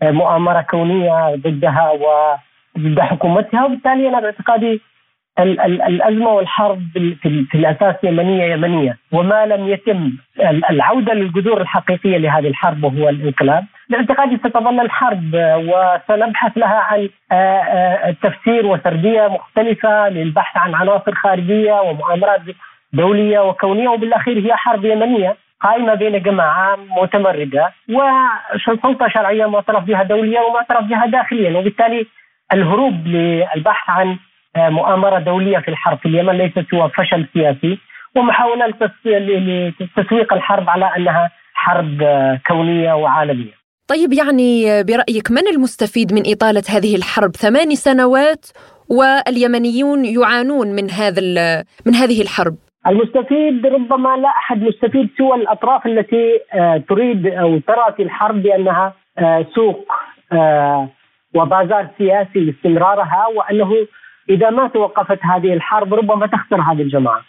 آه، 0.03 0.11
مؤامرة 0.11 0.61
كونية 0.61 1.35
ضدها 1.35 1.91
و 1.91 2.35
ضد 2.79 3.01
حكومتها 3.01 3.65
وبالتالي 3.65 4.09
أنا 4.09 4.21
باعتقادي 4.21 4.81
الأزمة 5.43 6.31
والحرب 6.31 6.83
في, 7.23 7.47
الأساس 7.55 7.95
يمنيه 8.05 8.45
يمنية. 8.45 8.97
وما 9.13 9.47
لم 9.47 9.69
يتم 9.69 10.13
العودة 10.71 11.15
للجذور 11.15 11.61
الحقيقية 11.61 12.17
لهذه 12.19 12.49
الحرب 12.49 12.85
وهو 12.85 13.09
الانقلاب. 13.09 13.65
باعتقادي 13.89 14.37
ستظل 14.37 14.81
الحرب 14.81 15.31
وسنبحث 15.35 16.59
لها 16.59 16.87
عن 16.91 17.09
تفسير 18.23 18.67
وسرديه 18.67 19.29
مختلفة 19.29 20.09
للبحث 20.09 20.57
عن 20.57 20.75
عناصر 20.75 21.15
خارجية 21.15 21.73
ومؤامرات 21.81 22.41
دولية 22.93 23.41
وكونية. 23.41 23.89
وبالأخير 23.89 24.39
هي 24.39 24.57
حرب 24.57 24.85
يمنية 24.85 25.37
قائمة 25.61 25.95
بين 25.95 26.23
جماعة 26.23 26.79
متمردة. 27.03 27.73
وسلطة 27.89 29.09
شرعية 29.09 29.47
معترف 29.47 29.85
بها 29.85 30.03
دوليا 30.03 30.41
ومعترف 30.41 30.85
بها 30.85 31.07
داخليا. 31.07 31.59
وبالتالي 31.59 32.07
الهروب 32.53 33.07
للبحث 33.07 33.91
عن 33.91 34.17
مؤامرة 34.71 35.19
دولية 35.19 35.59
في 35.59 35.69
الحرب 35.69 35.99
في 35.99 36.09
اليمن 36.09 36.39
ليست 36.39 36.65
سوى 36.71 36.91
فشل 36.97 37.27
سياسي 37.35 37.79
ومحاولة 38.17 38.75
لتسويق 39.05 40.33
الحرب 40.33 40.69
على 40.69 40.97
أنها 40.97 41.31
حرب 41.55 42.03
كونية 42.47 42.93
وعالمية. 42.93 43.59
طيب 43.89 44.13
يعني 44.13 44.83
برأيك 44.83 45.31
من 45.31 45.49
المستفيد 45.55 46.13
من 46.13 46.23
إطالة 46.27 46.63
هذه 46.71 46.97
الحرب 46.97 47.31
ثماني 47.37 47.77
سنوات 47.77 48.47
واليمنيون 48.89 50.05
يعانون 50.05 50.69
من 50.69 50.91
هذا 50.91 51.23
من 51.87 51.95
هذه 51.95 52.23
الحرب؟ 52.23 52.57
المستفيد 52.87 53.67
ربما 53.67 54.17
لا 54.17 54.29
أحد 54.29 54.63
مستفيد 54.63 55.09
سوى 55.19 55.35
الأطراف 55.35 55.87
التي 55.87 56.41
آه، 56.55 56.83
تريد 56.89 57.27
أو 57.27 57.59
ترى 57.59 57.95
في 57.97 58.03
الحرب 58.03 58.43
بأنها 58.43 58.95
آه، 59.19 59.47
سوق 59.55 59.93
آه، 60.33 60.89
وبازار 61.35 61.89
سياسي 61.99 62.39
لاستمرارها 62.39 63.27
وأنه 63.37 63.87
إذا 64.31 64.51
ما 64.51 64.69
توقفت 64.69 65.19
هذه 65.23 65.53
الحرب 65.55 65.95
ربما 65.95 66.27
تخسر 66.27 66.61
هذه 66.61 66.83
الجماعة. 66.83 67.23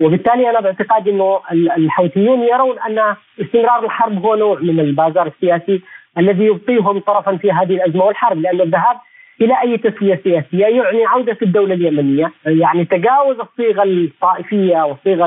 وبالتالي 0.00 0.50
أنا 0.50 0.60
باعتقادي 0.60 1.10
إنه 1.10 1.40
الحوثيون 1.52 2.42
يرون 2.42 2.78
أن 2.78 3.16
استمرار 3.40 3.84
الحرب 3.84 4.24
هو 4.24 4.34
نوع 4.34 4.58
من 4.58 4.80
البازار 4.80 5.26
السياسي 5.26 5.82
الذي 6.18 6.44
يبقيهم 6.44 6.98
طرفا 6.98 7.36
في 7.36 7.52
هذه 7.52 7.74
الأزمة 7.74 8.04
والحرب 8.04 8.40
لأن 8.40 8.60
الذهاب 8.60 8.96
إلى 9.40 9.60
أي 9.62 9.78
تسوية 9.78 10.20
سياسية 10.24 10.66
يعني 10.66 11.04
عودة 11.04 11.36
الدولة 11.42 11.74
اليمنية 11.74 12.32
يعني 12.46 12.84
تجاوز 12.84 13.36
الصيغة 13.40 13.82
الطائفية 13.82 14.84
والصيغة 14.84 15.24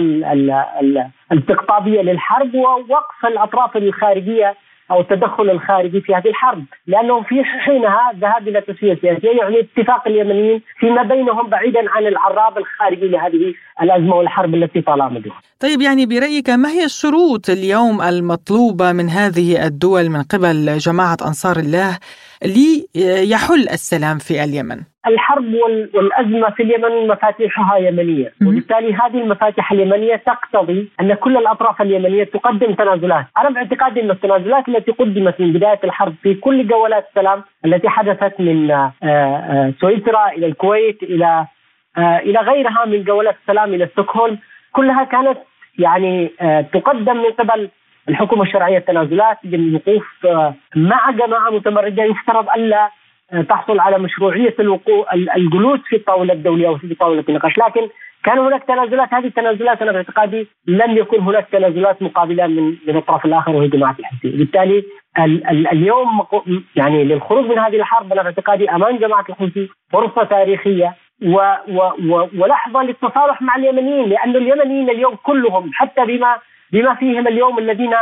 الاستقطابية 1.31 2.01
للحرب 2.01 2.55
ووقف 2.55 3.25
الأطراف 3.25 3.77
الخارجية 3.77 4.55
أو 4.91 5.01
التدخل 5.01 5.49
الخارجي 5.49 6.01
في 6.01 6.15
هذه 6.15 6.27
الحرب، 6.27 6.65
لانهم 6.87 7.23
في 7.23 7.43
حينها 7.43 8.11
ذهاب 8.21 8.47
إلى 8.47 8.61
تسوية 8.61 8.97
سياسية 9.01 9.37
يعني 9.39 9.59
اتفاق 9.59 10.07
اليمنيين 10.07 10.61
فيما 10.79 11.03
بينهم 11.03 11.49
بعيدا 11.49 11.79
عن 11.89 12.07
العراب 12.07 12.57
الخارجي 12.57 13.07
لهذه 13.07 13.53
الأزمة 13.81 14.15
والحرب 14.15 14.55
التي 14.55 14.81
طال 14.81 15.13
مدتها. 15.13 15.41
طيب 15.59 15.81
يعني 15.81 16.05
برأيك 16.05 16.49
ما 16.49 16.69
هي 16.69 16.85
الشروط 16.85 17.49
اليوم 17.49 18.01
المطلوبة 18.01 18.91
من 18.91 19.09
هذه 19.09 19.65
الدول 19.65 20.09
من 20.09 20.23
قبل 20.23 20.77
جماعة 20.77 21.17
أنصار 21.25 21.57
الله 21.57 21.97
ليحل 22.45 23.69
السلام 23.69 24.17
في 24.17 24.43
اليمن؟ 24.43 24.79
الحرب 25.07 25.53
والأزمة 25.93 26.49
في 26.49 26.63
اليمن 26.63 27.07
مفاتيحها 27.07 27.77
يمنية، 27.77 28.33
وبالتالي 28.41 28.93
هذه 28.93 29.21
المفاتيح 29.21 29.71
اليمنية 29.71 30.15
تقتضي 30.15 30.89
أن 31.01 31.13
كل 31.13 31.37
الأطراف 31.37 31.81
اليمنية 31.81 32.23
تقدم 32.23 32.73
تنازلات، 32.73 33.25
أنا 33.37 33.49
باعتقادي 33.49 34.01
أن 34.01 34.11
التنازلات 34.11 34.67
التي 34.69 34.91
قدمت 34.91 35.41
من 35.41 35.53
بداية 35.53 35.79
الحرب 35.83 36.13
في 36.23 36.33
كل 36.33 36.67
جولات 36.67 37.07
السلام 37.09 37.43
التي 37.65 37.89
حدثت 37.89 38.39
من 38.39 38.71
آه، 38.71 38.93
آه، 39.03 39.73
سويسرا 39.81 40.29
إلى 40.31 40.45
الكويت 40.45 41.03
إلى 41.03 41.45
آه، 41.97 42.17
إلى 42.17 42.39
غيرها 42.39 42.85
من 42.85 43.03
جولات 43.03 43.35
السلام 43.41 43.73
إلى 43.73 43.87
ستوكهولم، 43.87 44.37
كلها 44.71 45.03
كانت 45.03 45.37
يعني 45.79 46.31
تقدم 46.73 47.17
من 47.17 47.31
قبل 47.39 47.69
الحكومة 48.09 48.43
الشرعية 48.43 48.77
التنازلات 48.77 49.37
للوقوف 49.43 50.27
مع 50.75 51.11
جماعة 51.11 51.49
متمردة. 51.49 52.03
يفترض 52.03 52.45
الا 52.55 52.89
تحصل 53.49 53.79
على 53.79 53.99
مشروعية 53.99 54.55
الوقوع 54.59 55.13
الجلوس 55.13 55.79
في 55.89 55.95
الطاولة 55.95 56.33
الدولية 56.33 56.67
أو 56.67 56.77
في 56.77 56.95
طاولة 56.95 57.23
النقاش، 57.29 57.57
لكن 57.57 57.89
كان 58.23 58.39
هناك 58.39 58.63
تنازلات 58.63 59.13
هذه 59.13 59.25
التنازلات 59.25 59.81
أنا 59.81 59.91
باعتقادي 59.91 60.47
لم 60.67 60.97
يكن 60.97 61.19
هناك 61.19 61.47
تنازلات 61.51 62.01
مقابلة 62.01 62.47
من 62.47 62.75
من 62.87 62.97
الطرف 62.97 63.25
الآخر 63.25 63.51
وهي 63.55 63.67
جماعة 63.67 63.95
الحوثي، 63.99 64.29
بالتالي 64.37 64.83
ال 65.19 65.47
ال 65.47 65.67
اليوم 65.67 66.07
يعني 66.75 67.03
للخروج 67.03 67.45
من 67.45 67.59
هذه 67.59 67.75
الحرب 67.75 68.13
أنا 68.13 68.21
باعتقادي 68.21 68.71
أمام 68.71 68.97
جماعة 68.97 69.25
الحوثي 69.29 69.69
فرصة 69.91 70.23
تاريخية 70.23 70.95
و 71.25 71.53
و 71.67 71.79
و 72.09 72.27
ولحظة 72.37 72.83
للتصالح 72.83 73.41
مع 73.41 73.55
اليمنيين 73.55 74.09
لأن 74.09 74.35
اليمنيين 74.35 74.89
اليوم 74.89 75.15
كلهم 75.15 75.69
حتى 75.73 76.05
بما 76.05 76.35
بما 76.71 76.95
فيهم 76.95 77.27
اليوم 77.27 77.59
الذين 77.59 77.93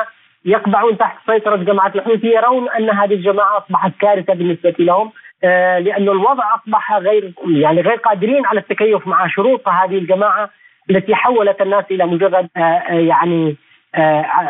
يقبعون 0.45 0.97
تحت 0.97 1.17
سيطرة 1.25 1.56
جماعة 1.56 1.91
الحوثي 1.95 2.28
يرون 2.28 2.69
أن 2.69 2.89
هذه 2.89 3.13
الجماعة 3.13 3.58
أصبحت 3.58 3.91
كارثة 3.99 4.34
بالنسبة 4.34 4.75
لهم 4.80 5.12
آه 5.43 5.80
لأن 5.80 6.10
الوضع 6.10 6.43
أصبح 6.56 6.93
غير 6.97 7.34
يعني 7.47 7.82
غير 7.82 7.95
قادرين 7.95 8.45
على 8.45 8.60
التكيف 8.60 9.08
مع 9.08 9.28
شروط 9.28 9.67
هذه 9.67 9.97
الجماعة 9.97 10.49
التي 10.89 11.15
حولت 11.15 11.62
الناس 11.62 11.86
إلى 11.91 12.06
مجرد 12.06 12.49
آه, 12.58 12.60
آه، 12.60 12.93
يعني 12.93 13.56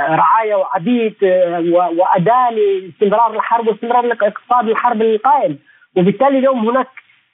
رعاية 0.10 0.56
وعبيد 0.56 1.16
وأداة 1.98 2.50
لاستمرار 2.50 3.36
الحرب 3.36 3.68
واستمرار 3.68 4.06
الاقتصاد 4.06 4.70
الحرب 4.70 5.02
القائم. 5.02 5.60
وبالتالي 5.96 6.40
اليوم 6.40 6.70
هناك 6.70 6.88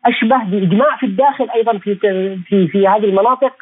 أشبه 0.05 0.43
بإجماع 0.43 0.97
في 0.97 1.05
الداخل 1.05 1.49
أيضا 1.55 1.77
في 1.77 1.95
في 2.49 2.67
في 2.67 2.87
هذه 2.87 3.05
المناطق 3.05 3.53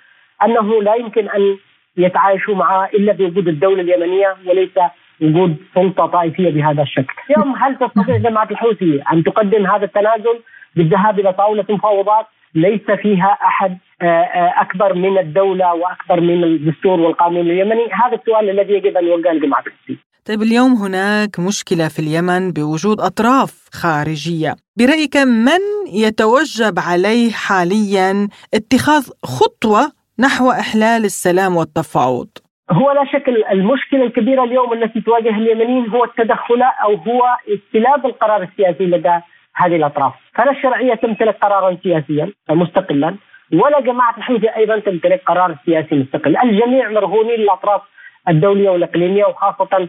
أنه 0.45 0.81
لا 0.83 0.95
يمكن 0.95 1.29
أن 1.29 1.57
يتعايشوا 1.97 2.55
معها 2.55 2.89
إلا 2.93 3.13
بوجود 3.13 3.47
الدولة 3.47 3.81
اليمنية 3.81 4.35
وليس 4.47 4.77
وجود 5.21 5.55
سلطة 5.75 6.05
طائفية 6.05 6.49
بهذا 6.49 6.81
الشكل. 6.81 7.13
اليوم 7.29 7.55
هل 7.55 7.75
تستطيع 7.75 8.17
جماعة 8.17 8.47
الحوثي 8.51 9.01
أن 9.13 9.23
تقدم 9.23 9.65
هذا 9.67 9.85
التنازل 9.85 10.39
بالذهاب 10.75 11.19
إلى 11.19 11.33
طاولة 11.33 11.65
مفاوضات 11.69 12.25
ليس 12.55 12.91
فيها 13.01 13.37
أحد 13.43 13.77
آه، 14.01 14.05
آه، 14.05 14.53
أكبر 14.61 14.93
من 14.93 15.17
الدولة 15.17 15.73
وأكبر 15.73 16.21
من 16.21 16.43
الدستور 16.43 16.99
والقانون 16.99 17.41
اليمني، 17.41 17.85
هذا 17.93 18.15
السؤال 18.15 18.49
الذي 18.49 18.73
يجب 18.73 18.97
أن 18.97 19.05
يوجه 19.05 19.33
لجماعة 19.33 19.63
الحوثي. 19.67 19.97
طيب 20.25 20.41
اليوم 20.41 20.73
هناك 20.73 21.39
مشكلة 21.39 21.87
في 21.87 21.99
اليمن 21.99 22.51
بوجود 22.51 22.99
أطراف 22.99 23.69
خارجية، 23.73 24.55
برأيك 24.77 25.17
من 25.17 25.63
يتوجب 25.93 26.79
عليه 26.79 27.31
حاليا 27.31 28.27
اتخاذ 28.53 29.09
خطوة 29.23 29.98
نحو 30.21 30.51
إحلال 30.51 31.05
السلام 31.05 31.55
والتفاوض. 31.55 32.27
هو 32.71 32.91
لا 32.91 33.05
شك 33.05 33.29
المشكلة 33.51 34.03
الكبيرة 34.03 34.43
اليوم 34.43 34.73
التي 34.73 35.01
تواجه 35.01 35.29
اليمنيين 35.29 35.89
هو 35.89 36.03
التدخل 36.03 36.61
أو 36.83 36.95
هو 36.95 37.21
استلاب 37.47 38.05
القرار 38.05 38.43
السياسي 38.43 38.83
لدى 38.85 39.19
هذه 39.55 39.75
الأطراف، 39.75 40.13
فلا 40.35 40.51
الشرعية 40.51 40.95
تمتلك 40.95 41.37
قرارا 41.41 41.77
سياسيا 41.83 42.31
مستقلا 42.49 43.15
ولا 43.53 43.79
جماعة 43.79 44.17
الحوثي 44.17 44.55
أيضا 44.55 44.79
تمتلك 44.79 45.21
قرار 45.27 45.55
سياسي 45.65 45.95
مستقل، 45.95 46.37
الجميع 46.43 46.89
مرهونين 46.89 47.39
للأطراف 47.39 47.81
الدولية 48.27 48.69
والإقليمية 48.69 49.25
وخاصة 49.25 49.87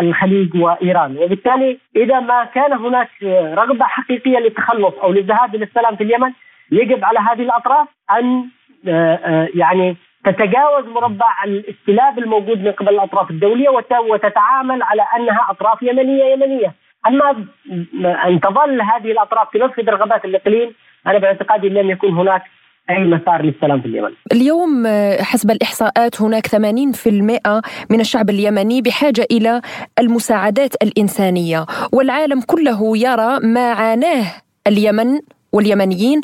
الخليج 0.00 0.56
وإيران، 0.56 1.18
وبالتالي 1.18 1.78
إذا 1.96 2.20
ما 2.20 2.44
كان 2.44 2.72
هناك 2.72 3.10
رغبة 3.60 3.84
حقيقية 3.84 4.38
للتخلص 4.38 4.94
أو 5.02 5.12
للذهاب 5.12 5.54
إلى 5.54 5.64
السلام 5.64 5.96
في 5.96 6.04
اليمن 6.04 6.32
يجب 6.72 7.04
على 7.04 7.18
هذه 7.18 7.42
الأطراف 7.42 7.88
أن 8.10 8.48
يعني 9.54 9.96
تتجاوز 10.24 10.84
مربع 10.94 11.44
الاستلاب 11.44 12.18
الموجود 12.18 12.58
من 12.58 12.72
قبل 12.72 12.88
الأطراف 12.88 13.30
الدولية 13.30 13.68
وتتعامل 14.10 14.82
على 14.82 15.02
أنها 15.16 15.46
أطراف 15.50 15.82
يمنية 15.82 16.24
يمنية، 16.24 16.74
أما 17.06 17.46
أن 18.26 18.40
تظل 18.40 18.80
هذه 18.80 19.12
الأطراف 19.12 19.48
تنفذ 19.52 19.90
رغبات 19.90 20.24
الإقليم 20.24 20.74
أنا 21.06 21.18
باعتقادي 21.18 21.68
لم 21.68 21.90
يكن 21.90 22.08
هناك 22.08 22.42
أي 22.90 22.98
مسار 22.98 23.42
للسلام 23.42 23.80
في 23.80 23.86
اليمن. 23.88 24.10
اليوم 24.32 24.86
آه، 24.86 25.22
حسب 25.22 25.50
الإحصاءات 25.50 26.22
هناك 26.22 26.46
80% 26.46 27.62
من 27.90 28.00
الشعب 28.00 28.30
اليمني 28.30 28.82
بحاجة 28.82 29.26
إلى 29.30 29.60
المساعدات 29.98 30.74
الإنسانية، 30.82 31.66
والعالم 31.92 32.40
كله 32.40 32.98
يرى 32.98 33.38
ما 33.42 33.72
عاناه 33.72 34.24
اليمن 34.66 35.20
واليمنيين 35.52 36.20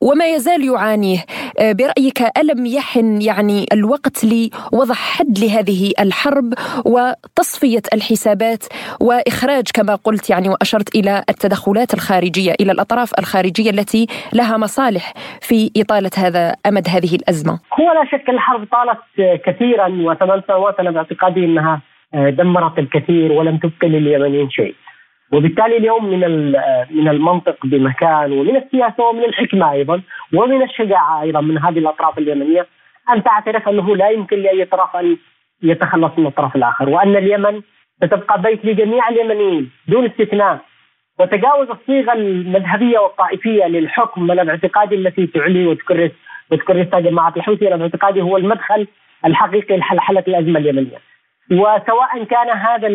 وما 0.00 0.26
يزال 0.26 0.64
يعانيه 0.64 1.18
آه، 1.60 1.72
برأيك 1.72 2.38
ألم 2.38 2.66
يحن 2.66 3.22
يعني 3.22 3.66
الوقت 3.72 4.24
لوضع 4.24 4.94
حد 4.94 5.38
لهذه 5.38 5.92
الحرب 6.00 6.54
وتصفية 6.86 7.82
الحسابات 7.94 8.64
وإخراج 9.00 9.64
كما 9.74 9.94
قلت 9.94 10.30
يعني 10.30 10.48
وأشرت 10.48 10.94
إلى 10.94 11.24
التدخلات 11.28 11.94
الخارجية 11.94 12.52
إلى 12.60 12.72
الأطراف 12.72 13.18
الخارجية 13.18 13.70
التي 13.70 14.06
لها 14.32 14.56
مصالح 14.56 15.12
في 15.40 15.70
إطالة 15.76 16.10
هذا 16.18 16.56
أمد 16.66 16.88
هذه 16.88 17.14
الأزمة؟ 17.14 17.52
هو 17.52 17.92
لا 17.92 18.04
شك 18.04 18.28
الحرب 18.28 18.66
طالت 18.72 19.00
كثيرا 19.46 19.88
وثمان 19.88 20.42
سنوات 20.48 20.80
أنا 20.80 20.90
باعتقادي 20.90 21.44
أنها 21.44 21.80
آه، 22.14 22.30
دمرت 22.30 22.78
الكثير 22.78 23.32
ولم 23.32 23.58
تبقي 23.58 23.88
لليمنيين 23.88 24.50
شيء. 24.50 24.74
وبالتالي 25.32 25.76
اليوم 25.76 26.04
من 26.04 26.52
من 26.90 27.08
المنطق 27.08 27.66
بمكان 27.66 28.32
ومن 28.32 28.56
السياسة 28.56 29.04
ومن 29.04 29.24
الحكمة 29.24 29.72
أيضا 29.72 30.02
ومن 30.34 30.62
الشجاعة 30.62 31.22
أيضا 31.22 31.40
من 31.40 31.58
هذه 31.58 31.78
الأطراف 31.78 32.18
اليمنية 32.18 32.66
أن 33.14 33.22
تعترف 33.22 33.68
أنه 33.68 33.96
لا 33.96 34.08
يمكن 34.08 34.36
لأي 34.38 34.64
طرف 34.64 34.96
أن 34.96 35.16
يتخلص 35.62 36.12
من 36.18 36.26
الطرف 36.26 36.56
الآخر 36.56 36.88
وأن 36.88 37.16
اليمن 37.16 37.60
ستبقى 38.04 38.42
بيت 38.42 38.64
لجميع 38.64 39.08
اليمنيين 39.08 39.70
دون 39.88 40.04
استثناء 40.06 40.58
وتجاوز 41.20 41.68
الصيغة 41.70 42.12
المذهبية 42.12 42.98
والطائفية 42.98 43.64
للحكم 43.64 44.22
من 44.22 44.40
الاعتقاد 44.40 44.92
التي 44.92 45.26
تعلي 45.26 45.66
وتكرس 45.66 46.10
وتكرسها 46.50 47.00
جماعة 47.00 47.32
الحوثي 47.36 47.68
أنا 47.68 47.76
باعتقادي 47.76 48.22
هو 48.22 48.36
المدخل 48.36 48.86
الحقيقي 49.26 49.76
لحلحله 49.76 50.24
الأزمة 50.28 50.58
اليمنية. 50.60 50.98
وسواء 51.50 52.24
كان 52.24 52.50
هذا 52.50 52.86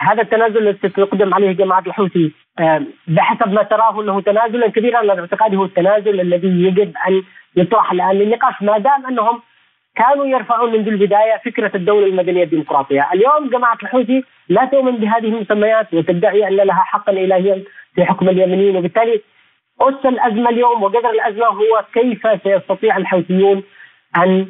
هذا 0.00 0.22
التنازل 0.22 0.58
الذي 0.58 0.88
تقدم 0.88 1.34
عليه 1.34 1.52
جماعة 1.52 1.82
الحوثي 1.86 2.32
بحسب 3.06 3.52
ما 3.52 3.62
تراه 3.62 4.02
أنه 4.02 4.20
تنازلا 4.20 4.68
كبيرا 4.68 5.00
أنا 5.00 5.14
باعتقادي 5.14 5.56
هو 5.56 5.64
التنازل 5.64 6.20
الذي 6.20 6.48
يجب 6.48 6.92
أن 7.08 7.22
يطرح 7.56 7.92
الآن. 7.92 8.16
للنقاش 8.16 8.62
ما 8.62 8.78
دام 8.78 9.06
أنهم 9.06 9.42
كانوا 9.96 10.26
يرفعون 10.26 10.72
منذ 10.72 10.88
البداية 10.88 11.36
فكرة 11.44 11.70
الدولة 11.74 12.06
المدنية 12.06 12.44
الديمقراطية، 12.44 13.08
اليوم 13.14 13.50
جماعة 13.50 13.78
الحوثي 13.82 14.24
لا 14.48 14.64
تؤمن 14.64 14.96
بهذه 14.96 15.28
المسميات 15.28 15.94
وتدعي 15.94 16.48
أن 16.48 16.56
لها 16.56 16.82
حقا 16.82 17.12
إلهيا 17.12 17.62
في 17.94 18.04
حكم 18.04 18.28
اليمنيين. 18.28 18.76
وبالتالي 18.76 19.20
أس 19.80 20.06
الأزمة 20.06 20.50
اليوم 20.50 20.82
وقدر 20.82 21.10
الأزمة 21.10 21.46
هو 21.46 21.84
كيف 21.92 22.42
سيستطيع 22.42 22.96
الحوثيون 22.96 23.62
أن 24.16 24.46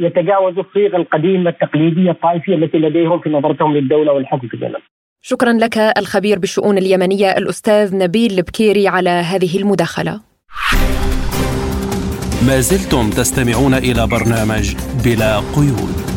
يتجاوزوا 0.00 0.62
الصيغة 0.62 0.96
القديمة 0.96 1.50
التقليدية 1.50 2.10
الطائفية 2.10 2.54
التي 2.54 2.78
لديهم 2.78 3.20
في 3.20 3.28
نظرتهم 3.28 3.76
للدولة 3.76 4.12
والحكم 4.12 4.48
في 4.48 4.54
اليمن. 4.54 4.80
شكرا 5.22 5.52
لك 5.52 5.78
الخبير 5.78 6.38
بالشؤون 6.38 6.78
اليمنية 6.78 7.36
الأستاذ 7.36 7.96
نبيل 7.96 8.30
البكيري 8.38 8.88
على 8.88 9.10
هذه 9.10 9.58
المداخلة. 9.58 10.20
ما 12.46 12.60
زلتم 12.60 13.10
تستمعون 13.10 13.74
إلى 13.74 14.06
برنامج 14.06 14.74
بلا 15.04 15.36
قيود. 15.36 16.11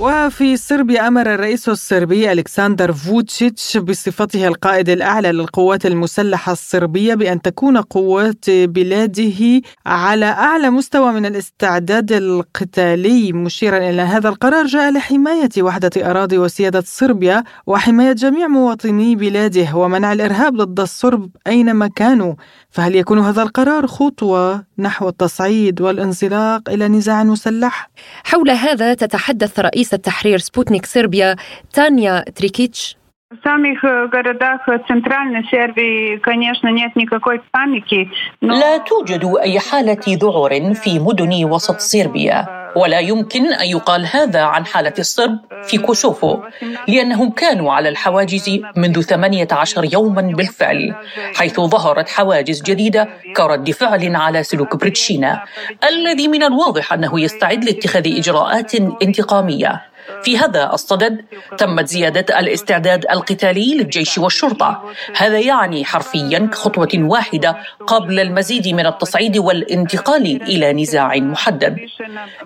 وفي 0.00 0.56
صربيا 0.56 1.08
أمر 1.08 1.34
الرئيس 1.34 1.68
الصربي 1.68 2.32
ألكسندر 2.32 2.92
فوتشيتش 2.92 3.76
بصفته 3.76 4.46
القائد 4.46 4.88
الأعلى 4.88 5.32
للقوات 5.32 5.86
المسلحة 5.86 6.52
الصربية 6.52 7.14
بأن 7.14 7.42
تكون 7.42 7.76
قوات 7.76 8.50
بلاده 8.50 9.62
على 9.86 10.26
أعلى 10.26 10.70
مستوى 10.70 11.12
من 11.12 11.26
الاستعداد 11.26 12.12
القتالي 12.12 13.32
مشيرا 13.32 13.78
إلى 13.78 14.02
هذا 14.02 14.28
القرار 14.28 14.66
جاء 14.66 14.92
لحماية 14.92 15.48
وحدة 15.58 16.10
أراضي 16.10 16.38
وسيادة 16.38 16.82
صربيا 16.86 17.44
وحماية 17.66 18.12
جميع 18.12 18.46
مواطني 18.48 19.16
بلاده 19.16 19.76
ومنع 19.76 20.12
الإرهاب 20.12 20.56
ضد 20.56 20.80
الصرب 20.80 21.30
أينما 21.46 21.86
كانوا 21.88 22.34
فهل 22.70 22.96
يكون 22.96 23.18
هذا 23.18 23.42
القرار 23.42 23.86
خطوة 23.86 24.64
نحو 24.78 25.08
التصعيد 25.08 25.80
والانزلاق 25.80 26.70
إلى 26.70 26.88
نزاع 26.88 27.24
مسلح؟ 27.24 27.90
حول 28.24 28.50
هذا 28.50 28.94
تتحدث 28.94 29.60
رئيس 29.60 29.85
التحرير 29.94 30.38
سبوتنيك 30.38 30.86
صربيا 30.86 31.36
تانيا 31.72 32.20
تريكيتش. 32.20 32.96
В 33.31 33.37
самих 33.43 33.81
городах 34.11 34.61
центральной 34.87 35.45
Сербии, 35.49 36.17
конечно, 36.17 36.67
нет 36.67 36.95
никакой 36.97 37.39
паники. 37.51 38.09
لا 38.41 38.77
توجد 38.77 39.23
أي 39.41 39.59
حالة 39.59 40.03
ذعر 40.07 40.73
في 40.73 40.99
مدن 40.99 41.45
وسط 41.45 41.79
صربيا 41.79 42.61
ولا 42.75 42.99
يمكن 42.99 43.53
أن 43.53 43.67
يقال 43.67 44.07
هذا 44.11 44.41
عن 44.41 44.65
حالة 44.65 44.93
الصرب 44.99 45.39
في 45.63 45.77
كوسوفو 45.77 46.39
لأنهم 46.87 47.31
كانوا 47.31 47.73
على 47.73 47.89
الحواجز 47.89 48.59
منذ 48.75 49.01
18 49.01 49.93
يوما 49.93 50.21
بالفعل 50.21 50.95
حيث 51.35 51.59
ظهرت 51.59 52.09
حواجز 52.09 52.61
جديدة 52.61 53.09
كرد 53.35 53.71
فعل 53.71 54.15
على 54.15 54.43
سلوك 54.43 54.75
بريتشينا 54.75 55.43
الذي 55.89 56.27
من 56.27 56.43
الواضح 56.43 56.93
أنه 56.93 57.21
يستعد 57.21 57.63
لاتخاذ 57.63 58.17
إجراءات 58.17 58.75
انتقامية 58.75 59.81
في 60.22 60.38
هذا 60.38 60.70
الصدد 60.72 61.24
تمت 61.58 61.86
زيادة 61.86 62.38
الاستعداد 62.38 63.06
القتالي 63.10 63.74
للجيش 63.74 64.18
والشرطة. 64.18 64.82
هذا 65.16 65.38
يعني 65.38 65.84
حرفيا 65.84 66.50
خطوة 66.52 66.88
واحدة 66.94 67.56
قبل 67.86 68.20
المزيد 68.20 68.68
من 68.68 68.86
التصعيد 68.86 69.38
والانتقال 69.38 70.42
إلى 70.42 70.72
نزاع 70.72 71.16
محدد. 71.16 71.76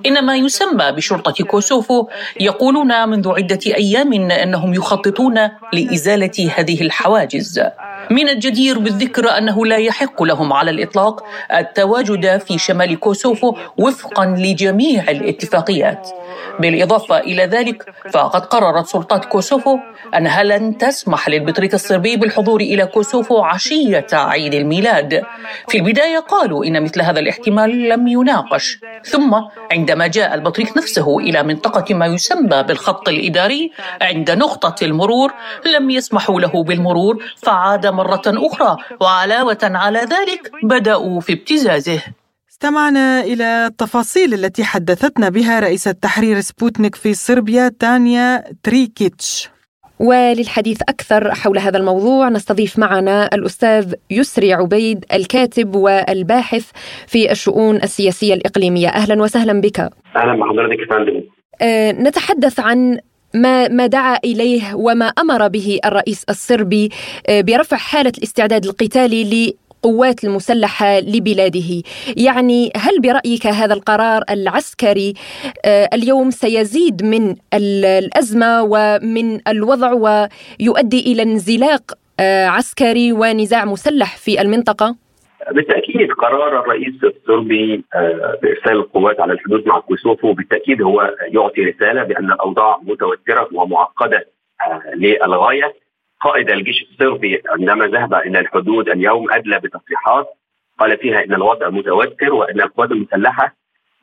إن 0.07 0.25
ما 0.25 0.37
يسمى 0.37 0.93
بشرطة 0.93 1.45
كوسوفو 1.45 2.07
يقولون 2.41 3.09
منذ 3.09 3.29
عدة 3.29 3.61
أيام 3.67 4.31
أنهم 4.31 4.75
يخططون 4.75 5.51
لإزالة 5.73 6.51
هذه 6.57 6.83
الحواجز. 6.83 7.61
من 8.11 8.29
الجدير 8.29 8.79
بالذكر 8.79 9.39
أنه 9.39 9.67
لا 9.67 9.77
يحق 9.77 10.23
لهم 10.23 10.53
على 10.53 10.71
الإطلاق 10.71 11.25
التواجد 11.53 12.39
في 12.39 12.59
شمال 12.59 13.01
كوسوفو 13.01 13.57
وفقا 13.79 14.27
لجميع 14.27 15.11
الاتفاقيات. 15.11 16.09
بالإضافة 16.61 17.19
إلى 17.19 17.45
ذلك 17.45 17.95
فقد 18.13 18.45
قررت 18.47 18.87
سلطات 18.87 19.25
كوسوفو 19.25 19.79
أنها 20.17 20.43
لن 20.43 20.79
تسمح 20.79 21.29
للبطريق 21.29 21.75
الصربي 21.75 22.17
بالحضور 22.17 22.61
إلى 22.61 22.87
كوسوفو 22.87 23.43
عشية 23.43 24.07
عيد 24.13 24.55
الميلاد. 24.55 25.23
في 25.69 25.79
البداية 25.79 26.19
قالوا 26.19 26.65
إن 26.65 26.83
مثل 26.83 27.03
هذا 27.03 27.21
الاحتمال 27.21 27.89
لم 27.89 28.09
يناقش. 28.09 28.79
ثم 29.05 29.35
عندما 29.73 30.07
جاء 30.07 30.35
البطريق 30.35 30.77
نفسه 30.77 31.19
إلى 31.19 31.43
منطقة 31.43 31.95
ما 31.95 32.07
يسمى 32.07 32.63
بالخط 32.63 33.09
الإداري 33.09 33.73
عند 34.03 34.31
نقطة 34.31 34.85
المرور 34.85 35.33
لم 35.67 35.91
يسمحوا 35.91 36.41
له 36.41 36.65
بالمرور 36.65 37.25
فعاد 37.37 37.87
مرة 37.87 38.23
أخرى 38.27 38.77
وعلاوة 39.01 39.59
على 39.63 39.99
ذلك 39.99 40.51
بدأوا 40.63 41.21
في 41.21 41.33
ابتزازه. 41.33 42.01
استمعنا 42.65 43.21
إلى 43.21 43.67
التفاصيل 43.67 44.35
التي 44.35 44.65
حدثتنا 44.65 45.29
بها 45.29 45.61
رئيسة 45.61 45.93
تحرير 45.93 46.41
سبوتنيك 46.41 46.95
في 46.95 47.15
صربيا 47.15 47.73
تانيا 47.79 48.45
تريكيتش. 48.63 49.49
وللحديث 49.99 50.83
أكثر 50.89 51.35
حول 51.35 51.59
هذا 51.59 51.79
الموضوع 51.79 52.29
نستضيف 52.29 52.79
معنا 52.79 53.31
الأستاذ 53.35 53.95
يسري 54.11 54.53
عبيد 54.53 55.05
الكاتب 55.13 55.75
والباحث 55.77 56.71
في 57.07 57.33
الشؤون 57.33 57.77
السياسية 57.77 58.35
الإقليمية. 58.35 58.89
أهلا 58.89 59.23
وسهلا 59.23 59.61
بك. 59.61 59.81
أهلا 60.17 60.41
بحضرتك 60.41 60.91
فندم. 60.91 61.23
أه 61.63 61.93
نتحدث 61.93 62.61
عن 62.61 62.99
ما 63.35 63.69
ما 63.69 63.87
دعا 63.87 64.19
إليه 64.25 64.75
وما 64.75 65.07
أمر 65.07 65.49
به 65.49 65.79
الرئيس 65.85 66.25
الصربي 66.29 66.91
أه 67.29 67.41
برفع 67.41 67.77
حالة 67.77 68.13
الاستعداد 68.19 68.65
القتالي 68.65 69.25
القوات 69.85 70.25
المسلحة 70.25 71.01
لبلاده. 71.01 71.83
يعني 72.17 72.73
هل 72.77 73.01
برأيك 73.01 73.47
هذا 73.47 73.75
القرار 73.75 74.23
العسكري 74.31 75.15
اليوم 75.67 76.31
سيزيد 76.31 77.05
من 77.05 77.37
الأزمة 77.55 78.63
ومن 78.63 79.49
الوضع 79.49 79.93
ويؤدي 79.93 81.13
إلى 81.13 81.23
انزلاق 81.23 81.83
عسكري 82.57 83.13
ونزاع 83.13 83.65
مسلح 83.65 84.17
في 84.17 84.41
المنطقة؟ 84.41 84.97
بالتأكيد 85.51 86.13
قرار 86.13 86.61
الرئيس 86.61 86.95
الصربي 87.05 87.85
بإرسال 88.43 88.73
القوات 88.73 89.21
على 89.21 89.33
الحدود 89.33 89.67
مع 89.67 89.81
كوسوفو 89.81 90.33
بالتأكيد 90.33 90.83
هو 90.83 91.15
يعطي 91.29 91.61
رسالة 91.61 92.03
بأن 92.03 92.33
الأوضاع 92.33 92.81
متوترة 92.83 93.49
ومعقدة 93.55 94.27
للغاية. 94.97 95.75
قائد 96.21 96.51
الجيش 96.51 96.83
الصربي 96.83 97.43
عندما 97.49 97.87
ذهب 97.87 98.15
إلى 98.15 98.39
الحدود 98.41 98.89
اليوم 98.89 99.33
أدلى 99.33 99.59
بتصريحات 99.59 100.27
قال 100.79 100.99
فيها 100.99 101.25
إن 101.25 101.35
الوضع 101.35 101.69
متوتر 101.69 102.35
وإن 102.35 102.61
القوات 102.61 102.91
المسلحة 102.91 103.55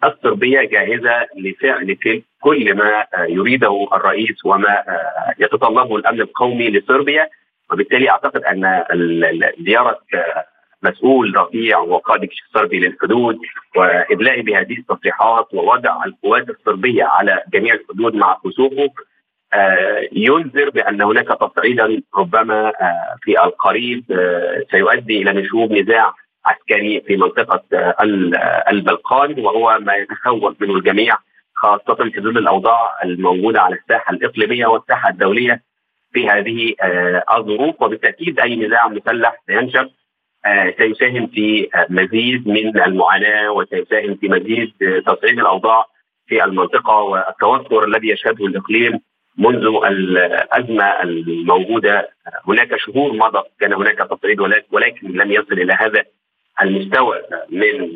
الصربية 0.04 0.62
جاهزة 0.62 1.28
لفعل 1.38 1.98
كل 2.42 2.76
ما 2.76 3.06
يريده 3.20 3.88
الرئيس 3.94 4.46
وما 4.46 4.84
يتطلبه 5.40 5.96
الأمن 5.96 6.22
القومي 6.22 6.70
لصربيا. 6.70 7.30
وبالتالي 7.72 8.10
أعتقد 8.10 8.44
أن 8.44 8.84
زيارة 9.66 10.00
مسؤول 10.84 11.38
رفيع 11.38 11.80
وقائد 11.80 12.22
الجيش 12.22 12.44
الصربي 12.48 12.80
للحدود 12.80 13.40
وادلاء 13.76 14.42
بهذه 14.42 14.78
التصريحات 14.78 15.54
ووضع 15.54 16.06
القوات 16.06 16.50
الصربية 16.50 17.04
على 17.04 17.44
جميع 17.54 17.74
الحدود 17.74 18.16
مع 18.16 18.34
كوسوفو 18.34 18.88
ينذر 20.12 20.70
بأن 20.70 21.02
هناك 21.02 21.28
تصعيدا 21.28 22.02
ربما 22.18 22.74
في 23.22 23.44
القريب 23.44 24.04
سيؤدي 24.72 25.22
إلى 25.22 25.42
نشوب 25.42 25.72
نزاع 25.72 26.14
عسكري 26.46 27.02
في 27.02 27.18
منطقة 27.18 27.64
البلقان 28.72 29.40
وهو 29.40 29.78
ما 29.82 29.96
يتخوف 29.96 30.62
منه 30.62 30.76
الجميع 30.76 31.18
خاصة 31.54 31.96
في 31.96 32.22
ظل 32.22 32.38
الأوضاع 32.38 32.90
الموجودة 33.04 33.62
على 33.62 33.76
الساحة 33.76 34.14
الإقليمية 34.14 34.66
والساحة 34.66 35.10
الدولية 35.10 35.62
في 36.14 36.30
هذه 36.30 36.74
الظروف. 37.38 37.82
وبالتأكيد 37.82 38.40
أي 38.40 38.56
نزاع 38.56 38.88
مسلح 38.88 39.36
سينشب 39.48 39.90
سيساهم 40.78 41.28
في 41.28 41.70
مزيد 41.90 42.48
من 42.48 42.82
المعاناة 42.82 43.52
وسيساهم 43.52 44.16
في 44.16 44.30
مزيد 44.30 44.74
تصعيد 45.06 45.40
الأوضاع 45.40 45.86
في 46.28 46.44
المنطقة 46.44 46.96
والتوتر 47.02 47.84
الذي 47.84 48.10
يشهده 48.10 48.46
الإقليم 48.46 49.00
منذ 49.38 49.66
الأزمة 49.86 51.04
الموجودة 51.04 52.10
هناك 52.48 52.76
شهور 52.76 53.14
مضت 53.14 53.48
كان 53.60 53.74
هناك 53.74 53.98
تصعيد 53.98 54.40
ولكن 54.72 55.12
لم 55.12 55.32
يصل 55.32 55.54
إلى 55.54 55.74
هذا 55.74 56.04
المستوى 56.62 57.22
من 57.50 57.94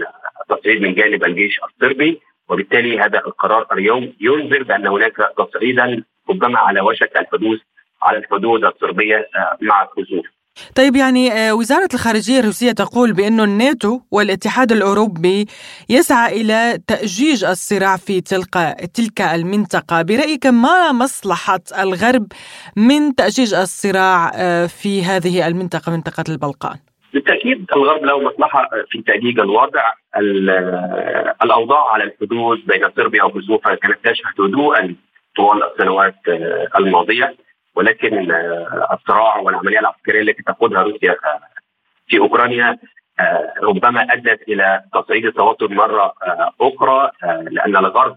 تصعيد 0.49 0.81
من 0.81 0.93
جانب 0.93 1.25
الجيش 1.25 1.59
الصربي. 1.63 2.21
وبالتالي 2.49 2.99
هذا 2.99 3.19
القرار 3.19 3.67
اليوم 3.73 4.13
ينذر 4.21 4.63
بأن 4.63 4.87
هناك 4.87 5.15
تصعيدا 5.37 6.03
ربما 6.29 6.59
على 6.59 6.81
وشك 6.81 7.17
الحدوث 7.17 7.59
على 8.03 8.17
الحدود 8.17 8.65
الصربية 8.65 9.29
مع 9.61 9.85
كوسوفو 9.85 10.29
طيب 10.75 10.95
يعني 10.95 11.31
آه، 11.31 11.53
وزارة 11.53 11.89
الخارجية 11.93 12.39
الروسية 12.39 12.71
تقول 12.71 13.13
بأن 13.13 13.39
الناتو 13.39 13.99
والاتحاد 14.11 14.71
الأوروبي 14.71 15.45
يسعى 15.89 16.41
إلى 16.41 16.79
تأجيج 16.87 17.43
الصراع 17.43 17.97
في 17.97 18.21
تلك 18.21 18.53
تلك 18.93 19.21
المنطقة. 19.21 20.01
برأيك 20.01 20.45
ما 20.45 20.91
مصلحة 20.91 21.59
الغرب 21.79 22.27
من 22.75 23.15
تأجيج 23.15 23.53
الصراع 23.53 24.31
آه، 24.35 24.65
في 24.65 25.03
هذه 25.03 25.47
المنطقة 25.47 25.91
منطقة 25.91 26.23
البلقان؟ 26.29 26.77
بالتأكيد 27.13 27.65
الغرب 27.75 28.05
له 28.05 28.19
مصلحة 28.19 28.69
في 28.89 29.01
تأجيج 29.01 29.39
الوضع. 29.39 29.81
الأوضاع 31.43 31.93
على 31.93 32.03
الحدود 32.03 32.65
بين 32.67 32.81
صربيا 32.97 33.23
وكوسوفو 33.23 33.75
كانت 33.75 33.97
تشهد 34.03 34.41
هدوءا 34.41 34.95
طوال 35.37 35.63
السنوات 35.63 36.15
آه، 36.27 36.67
الماضية. 36.77 37.35
ولكن 37.75 38.31
آه، 38.31 38.97
الصراع 38.99 39.37
والعملية 39.37 39.79
العسكرية 39.79 40.21
التي 40.21 40.43
تقودها 40.43 40.81
روسيا 40.81 41.11
آه، 41.11 41.39
في 42.07 42.19
أوكرانيا 42.19 42.77
آه، 43.19 43.53
ربما 43.63 44.13
أدت 44.13 44.41
إلى 44.47 44.81
تصعيد 44.93 45.25
التوتر 45.25 45.67
مرة 45.67 46.13
أخرى 46.61 47.11
لأن 47.51 47.77
الغرب 47.77 48.15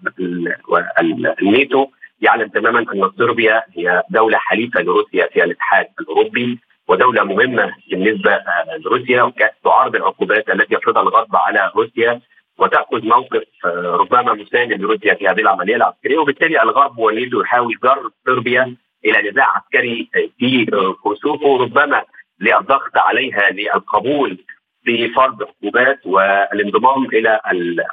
الناتو 1.43 1.87
يعلم 2.21 2.49
تماما 2.49 2.79
أن 2.79 3.11
صربيا 3.19 3.63
هي 3.77 4.03
دولة 4.11 4.39
حليفة 4.39 4.81
لروسيا 4.83 5.27
في 5.27 5.45
الاتحاد 5.45 5.87
الأوروبي 6.01 6.59
ودولة 6.89 7.25
مهمة 7.25 7.73
بالنسبة 7.91 8.41
لروسيا 8.85 9.33
تعارض 9.65 9.97
العقوبات 9.97 10.51
التي 10.51 10.75
يفرضها 10.75 11.03
الغرب 11.03 11.37
على 11.37 11.71
روسيا 11.77 12.21
وتأخذ 12.59 13.07
موقف 13.07 13.45
ربما 13.75 14.33
مساند 14.33 14.73
لروسيا 14.73 15.15
في 15.15 15.29
هذه 15.29 15.41
العملية 15.41 15.77
العسكرية. 15.77 16.19
وبالتالي 16.19 16.63
الغرب 16.63 16.99
والناتو 16.99 17.41
يحاول 17.41 17.79
جر 17.83 18.11
صربيا 18.27 18.77
إلى 19.05 19.31
نزاع 19.31 19.57
عسكري 19.57 20.09
في 20.39 20.67
كوسوفو 21.03 21.57
ربما 21.57 22.03
للضغط 22.41 22.97
عليها 22.97 23.51
للقبول 23.51 24.39
بفرض 24.87 25.43
عقوبات 25.43 26.07
والانضمام 26.07 27.05
إلى 27.05 27.41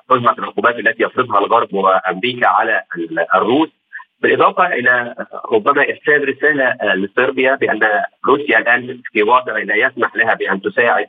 حزمه 0.09 0.35
العقوبات 0.39 0.79
التي 0.79 1.03
يفرضها 1.03 1.39
الغرب 1.39 1.73
وأمريكا 1.73 2.47
على 2.47 2.83
الروس. 3.35 3.69
بالإضافة 4.21 4.67
إلى 4.67 5.15
ربما 5.51 5.81
ارسال 5.81 6.29
رسالة 6.29 6.77
لصربيا 6.95 7.55
بأن 7.55 7.79
روسيا 8.27 8.57
الآن 8.57 9.01
في 9.13 9.23
وضع 9.23 9.57
لا 9.57 9.75
يسمح 9.75 10.15
لها 10.15 10.33
بأن 10.33 10.61
تساعد 10.61 11.05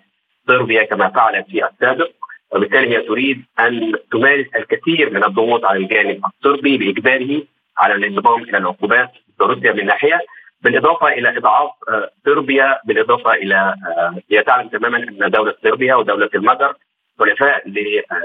صربيا 0.46 0.82
كما 0.82 1.09
فعلت 1.09 1.46
في 1.46 1.66
السابق. 1.66 2.11
وبالتالي 2.53 2.96
هي 2.96 3.00
تريد 3.03 3.44
أن 3.61 3.92
تمارس 4.12 4.46
الكثير 4.57 5.11
من 5.11 5.24
الضغوط 5.24 5.64
على 5.64 5.78
الجانب 5.78 6.20
الصربي 6.26 6.78
بإجباره 6.78 7.42
على 7.78 7.94
الانضمام 7.94 8.42
إلى 8.42 8.59
العقوبات 8.59 9.11
روسيا 9.41 9.72
من 9.72 9.87
ناحية 9.87 10.20
بالإضافة 10.62 11.09
إلى 11.09 11.37
إضعاف 11.39 11.70
آه، 11.89 12.11
صربيا 12.24 12.78
بالإضافة 12.85 13.33
إلى 13.33 13.55
آه، 13.55 14.14
هي 14.30 14.43
تعلم 14.43 14.68
تماما 14.68 14.99
أن 14.99 15.30
دولة 15.30 15.55
صربيا 15.62 15.95
ودولة 15.95 16.30
المجر 16.35 16.74
حلفاء 17.20 17.62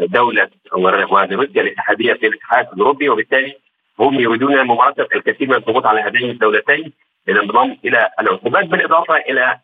لدولة 0.01 0.49
ولروسيا 0.73 1.61
الاتحادية 1.61 2.13
في 2.13 2.27
الاتحاد 2.27 2.67
الأوروبي 2.73 3.09
وبالتالي 3.09 3.55
هم 3.99 4.19
يريدون 4.19 4.63
ممارسه 4.63 5.07
الكثير 5.15 5.47
من 5.47 5.55
الضغوط 5.55 5.85
على 5.85 6.01
هذين 6.01 6.29
الدولتين 6.29 6.93
للانضمام 7.27 7.77
إلى 7.85 8.09
العقوبات 8.19 8.65
بالإضافة 8.65 9.17
إلى 9.17 9.59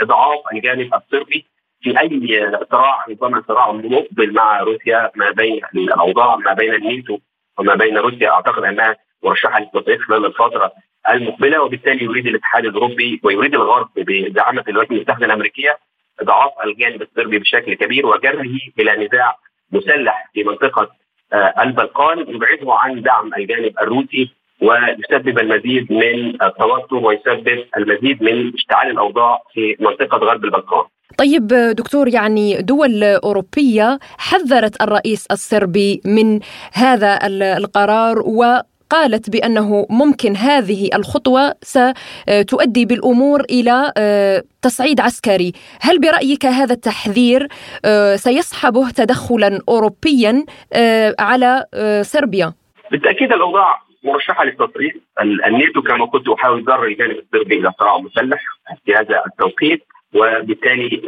اضعاف 0.00 0.40
الجانب 0.52 0.94
الصربي 0.94 1.44
في 1.82 2.00
أي 2.00 2.50
صراع 2.70 3.04
ربما 3.08 3.42
صراع 3.48 3.72
مقبل 3.72 4.32
مع 4.32 4.60
روسيا 4.60 5.10
ما 5.16 5.30
بين 5.30 5.60
الأوضاع 5.74 6.36
ما 6.36 6.52
بين 6.52 6.74
الناتو 6.74 7.18
وما 7.58 7.74
بين 7.74 7.98
روسيا. 7.98 8.30
أعتقد 8.30 8.64
أنها 8.64 8.96
مرشحه 9.24 9.60
للتصعيد 9.60 10.00
خلال 10.00 10.26
الفترة 10.26 10.72
المقبلة 11.10 11.62
وبالتالي 11.62 12.04
يريد 12.04 12.26
الاتحاد 12.26 12.64
الأوروبي 12.64 13.20
ويريد 13.24 13.54
الغرب 13.54 13.88
بدعامه 13.96 14.64
الولايات 14.68 14.92
المتحدة 14.92 15.26
الأمريكية 15.26 15.78
إضعاف 16.20 16.52
الجانب 16.64 17.02
الصربي 17.02 17.38
بشكل 17.38 17.74
كبير 17.74 18.06
وجره 18.06 18.58
إلى 18.78 19.06
نزاع 19.06 19.36
مسلح 19.72 20.30
في 20.34 20.44
منطقة 20.44 20.88
آه، 21.32 21.54
البلقان 21.62 22.18
يبعده 22.18 22.72
عن 22.72 23.02
دعم 23.02 23.30
الجانب 23.34 23.72
الروسي 23.82 24.30
ويسبب 24.62 25.38
المزيد 25.38 25.92
من 25.92 26.42
التوتر 26.42 26.96
ويسبب 26.96 27.64
المزيد 27.76 28.22
من 28.22 28.52
اشتعال 28.54 28.90
الأوضاع 28.90 29.42
في 29.54 29.76
منطقة 29.80 30.18
غرب 30.18 30.44
البلقان. 30.44 30.84
طيب 31.18 31.46
دكتور 31.76 32.08
يعني 32.08 32.62
دول 32.62 33.04
أوروبية 33.04 33.98
حذرت 34.18 34.82
الرئيس 34.82 35.26
الصربي 35.26 36.00
من 36.04 36.40
هذا 36.72 37.18
القرار 37.56 38.18
و 38.18 38.44
قالت 38.90 39.30
بأنه 39.30 39.86
ممكن 39.90 40.36
هذه 40.36 40.88
الخطوة 40.94 41.54
ستؤدي 41.62 42.86
بالأمور 42.86 43.40
إلى 43.40 43.92
آه، 43.98 44.42
تصعيد 44.62 45.00
عسكري، 45.00 45.52
هل 45.80 46.00
برأيك 46.00 46.46
هذا 46.46 46.72
التحذير 46.72 47.48
آه، 47.84 48.16
سيصحبه 48.16 48.90
تدخلا 48.90 49.60
اوروبيا 49.68 50.44
آه، 50.72 51.14
على 51.18 51.64
صربيا؟ 52.02 52.52
بالتأكيد 52.90 53.32
الأوضاع 53.32 53.82
مرشحة 54.04 54.44
للتصعيد، 54.44 54.92
الناتو 55.20 55.82
كما 55.82 56.06
كنت 56.06 56.28
احاول 56.28 56.64
جر 56.64 56.84
الجانب 56.84 57.16
الصربي 57.18 57.58
إلى 57.58 57.72
صراع 57.78 57.98
مسلح 57.98 58.42
في 58.84 58.94
هذا 58.94 59.22
التوقيت. 59.26 59.82
وبالتالي 60.14 61.02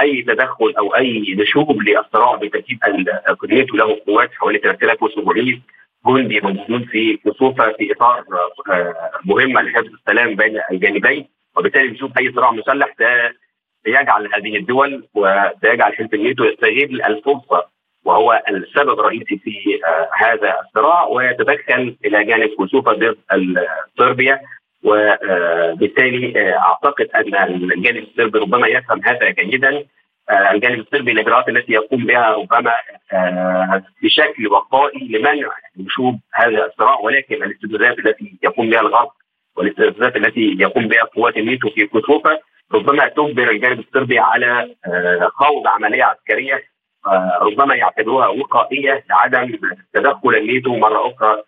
أي 0.00 0.22
تدخل 0.22 0.74
أو 0.78 0.94
أي 0.96 1.34
نشوب 1.38 1.82
للصراع 1.82 2.36
بالتأكيد 2.36 2.78
الناتو 3.44 3.76
له 3.76 3.98
قوات 4.06 4.30
حوالي 4.34 4.58
3700 4.58 5.60
جندي 6.06 6.40
موجودون 6.40 6.84
في 6.84 7.16
كسوفه 7.16 7.72
في 7.72 7.92
إطار 7.92 8.24
آه، 8.70 9.10
مهمة 9.24 9.62
لحفظ 9.62 9.86
السلام 9.86 10.36
بين 10.36 10.60
الجانبين 10.70 11.28
وبالتالي 11.56 11.88
نشوف 11.88 12.18
أي 12.18 12.32
صراع 12.32 12.50
مسلح 12.50 12.94
ده 12.98 13.34
يجعل 13.86 14.28
هذه 14.34 14.56
الدول 14.56 15.08
وسيجعل 15.14 15.94
حلف 15.94 16.14
الناتو 16.14 16.44
يستغل 16.44 17.02
الفرصه 17.02 17.72
وهو 18.04 18.42
السبب 18.48 19.00
الرئيسي 19.00 19.38
في 19.38 19.80
آه، 19.86 20.08
هذا 20.24 20.54
الصراع 20.60 21.04
ويتدخل 21.06 21.96
إلى 22.04 22.24
جانب 22.24 22.50
كسوفه 22.58 22.92
ضد 22.92 23.16
صربيا 23.98 24.40
وبالتالي 24.84 26.40
آه، 26.40 26.58
أعتقد 26.58 27.08
أن 27.14 27.54
الجانب 27.72 28.02
الصربي 28.02 28.38
ربما 28.38 28.68
يفهم 28.68 29.00
هذا 29.04 29.30
جيدا. 29.30 29.84
الجانب 30.32 30.80
الصربي 30.80 31.12
الاجراءات 31.12 31.48
التي 31.48 31.72
يقوم 31.72 32.06
بها 32.06 32.30
ربما 32.30 32.72
آه، 33.12 33.82
بشكل 34.02 34.46
وقائي 34.48 35.08
لمنع 35.08 35.48
نشوب 35.76 36.20
هذا 36.34 36.66
الصراع 36.66 36.98
ولكن 36.98 37.34
الاستفزازات 37.34 37.98
التي 37.98 38.38
يقوم 38.42 38.70
بها 38.70 38.80
الغرب 38.80 39.10
والاستفزازات 39.56 40.16
التي 40.16 40.56
يقوم 40.60 40.88
بها 40.88 41.02
قوات 41.02 41.36
الناتو 41.36 41.70
في 41.70 41.86
كوسوفا 41.86 42.38
ربما 42.72 43.08
تجبر 43.08 43.50
الجانب 43.50 43.78
الصربي 43.78 44.18
على 44.18 44.74
آه، 44.86 45.28
خوض 45.34 45.66
عملية 45.66 46.04
عسكرية 46.04 46.72
ربما 47.42 47.74
يعتبروها 47.74 48.26
وقائية 48.26 49.04
لعدم 49.10 49.58
تدخل 49.94 50.34
الناتو 50.36 50.76
مرة 50.76 51.10
أخرى 51.10 51.42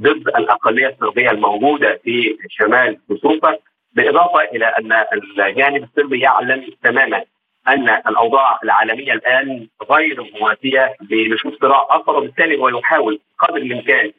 ضد 0.00 0.28
الأقلية 0.28 0.88
الصربيه 0.88 1.30
الموجودة 1.30 2.00
في 2.04 2.36
شمال 2.48 2.98
كوسوفا 3.08 3.56
بالإضافة 3.92 4.40
إلى 4.40 4.66
أن 4.66 4.92
الجانب 5.40 5.84
الصربي 5.84 6.20
يعلم 6.20 6.66
تماما 6.84 7.24
أن 7.68 7.88
الأوضاع 7.88 8.58
العالمية 8.64 9.12
الآن 9.12 9.68
غير 9.90 10.30
مواتيه 10.40 10.94
لنشوف 11.10 11.54
صراع 11.60 11.86
اخر 11.90 12.16
وبالتالي 12.16 12.58
هو 12.58 12.68
يحاول 12.68 13.20
قدر 13.38 13.56
الإمكان 13.56 14.12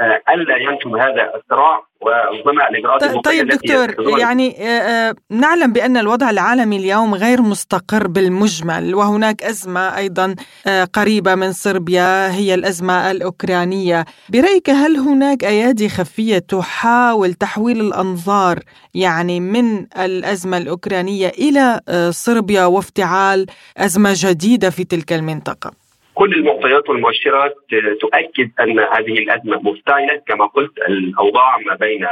ألا 0.00 0.56
ينشب 0.56 0.96
هذا 0.96 1.32
الصراع 1.34 1.82
وربما 2.00 2.68
الاجراءات 2.68 3.04
طيب, 3.04 3.20
طيب 3.20 3.48
دكتور 3.48 4.18
يعني 4.18 4.56
آه، 4.58 5.08
آه، 5.08 5.14
نعلم 5.30 5.72
بأن 5.72 5.96
الوضع 5.96 6.30
العالمي 6.30 6.76
اليوم 6.76 7.14
غير 7.14 7.42
مستقر 7.42 8.06
بالمجمل 8.06 8.94
وهناك 8.94 9.42
أزمة 9.42 9.96
أيضا 9.96 10.34
قريبة 10.94 11.34
من 11.34 11.52
صربيا 11.52 12.32
هي 12.32 12.54
الأزمة 12.54 13.10
الأوكرانية، 13.10 14.04
برأيك 14.28 14.70
هل 14.70 14.96
هناك 14.96 15.44
أيادي 15.44 15.88
خفية 15.88 16.38
تحاول 16.38 17.34
تحويل 17.34 17.80
الأنظار 17.80 18.58
يعني 18.94 19.40
من 19.40 19.86
الأزمة 19.98 20.56
الأوكرانية 20.56 21.28
إلى 21.28 21.80
صربيا 22.10 22.64
وافتعال 22.64 23.46
أزمة 23.76 24.10
جديدة 24.14 24.70
في 24.70 24.84
تلك 24.84 25.12
المنطقة؟ 25.12 25.79
كل 26.20 26.34
المعطيات 26.34 26.88
والمؤشرات 26.88 27.54
تؤكد 28.00 28.50
أن 28.60 28.78
هذه 28.78 29.18
الأزمة 29.18 29.60
مفتعله 29.62 30.22
كما 30.28 30.46
قلت 30.46 30.78
الأوضاع 30.78 31.58
ما 31.66 31.74
بين 31.74 32.06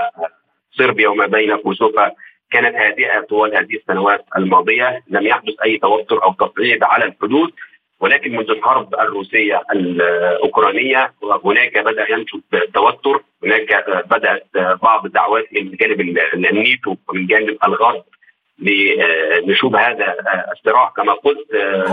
صربيا 0.71 1.09
وما 1.09 1.27
بين 1.27 1.57
كوسوفا 1.57 2.13
كانت 2.53 2.75
هادئة 2.75 3.21
طوال 3.21 3.57
هذه 3.57 3.75
السنوات 3.77 4.25
الماضية. 4.37 5.03
لم 5.09 5.27
يحدث 5.27 5.55
أي 5.65 5.79
توتر 5.79 6.25
أو 6.25 6.33
تصعيد 6.33 6.85
على 6.85 7.05
الحدود. 7.05 7.53
ولكن 8.01 8.37
منذ 8.37 8.51
الحرب 8.51 8.95
الروسية 8.95 9.63
الأوكرانية 9.73 11.13
هناك 11.45 11.79
بدأ 11.79 12.07
ينشب 12.11 12.41
توتر 12.75 13.23
هناك 13.45 13.85
بدأت 14.11 14.47
بعض 14.83 15.05
الدعوات 15.05 15.45
من 15.53 15.71
جانب 15.71 16.01
النيتو 16.35 16.97
ومن 17.09 17.27
جانب 17.27 17.59
الغرب 17.65 18.05
لنشوب 18.59 19.77
هذا 19.77 20.15
الصراع 20.53 20.93
كما 20.97 21.13
قلت 21.13 21.49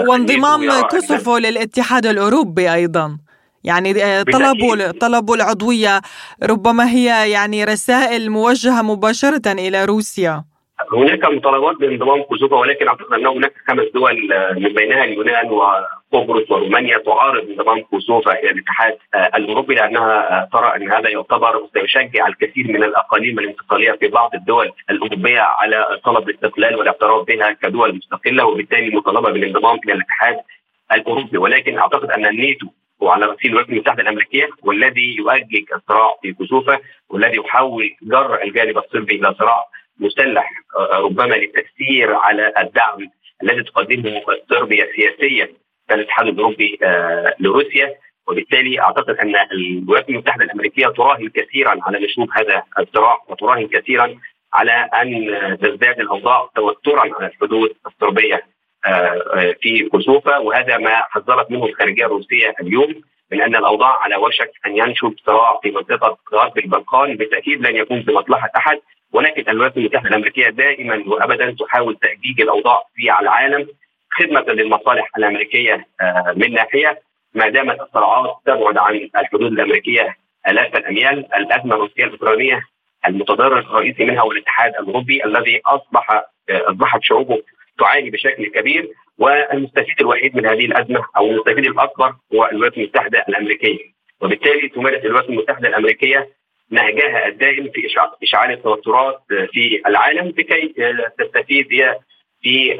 وانضمام 0.09 0.81
كوسوفو 0.81 1.37
للاتحاد 1.37 2.05
الأوروبي 2.05 2.73
أيضا. 2.73 3.17
يعني 3.63 3.93
طلبوا 4.23 4.91
طلبوا 4.91 5.35
العضوية 5.35 6.01
ربما 6.43 6.89
هي 6.89 7.31
يعني 7.31 7.63
رسائل 7.63 8.29
موجهة 8.29 8.81
مباشرة 8.81 9.51
إلى 9.51 9.85
روسيا. 9.85 10.43
هناك 10.93 11.25
مطالبات 11.25 11.75
بانضمام 11.77 12.21
كوسوفا 12.23 12.55
ولكن 12.57 12.87
أعتقد 12.87 13.13
ان 13.13 13.27
هناك 13.27 13.53
خمس 13.67 13.85
دول 13.93 14.29
من 14.55 14.73
بينها 14.73 15.03
اليونان 15.03 15.49
وقبرص 15.51 16.51
ورومانيا 16.51 16.97
تعارض 16.97 17.49
انضمام 17.49 17.81
كوسوفا 17.81 18.39
إلى 18.39 18.49
الاتحاد 18.51 18.97
الأوروبي 19.35 19.75
لأنها 19.75 20.49
ترى 20.53 20.75
أن 20.75 20.91
هذا 20.91 21.09
يعتبر 21.09 21.67
سيشجع 21.73 22.27
الكثير 22.27 22.67
من 22.67 22.83
الأقاليم 22.83 23.39
الانتقالية 23.39 23.91
في 23.91 24.07
بعض 24.07 24.35
الدول 24.35 24.71
الأوروبية 24.89 25.39
على 25.39 25.99
طلب 26.03 26.29
الاستقلال 26.29 26.75
والاعتراف 26.75 27.27
بها 27.27 27.51
كدول 27.51 27.95
مستقلة 27.95 28.45
وبالتالي 28.45 28.95
مطالبة 28.95 29.31
بالانضمام 29.31 29.79
إلى 29.85 29.93
الاتحاد 29.93 30.37
الأوروبي. 30.93 31.37
ولكن 31.37 31.77
أعتقد 31.77 32.11
أن 32.11 32.25
الناتو 32.25 32.67
وعلى 32.99 33.25
راسه 33.25 33.39
الولايات 33.45 33.69
المتحده 33.69 34.01
الامريكيه 34.03 34.49
والذي 34.63 35.15
يؤجج 35.17 35.65
الصراع 35.75 36.15
في 36.21 36.33
كوسوفا 36.33 36.79
والذي 37.09 37.37
يحول 37.37 37.95
جر 38.01 38.43
الجانب 38.43 38.77
الصربي 38.77 39.15
إلى 39.15 39.35
صراع 39.39 39.65
مسلح 39.99 40.51
ربما 40.93 41.35
للتاثير 41.35 42.13
على 42.13 42.53
الدعم 42.57 43.09
الذي 43.43 43.63
تقدمه 43.63 44.21
صربيا 44.49 44.87
سياسيا 44.95 45.49
الاتحاد 45.91 46.27
الأوروبي 46.27 46.79
لروسيا. 47.39 47.95
وبالتالي 48.27 48.81
أعتقد 48.81 49.15
أن 49.15 49.35
الولايات 49.51 50.09
المتحدة 50.09 50.43
الأمريكية 50.43 50.87
تراهن 50.87 51.29
كثيرا 51.29 51.77
على 51.81 51.99
نشوب 51.99 52.29
هذا 52.33 52.63
الصراع 52.79 53.17
وتراهن 53.27 53.67
كثيرا 53.67 54.15
على 54.53 54.71
أن 54.71 55.57
تزداد 55.61 55.99
الأوضاع 55.99 56.49
توترا 56.55 57.01
على 57.01 57.27
الحدود 57.27 57.75
الصربيه 57.87 58.43
في 59.61 59.89
كوسوفا. 59.91 60.37
وهذا 60.37 60.77
ما 60.77 60.95
حذرت 60.95 61.51
منه 61.51 61.65
الخارجية 61.65 62.05
الروسية 62.05 62.53
اليوم 62.61 63.01
من 63.31 63.41
أن 63.41 63.55
الأوضاع 63.55 64.03
على 64.03 64.15
وشك 64.15 64.51
أن 64.65 64.77
ينشب 64.77 65.13
صراع 65.25 65.59
في 65.63 65.71
منطقة 65.71 66.17
غرب 66.33 66.57
البلقان. 66.57 67.17
بالتأكيد 67.17 67.67
لن 67.67 67.75
يكون 67.75 68.03
في 68.03 68.11
مصلحة 68.11 68.51
أحد 68.57 68.79
ولكن 69.15 69.43
الولايات 69.49 69.77
المتحدة 69.77 70.09
الأمريكية 70.09 70.49
دائما 70.49 71.03
وابدا 71.07 71.55
تحاول 71.59 71.97
تأجيج 71.97 72.41
الأوضاع 72.41 72.83
في 72.95 73.19
العالم 73.21 73.67
خدمة 74.11 74.41
للمصالح 74.53 75.07
الأمريكية 75.17 75.87
من 76.35 76.53
ناحية 76.53 77.01
ما 77.33 77.49
دامت 77.49 77.81
الصراعات 77.81 78.35
تبعد 78.45 78.77
عن 78.77 79.09
الحدود 79.19 79.51
الأمريكية 79.51 80.15
آلاف 80.49 80.75
الأميال 80.75 81.35
الأزمة 81.35 81.75
الروسية 81.75 82.03
الأوكرانية 82.03 82.61
المتضرر 83.07 83.59
الرئيسي 83.59 84.05
منها 84.05 84.21
هو 84.21 84.31
الاتحاد 84.31 84.71
الأوروبي 84.75 85.25
الذي 85.25 85.61
أصبح 85.65 86.23
أصبحت 86.49 86.99
شعوبه 87.03 87.41
تعاني 87.79 88.09
بشكل 88.09 88.45
كبير 88.47 88.89
والمستفيد 89.17 89.95
الوحيد 90.01 90.35
من 90.35 90.45
هذه 90.45 90.65
الأزمة 90.65 91.05
أو 91.17 91.25
المستفيد 91.31 91.65
الأكبر 91.65 92.15
هو 92.35 92.45
الولايات 92.51 92.77
المتحدة 92.77 93.25
الأمريكية. 93.29 93.79
وبالتالي 94.21 94.69
تمارس 94.69 95.05
الولايات 95.05 95.29
المتحدة 95.29 95.67
الأمريكية 95.67 96.29
نهجها 96.71 97.27
الدائم 97.27 97.69
في 97.73 97.87
إشعال 98.23 98.51
التوترات 98.51 99.21
في 99.51 99.81
العالم 99.87 100.27
لكي 100.27 100.73
تستفيد 101.19 101.73
هي 101.73 101.99
في 102.41 102.73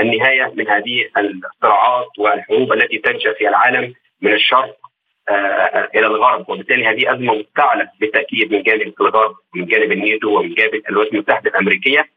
النهاية 0.00 0.52
من 0.54 0.68
هذه 0.68 1.08
الصراعات 1.18 2.18
والحروب 2.18 2.72
التي 2.72 2.98
تنشأ 2.98 3.32
في 3.32 3.48
العالم 3.48 3.94
من 4.20 4.32
الشرق 4.32 4.76
إلى 5.94 6.06
الغرب. 6.06 6.50
وبالتالي 6.50 6.86
هذه 6.86 7.12
أزمة 7.14 7.34
مفتعله 7.34 7.88
بالتأكيد 8.00 8.52
من 8.52 8.62
جانب 8.62 8.94
الغرب 9.00 9.34
ومن 9.54 9.66
جانب 9.66 9.92
الناتو 9.92 10.38
ومن 10.38 10.54
جانب 10.54 10.82
الولايات 10.88 11.14
المتحدة 11.14 11.50
الأمريكية. 11.50 12.08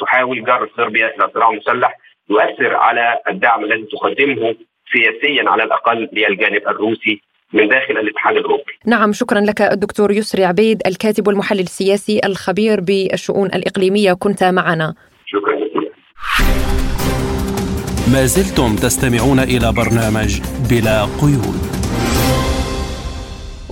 تحاول 0.00 0.44
جر 0.44 0.70
صربيا 0.76 1.06
إلى 1.06 1.30
صراع 1.34 1.50
مسلح 1.50 1.98
يؤثر 2.30 2.76
على 2.76 3.20
الدعم 3.28 3.64
الذي 3.64 3.82
تقدمه 3.82 4.56
سياسيا 4.92 5.50
على 5.50 5.62
الأقل 5.62 6.08
للجانب 6.12 6.68
الروسي 6.68 7.20
من 7.54 7.68
داخل 7.68 7.98
الاتحاد 8.00 8.36
الأوروبي. 8.36 8.72
نعم 8.86 9.12
شكرا 9.12 9.40
لك 9.40 9.62
الدكتور 9.62 10.12
يسري 10.12 10.44
عبيد 10.44 10.82
الكاتب 10.86 11.28
والمحلل 11.28 11.60
السياسي 11.60 12.20
الخبير 12.24 12.80
بالشؤون 12.80 13.46
الإقليمية 13.46 14.12
كنت 14.12 14.44
معنا. 14.44 14.94
شكرا 15.26 15.54
لك. 15.54 15.92
ما 18.12 18.26
زلتم 18.26 18.76
تستمعون 18.76 19.38
إلى 19.38 19.72
برنامج 19.72 20.40
بلا 20.70 21.02
قيود. 21.04 21.73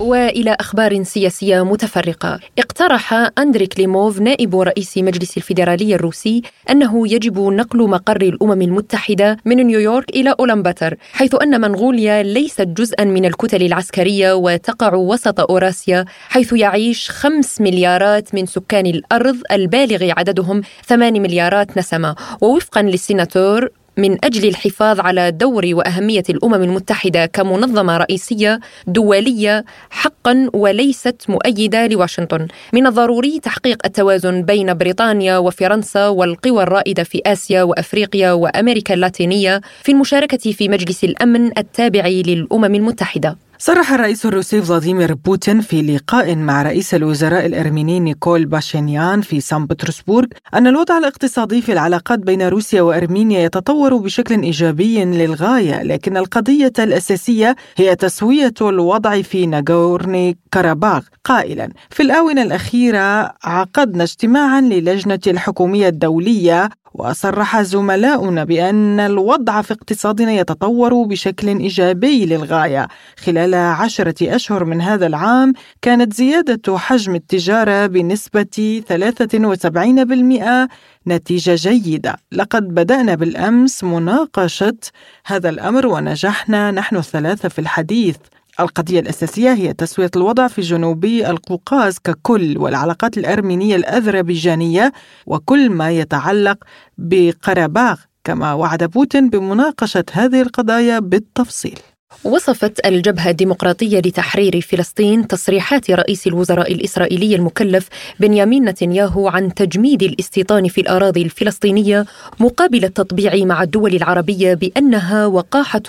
وإلى 0.03 0.57
أخبار 0.59 1.03
سياسية 1.03 1.65
متفرقة. 1.65 2.39
اقترح 2.59 3.29
اندري 3.37 3.67
كليموف 3.67 4.19
نائب 4.19 4.55
رئيس 4.55 4.97
مجلس 4.97 5.37
الفيدرالي 5.37 5.95
الروسي 5.95 6.41
أنه 6.69 7.07
يجب 7.13 7.39
نقل 7.39 7.89
مقر 7.89 8.21
الأمم 8.21 8.61
المتحدة 8.61 9.37
من 9.45 9.55
نيويورك 9.55 10.09
إلى 10.09 10.35
أولمباتر 10.39 10.95
حيث 11.13 11.35
أن 11.41 11.61
منغوليا 11.61 12.23
ليست 12.23 12.61
جزءا 12.61 13.03
من 13.03 13.25
الكتل 13.25 13.63
العسكرية 13.63 14.33
وتقع 14.33 14.93
وسط 14.93 15.39
أوراسيا 15.39 16.05
حيث 16.29 16.53
يعيش 16.53 17.09
خمس 17.09 17.61
مليارات 17.61 18.35
من 18.35 18.45
سكان 18.45 18.85
الأرض 18.85 19.37
البالغ 19.51 20.11
عددهم 20.17 20.61
ثمان 20.85 21.21
مليارات 21.21 21.77
نسمة. 21.77 22.15
ووفقا 22.41 22.81
للسيناتور 22.81 23.69
من 23.97 24.17
أجل 24.25 24.47
الحفاظ 24.47 24.99
على 24.99 25.31
دور 25.31 25.69
وأهمية 25.73 26.23
الأمم 26.29 26.63
المتحدة 26.63 27.25
كمنظمة 27.25 27.97
رئيسية 27.97 28.59
دولية 28.87 29.65
حقا 29.89 30.49
وليست 30.53 31.21
مؤيدة 31.29 31.87
لواشنطن. 31.87 32.47
من 32.73 32.87
الضروري 32.87 33.39
تحقيق 33.39 33.85
التوازن 33.85 34.41
بين 34.41 34.73
بريطانيا 34.73 35.37
وفرنسا 35.37 36.07
والقوى 36.07 36.63
الرائدة 36.63 37.03
في 37.03 37.21
آسيا 37.25 37.63
وأفريقيا 37.63 38.31
وأمريكا 38.31 38.93
اللاتينية 38.93 39.61
في 39.83 39.91
المشاركة 39.91 40.51
في 40.51 40.69
مجلس 40.69 41.03
الأمن 41.03 41.57
التابع 41.57 42.07
للأمم 42.07 42.75
المتحدة. 42.75 43.37
صرح 43.65 43.91
الرئيس 43.91 44.25
الروسي 44.25 44.61
فلاديمير 44.61 45.13
بوتين 45.13 45.61
في 45.61 45.81
لقاء 45.81 46.35
مع 46.35 46.61
رئيس 46.61 46.93
الوزراء 46.93 47.45
الأرميني 47.45 47.99
نيكول 47.99 48.45
باشينيان 48.45 49.21
في 49.21 49.41
سان 49.41 49.65
بطرسبورغ 49.65 50.27
أن 50.53 50.67
الوضع 50.67 50.97
الاقتصادي 50.97 51.61
في 51.61 51.71
العلاقات 51.71 52.19
بين 52.19 52.41
روسيا 52.41 52.81
وأرمينيا 52.81 53.39
يتطور 53.39 53.97
بشكل 53.97 54.41
إيجابي 54.41 55.05
للغاية، 55.05 55.83
لكن 55.83 56.17
القضية 56.17 56.73
الأساسية 56.79 57.55
هي 57.77 57.95
تسوية 57.95 58.53
الوضع 58.61 59.21
في 59.21 59.45
ناغورني 59.45 60.37
كاراباغ، 60.51 61.01
قائلا: 61.23 61.69
في 61.89 62.03
الآونة 62.03 62.41
الأخيرة 62.41 63.33
عقدنا 63.43 64.03
اجتماعا 64.03 64.61
للجنة 64.61 65.19
الحكومية 65.27 65.87
الدولية 65.87 66.69
وصرح 66.93 67.61
زملاؤنا 67.61 68.43
بأن 68.43 68.99
الوضع 68.99 69.61
في 69.61 69.73
اقتصادنا 69.73 70.31
يتطور 70.31 71.03
بشكل 71.03 71.47
إيجابي 71.47 72.25
للغاية. 72.25 72.87
خلال 73.17 73.55
عشرة 73.55 74.35
أشهر 74.35 74.65
من 74.65 74.81
هذا 74.81 75.07
العام 75.07 75.53
كانت 75.81 76.13
زيادة 76.13 76.77
حجم 76.77 77.15
التجارة 77.15 77.87
بنسبة 77.87 78.81
73% 78.89 80.69
نتيجة 81.07 81.55
جيدة. 81.55 82.15
لقد 82.31 82.67
بدأنا 82.67 83.15
بالأمس 83.15 83.83
مناقشة 83.83 84.77
هذا 85.25 85.49
الأمر 85.49 85.87
ونجحنا. 85.87 86.71
نحن 86.71 86.95
الثلاثة 86.95 87.49
في 87.49 87.59
الحديث. 87.59 88.17
القضية 88.59 88.99
الأساسية 88.99 89.53
هي 89.53 89.73
تسوية 89.73 90.11
الوضع 90.15 90.47
في 90.47 90.61
جنوبي 90.61 91.29
القوقاز 91.29 91.99
ككل 91.99 92.57
والعلاقات 92.57 93.17
الأرمينية 93.17 93.75
الأذربيجانية 93.75 94.93
وكل 95.25 95.69
ما 95.69 95.91
يتعلق 95.91 96.57
بقرباغ 96.97 97.99
كما 98.23 98.53
وعد 98.53 98.83
بوتين 98.83 99.29
بمناقشة 99.29 100.05
هذه 100.11 100.41
القضايا 100.41 100.99
بالتفصيل. 100.99 101.79
وصفت 102.23 102.85
الجبهة 102.85 103.29
الديمقراطية 103.29 103.99
لتحرير 103.99 104.61
فلسطين 104.61 105.27
تصريحات 105.27 105.91
رئيس 105.91 106.27
الوزراء 106.27 106.73
الإسرائيلي 106.73 107.35
المكلف 107.35 107.89
بنيامين 108.19 108.65
نتنياهو 108.65 109.27
عن 109.27 109.53
تجميد 109.53 110.03
الاستيطان 110.03 110.67
في 110.67 110.81
الأراضي 110.81 111.21
الفلسطينية 111.21 112.05
مقابل 112.39 112.85
التطبيع 112.85 113.45
مع 113.45 113.63
الدول 113.63 113.95
العربية 113.95 114.53
بأنها 114.53 115.25
وقاحة 115.25 115.81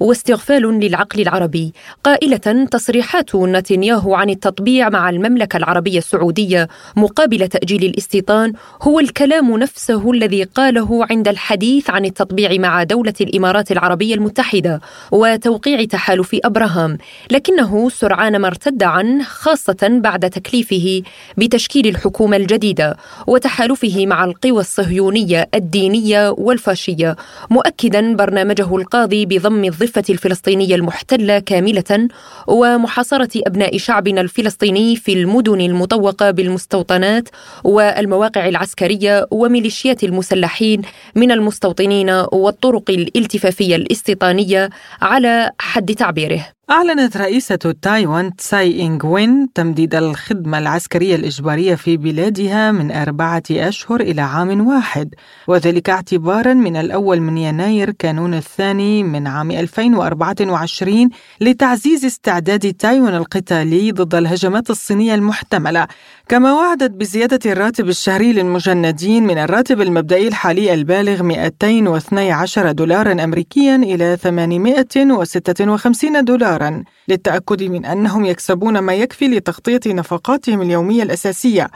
واستغفال 0.00 0.62
للعقل 0.62 1.20
العربي. 1.20 1.72
قائلة 2.04 2.66
تصريحات 2.70 3.36
نتنياهو 3.36 4.14
عن 4.14 4.30
التطبيع 4.30 4.88
مع 4.88 5.10
المملكة 5.10 5.56
العربية 5.56 5.98
السعودية 5.98 6.68
مقابل 6.96 7.48
تأجيل 7.48 7.84
الاستيطان 7.84 8.52
هو 8.82 9.00
الكلام 9.00 9.58
نفسه 9.58 10.10
الذي 10.10 10.42
قاله 10.44 11.06
عند 11.10 11.28
الحديث 11.28 11.90
عن 11.90 12.04
التطبيع 12.04 12.52
مع 12.58 12.82
دولة 12.82 13.14
الإمارات 13.20 13.72
العربية 13.72 14.14
المتحدة. 14.14 14.80
وتوقيع 15.10 15.61
توقيع 15.62 15.84
تحالف 15.84 16.36
أبراهام 16.44 16.98
لكنه 17.30 17.88
سرعان 17.88 18.36
ما 18.36 18.46
ارتد 18.48 18.82
عنه 18.82 19.24
خاصة 19.24 19.76
بعد 19.82 20.30
تكليفه 20.30 21.02
بتشكيل 21.36 21.86
الحكومة 21.86 22.36
الجديدة 22.36 22.96
وتحالفه 23.26 24.06
مع 24.06 24.24
القوى 24.24 24.60
الصهيونية 24.60 25.48
الدينية 25.54 26.30
والفاشية 26.38 27.16
مؤكدا 27.50 28.16
برنامجه 28.16 28.76
القاضي 28.76 29.26
بضم 29.26 29.64
الضفة 29.64 30.02
الفلسطينية 30.10 30.74
المحتلة 30.74 31.38
كاملة 31.38 32.08
ومحاصرة 32.46 33.30
أبناء 33.46 33.78
شعبنا 33.78 34.20
الفلسطيني 34.20 34.96
في 34.96 35.12
المدن 35.12 35.60
المطوقة 35.60 36.30
بالمستوطنات 36.30 37.28
والمواقع 37.64 38.48
العسكرية 38.48 39.26
وميليشيات 39.30 40.04
المسلحين 40.04 40.82
من 41.14 41.30
المستوطنين 41.30 42.10
والطرق 42.32 42.90
الالتفافية 42.90 43.76
الاستيطانية 43.76 44.70
على 45.02 45.51
حد 45.60 45.94
تعبيره. 45.94 46.46
أعلنت 46.72 47.16
رئيسة 47.16 47.74
تايوان 47.82 48.36
تساي 48.36 48.82
إنغ 48.82 49.06
وين 49.06 49.48
تمديد 49.54 49.94
الخدمة 49.94 50.58
العسكرية 50.58 51.16
الإجبارية 51.16 51.74
في 51.74 51.96
بلادها 51.96 52.72
من 52.72 52.92
أربعة 52.92 53.42
أشهر 53.50 54.00
إلى 54.00 54.20
عام 54.20 54.66
واحد 54.66 55.14
وذلك 55.48 55.90
اعتبارا 55.90 56.54
من 56.54 56.76
الأول 56.76 57.20
من 57.20 57.38
يناير 57.38 57.90
كانون 57.90 58.34
الثاني 58.34 59.02
من 59.02 59.26
عام 59.26 59.50
2024 59.50 61.08
لتعزيز 61.40 62.04
استعداد 62.04 62.74
تايوان 62.74 63.14
القتالي 63.14 63.92
ضد 63.92 64.14
الهجمات 64.14 64.70
الصينية 64.70 65.14
المحتملة. 65.14 65.86
كما 66.28 66.52
وعدت 66.52 66.90
بزيادة 66.90 67.52
الراتب 67.52 67.88
الشهري 67.88 68.32
للمجندين 68.32 69.26
من 69.26 69.38
الراتب 69.38 69.80
المبدئي 69.80 70.28
الحالي 70.28 70.74
البالغ 70.74 71.22
212 71.22 72.72
دولارا 72.72 73.24
أمريكيا 73.24 73.76
إلى 73.76 74.16
856 74.16 76.24
دولار 76.24 76.61
دولارا 76.62 76.84
للتأكد 77.08 77.62
من 77.62 77.86
أنهم 77.86 78.24
يكسبون 78.24 78.78
ما 78.78 78.94
يكفي 78.94 79.28
لتغطية 79.28 79.80
نفقاتهم 79.86 80.62
اليومية 80.62 81.02
الأساسية 81.02 81.70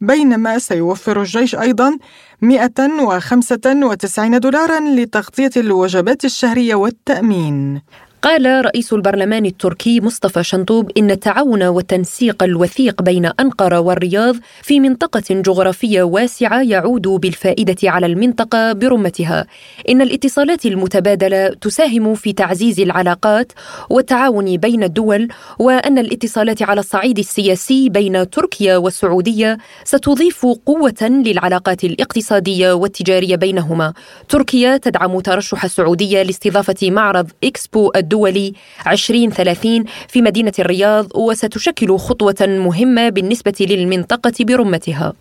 بينما 0.00 0.58
سيوفر 0.58 1.20
الجيش 1.20 1.54
أيضا 1.54 1.98
195 2.40 4.40
دولارا 4.40 4.80
لتغطية 4.80 5.50
الوجبات 5.56 6.24
الشهرية 6.24 6.74
والتأمين. 6.74 7.82
قال 8.22 8.64
رئيس 8.64 8.92
البرلمان 8.92 9.46
التركي 9.46 10.00
مصطفى 10.00 10.44
شنطوب 10.44 10.90
إن 10.98 11.10
التعاون 11.10 11.62
والتنسيق 11.62 12.42
الوثيق 12.42 13.02
بين 13.02 13.26
أنقرة 13.40 13.80
والرياض 13.80 14.36
في 14.62 14.80
منطقة 14.80 15.22
جغرافية 15.30 16.02
واسعة 16.02 16.62
يعود 16.62 17.08
بالفائدة 17.08 17.90
على 17.90 18.06
المنطقة 18.06 18.72
برمتها. 18.72 19.46
إن 19.88 20.02
الاتصالات 20.02 20.66
المتبادلة 20.66 21.48
تساهم 21.48 22.14
في 22.14 22.32
تعزيز 22.32 22.80
العلاقات 22.80 23.52
والتعاون 23.90 24.56
بين 24.56 24.82
الدول 24.82 25.28
وأن 25.58 25.98
الاتصالات 25.98 26.62
على 26.62 26.80
الصعيد 26.80 27.18
السياسي 27.18 27.88
بين 27.88 28.30
تركيا 28.30 28.76
والسعودية 28.76 29.58
ستضيف 29.84 30.46
قوة 30.66 31.02
للعلاقات 31.02 31.84
الاقتصادية 31.84 32.72
والتجارية 32.72 33.36
بينهما. 33.36 33.92
تركيا 34.28 34.76
تدعم 34.76 35.20
ترشح 35.20 35.64
السعودية 35.64 36.22
لاستضافة 36.22 36.90
معرض 36.90 37.30
إكسبو 37.44 37.90
الدولي 38.12 38.52
2030 38.86 39.84
في 40.08 40.22
مدينة 40.22 40.52
الرياض 40.58 41.06
وستشكل 41.16 41.98
خطوة 41.98 42.34
مهمة 42.40 43.08
بالنسبة 43.08 43.54
للمنطقة 43.60 44.32
برمتها. 44.40 45.12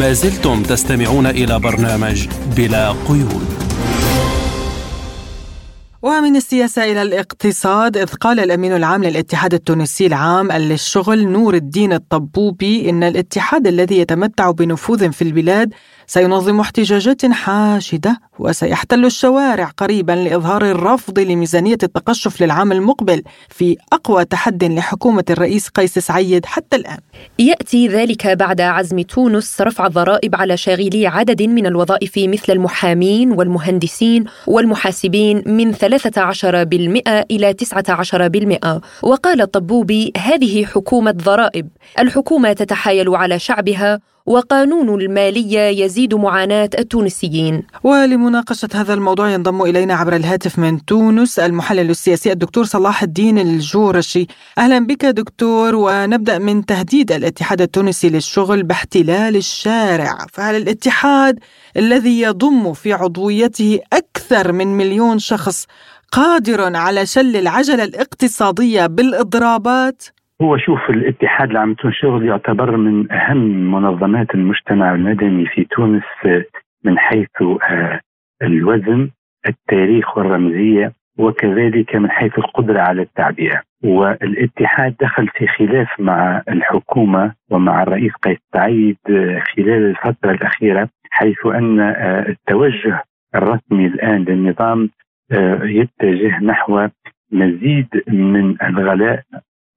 ما 0.00 0.12
زلتم 0.12 0.62
تستمعون 0.62 1.26
إلى 1.26 1.58
برنامج 1.58 2.26
بلا 2.56 2.92
قيود. 3.08 3.61
ومن 6.02 6.36
السياسة 6.36 6.84
إلى 6.84 7.02
الاقتصاد 7.02 7.96
إذ 7.96 8.14
قال 8.14 8.40
الأمين 8.40 8.76
العام 8.76 9.04
للاتحاد 9.04 9.54
التونسي 9.54 10.06
العام 10.06 10.52
للشغل 10.52 11.28
نور 11.28 11.54
الدين 11.54 11.92
الطبوبي 11.92 12.90
إن 12.90 13.02
الاتحاد 13.02 13.66
الذي 13.66 13.98
يتمتع 13.98 14.50
بنفوذ 14.50 15.12
في 15.12 15.22
البلاد 15.22 15.74
سينظم 16.06 16.60
احتجاجات 16.60 17.26
حاشدة 17.26 18.20
وسيحتل 18.38 19.04
الشوارع 19.04 19.64
قريبا 19.64 20.12
لإظهار 20.12 20.70
الرفض 20.70 21.18
لميزانية 21.18 21.78
التقشف 21.82 22.42
للعام 22.42 22.72
المقبل 22.72 23.22
في 23.48 23.76
أقوى 23.92 24.24
تحد 24.24 24.64
لحكومة 24.64 25.24
الرئيس 25.30 25.68
قيس 25.68 25.98
سعيد 25.98 26.46
حتى 26.46 26.76
الآن. 26.76 26.98
يأتي 27.38 27.88
ذلك 27.88 28.26
بعد 28.26 28.60
عزم 28.60 29.00
تونس 29.00 29.60
رفع 29.60 29.86
الضرائب 29.86 30.36
على 30.36 30.56
شاغلي 30.56 31.06
عدد 31.06 31.42
من 31.42 31.66
الوظائف 31.66 32.18
مثل 32.18 32.52
المحامين 32.52 33.32
والمهندسين 33.32 34.24
والمحاسبين 34.46 35.42
من 35.46 35.72
13% 35.98 37.24
إلى 37.30 37.54
19% 37.54 38.80
وقال 39.02 39.40
الطبوبي 39.40 40.12
هذه 40.16 40.64
حكومة 40.64 41.10
ضرائب. 41.10 41.68
الحكومة 41.98 42.52
تتحايل 42.52 43.08
على 43.16 43.38
شعبها 43.38 44.00
وقانون 44.26 45.00
المالية 45.00 45.84
يزيد 45.84 46.14
معاناة 46.14 46.70
التونسيين. 46.78 47.62
ولمناقشة 47.84 48.68
هذا 48.74 48.94
الموضوع 48.94 49.30
ينضم 49.30 49.62
إلينا 49.62 49.94
عبر 49.94 50.16
الهاتف 50.16 50.58
من 50.58 50.84
تونس 50.84 51.38
المحلل 51.38 51.90
السياسي 51.90 52.32
الدكتور 52.32 52.64
صلاح 52.64 53.02
الدين 53.02 53.38
الجورشي. 53.38 54.26
أهلا 54.58 54.78
بك 54.78 55.04
دكتور 55.04 55.74
ونبدأ 55.74 56.38
من 56.38 56.66
تهديد 56.66 57.12
الاتحاد 57.12 57.60
التونسي 57.60 58.08
للشغل 58.08 58.62
باحتلال 58.62 59.36
الشارع. 59.36 60.26
فهل 60.32 60.56
الاتحاد 60.56 61.38
الذي 61.76 62.20
يضم 62.20 62.72
في 62.72 62.92
عضويته 62.92 63.80
أكثر 63.92 64.11
من 64.52 64.66
مليون 64.76 65.18
شخص 65.18 65.66
قادر 66.12 66.76
على 66.76 67.06
شل 67.06 67.36
العجلة 67.36 67.84
الاقتصادية 67.84 68.86
بالإضرابات؟ 68.86 70.04
هو 70.42 70.56
شوف 70.56 70.90
الاتحاد 70.90 71.50
العام 71.50 71.76
الشغل 71.84 72.26
يعتبر 72.26 72.76
من 72.76 73.12
أهم 73.12 73.72
منظمات 73.72 74.34
المجتمع 74.34 74.94
المدني 74.94 75.46
في 75.46 75.64
تونس 75.64 76.02
من 76.84 76.98
حيث 76.98 77.42
آه، 77.42 78.00
الوزن 78.42 79.10
التاريخ 79.48 80.18
والرمزية 80.18 80.92
وكذلك 81.18 81.96
من 81.96 82.10
حيث 82.10 82.38
القدرة 82.38 82.80
على 82.80 83.02
التعبئة 83.02 83.62
والاتحاد 83.84 84.94
دخل 85.00 85.28
في 85.28 85.46
خلاف 85.46 85.88
مع 85.98 86.42
الحكومة 86.48 87.32
ومع 87.50 87.82
الرئيس 87.82 88.12
قيس 88.12 88.38
سعيد 88.52 88.96
آه، 89.10 89.42
خلال 89.56 89.90
الفترة 89.90 90.30
الأخيرة 90.30 90.88
حيث 91.10 91.46
آه، 91.46 92.28
التوجه 92.28 93.02
الرسمي 93.34 93.86
الآن 93.86 94.24
للنظام 94.24 94.90
يتجه 95.62 96.38
نحو 96.44 96.88
مزيد 97.32 98.02
من 98.08 98.56
الغلاء 98.62 99.22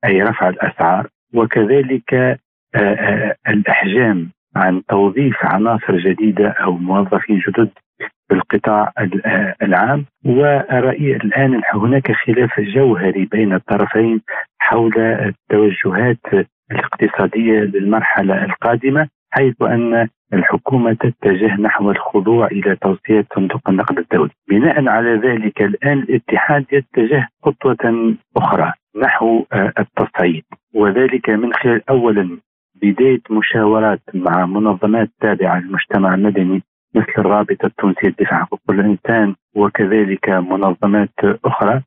أي 0.05 0.23
رفع 0.23 0.49
الأسعار 0.49 1.07
وكذلك 1.33 2.13
آه، 2.13 2.39
آه، 2.79 3.35
الأحجام 3.47 4.29
عن 4.55 4.81
توظيف 4.85 5.35
عناصر 5.45 5.97
جديدة 5.97 6.49
أو 6.49 6.77
موظفين 6.77 7.41
جدد 7.47 7.69
في 7.99 8.35
القطاع 8.35 8.91
آه، 9.25 9.55
العام. 9.61 10.05
ورأي 10.25 11.15
الآن 11.15 11.61
هناك 11.73 12.11
خلاف 12.11 12.59
جوهري 12.59 13.25
بين 13.25 13.53
الطرفين 13.53 14.21
حول 14.59 14.97
التوجهات 14.99 16.47
الاقتصادية 16.71 17.59
للمرحلة 17.59 18.45
القادمة. 18.45 19.07
حيث 19.35 19.61
أن 19.61 20.07
الحكومة 20.33 20.93
تتجه 20.93 21.61
نحو 21.61 21.91
الخضوع 21.91 22.47
إلى 22.47 22.75
توصية 22.75 23.25
صندوق 23.35 23.69
النقد 23.69 23.97
الدولي. 23.97 24.31
بناء 24.49 24.87
على 24.87 25.15
ذلك 25.15 25.61
الآن 25.61 25.99
الاتحاد 25.99 26.65
يتجه 26.71 27.27
خطوة 27.43 28.15
أخرى 28.37 28.73
نحو 28.95 29.45
آه، 29.53 29.73
التصعيد 29.79 30.43
وذلك 30.73 31.29
من 31.29 31.53
خلال 31.53 31.89
أولا 31.89 32.37
بداية 32.81 33.21
مشاورات 33.29 34.01
مع 34.13 34.45
منظمات 34.45 35.09
تابعة 35.21 35.59
للمجتمع 35.59 36.13
المدني 36.13 36.63
مثل 36.95 37.13
الرابطة 37.17 37.65
التونسية 37.65 38.07
للدفاع 38.07 38.39
عن 38.39 38.45
حقوق 38.45 38.61
الإنسان 38.69 39.35
وكذلك 39.55 40.29
منظمات 40.29 41.13
أخرى 41.45 41.81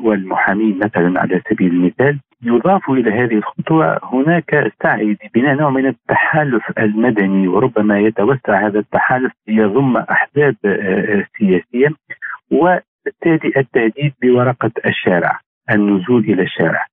والمحامين 0.00 0.78
مثلا 0.78 1.20
على 1.20 1.42
سبيل 1.50 1.70
المثال 1.70 2.18
يضاف 2.42 2.90
إلى 2.90 3.10
هذه 3.10 3.34
الخطوة 3.34 3.98
هناك 4.02 4.72
سعي 4.82 5.16
لبناء 5.24 5.54
نوع 5.54 5.70
من 5.70 5.86
التحالف 5.86 6.62
المدني 6.78 7.48
وربما 7.48 7.98
يتوسع 8.00 8.66
هذا 8.66 8.78
التحالف 8.78 9.32
ليضم 9.48 9.96
أحزاب 9.96 10.56
آه، 10.64 10.68
آه، 10.68 11.26
سياسية 11.38 11.88
وبالتالي 12.50 13.52
التهديد 13.56 14.12
بورقة 14.22 14.70
الشارع 14.86 15.40
النزول 15.70 16.24
إلى 16.24 16.42
الشارع. 16.42 16.86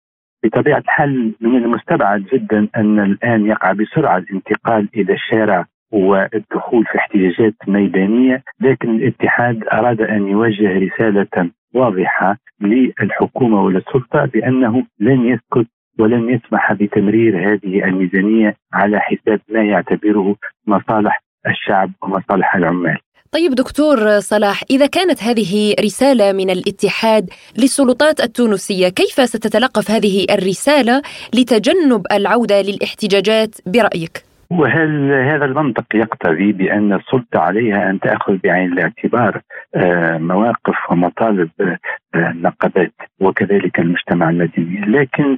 بطبيعة 0.44 0.80
الحال 0.80 1.34
من 1.42 1.56
المستبعد 1.56 2.26
جدا 2.34 2.68
أن 2.76 3.00
الآن 3.00 3.46
يقع 3.46 3.72
بسرعة 3.72 4.18
الانتقال 4.18 4.90
إلى 4.96 5.14
الشارع 5.14 5.66
والدخول 5.92 6.86
في 6.86 6.98
احتجاجات 6.98 7.54
ميدانية، 7.68 8.44
لكن 8.62 8.96
الاتحاد 8.96 9.64
أراد 9.74 10.02
أن 10.02 10.28
يوجه 10.28 10.80
رسالة 10.80 11.52
واضحة 11.74 12.38
للحكومة 12.62 13.64
وللسلطه 13.64 14.26
بأنه 14.26 14.84
لن 15.00 15.26
يسكت 15.26 15.68
ولن 16.00 16.30
يسمح 16.30 16.74
بتمرير 16.74 17.54
هذه 17.54 17.84
الميزانية 17.84 18.56
على 18.74 19.00
حساب 19.00 19.42
ما 19.50 19.64
يعتبره 19.64 20.36
مصالح 20.68 21.24
الشعب 21.48 21.92
ومصالح 22.02 22.56
العمال. 22.56 22.98
طيب 23.32 23.56
دكتور 23.56 24.20
صلاح 24.20 24.64
إذا 24.70 24.86
كانت 24.86 25.24
هذه 25.24 25.76
رسالة 25.80 26.32
من 26.32 26.50
الاتحاد 26.50 27.30
للسلطات 27.58 28.20
التونسية 28.20 28.90
كيف 28.90 29.30
ستتلقف 29.30 29.92
هذه 29.92 30.26
الرسالة 30.32 31.02
لتجنب 31.34 32.02
العودة 32.12 32.62
للاحتجاجات 32.62 33.56
برأيك؟ 33.66 34.27
وهل 34.50 35.12
هذا 35.12 35.46
المنطق 35.46 35.96
يقتضي 35.96 36.52
بأن 36.52 36.94
السلطة 36.94 37.40
عليها 37.40 37.90
أن 37.90 38.00
تأخذ 38.00 38.38
بعين 38.44 38.74
الاعتبار 38.74 39.42
آه، 39.76 40.18
مواقف 40.18 40.92
ومطالب 40.92 41.50
آه، 41.62 41.78
النقابات 42.16 42.94
وكذلك 43.20 43.80
المجتمع 43.80 44.30
المدني، 44.30 44.82
لكن 44.82 45.38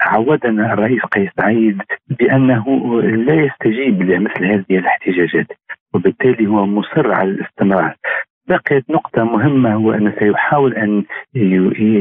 عودنا 0.00 0.72
الرئيس 0.72 1.02
قيس 1.02 1.30
سعيد 1.40 1.82
بأنه 2.08 2.64
لا 3.02 3.34
يستجيب 3.34 4.02
لمثل 4.02 4.44
هذه 4.44 4.78
الاحتجاجات، 4.78 5.46
وبالتالي 5.94 6.46
هو 6.46 6.66
مصر 6.66 7.12
على 7.12 7.30
الاستمرار. 7.30 7.96
بقيت 8.48 8.90
نقطة 8.90 9.24
مهمة 9.24 9.74
هو 9.74 9.92
أنه 9.92 10.12
سيحاول 10.18 10.74
أن 10.74 11.04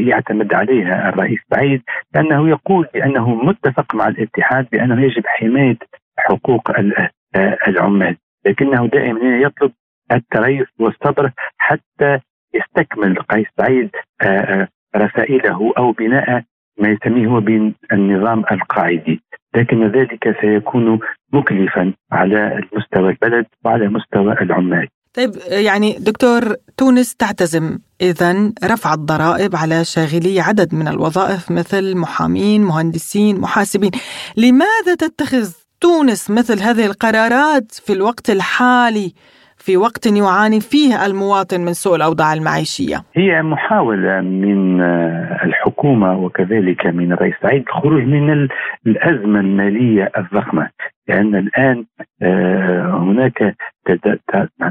يعتمد 0.08 0.54
عليها 0.54 1.10
الرئيس 1.10 1.40
سعيد 1.54 1.82
لأنه 2.16 2.50
يقول 2.50 2.88
بأنه 2.94 3.36
متفق 3.36 3.96
مع 3.96 4.08
الاتحاد 4.08 4.68
بأنه 4.72 5.02
يجب 5.02 5.24
حماية 5.26 5.78
حقوق 6.20 6.72
العمال. 7.68 8.18
لكنه 8.46 8.88
دائما 8.88 9.38
يطلب 9.38 9.72
التريث 10.12 10.68
والصبر 10.80 11.32
حتى 11.58 12.20
يستكمل 12.54 13.16
قيس 13.16 13.48
سعيد 13.58 13.90
آه، 14.22 14.26
آه، 14.26 14.68
رسائله 14.96 15.74
أو 15.78 15.92
بناء 15.92 16.44
ما 16.80 16.90
يسميه 16.90 17.28
هو 17.28 17.40
بالنظام 17.40 18.44
القاعدي. 18.52 19.22
لكن 19.56 19.88
ذلك 19.88 20.38
سيكون 20.42 21.00
مكلفا 21.34 21.94
على 22.12 22.62
مستوى 22.74 23.10
البلد 23.10 23.46
وعلى 23.66 23.88
مستوى 23.88 24.34
العمال. 24.34 24.88
طيب 25.14 25.32
يعني 25.48 25.96
دكتور 26.00 26.42
تونس 26.78 27.16
تعتزم. 27.16 27.80
اذا 28.02 28.54
رفع 28.64 28.94
الضرائب 28.94 29.56
على 29.56 29.86
شاغلي 29.86 30.40
عدد 30.40 30.76
من 30.76 30.88
الوظائف 30.88 31.52
مثل 31.52 31.98
محامين، 31.98 32.64
مهندسين، 32.64 33.40
محاسبين، 33.40 33.92
لماذا 34.38 34.96
تتخذ 35.00 35.54
تونس 35.82 36.32
مثل 36.32 36.60
هذه 36.64 36.86
القرارات 36.86 37.72
في 37.72 37.94
الوقت 37.94 38.30
الحالي 38.30 39.14
في 39.58 39.78
وقت 39.78 40.06
يعاني 40.06 40.60
فيه 40.60 41.06
المواطن 41.06 41.62
من 41.62 41.74
سوء 41.74 41.96
الأوضاع 41.96 42.34
المعيشية؟ 42.34 43.04
هي 43.16 43.42
محاولة 43.42 44.22
من 44.22 44.82
الحكومة 45.44 46.18
وكذلك 46.18 46.86
من 46.86 47.12
الرئيس 47.12 47.36
سعيد 47.42 47.64
الخروج 47.68 48.04
من 48.04 48.48
الأزمة 48.88 49.40
المالية 49.40 50.12
الضخمة 50.18 50.70
لأن 51.08 51.36
الآن 51.36 51.86
آه، 52.22 52.98
هناك 53.04 53.56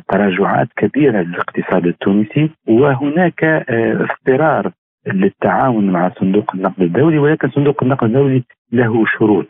تراجعات 0.08 0.68
كبيرة 0.76 1.22
للاقتصاد 1.22 1.86
التونسي 1.86 2.50
وهناك 2.68 3.44
آه، 3.44 4.06
اضطرار 4.28 4.72
للتعاون 5.12 5.90
مع 5.90 6.10
صندوق 6.20 6.54
النقد 6.54 6.82
الدولي 6.82 7.18
ولكن 7.18 7.50
صندوق 7.50 7.82
النقد 7.82 8.04
الدولي 8.04 8.42
له 8.72 9.04
شروط 9.06 9.48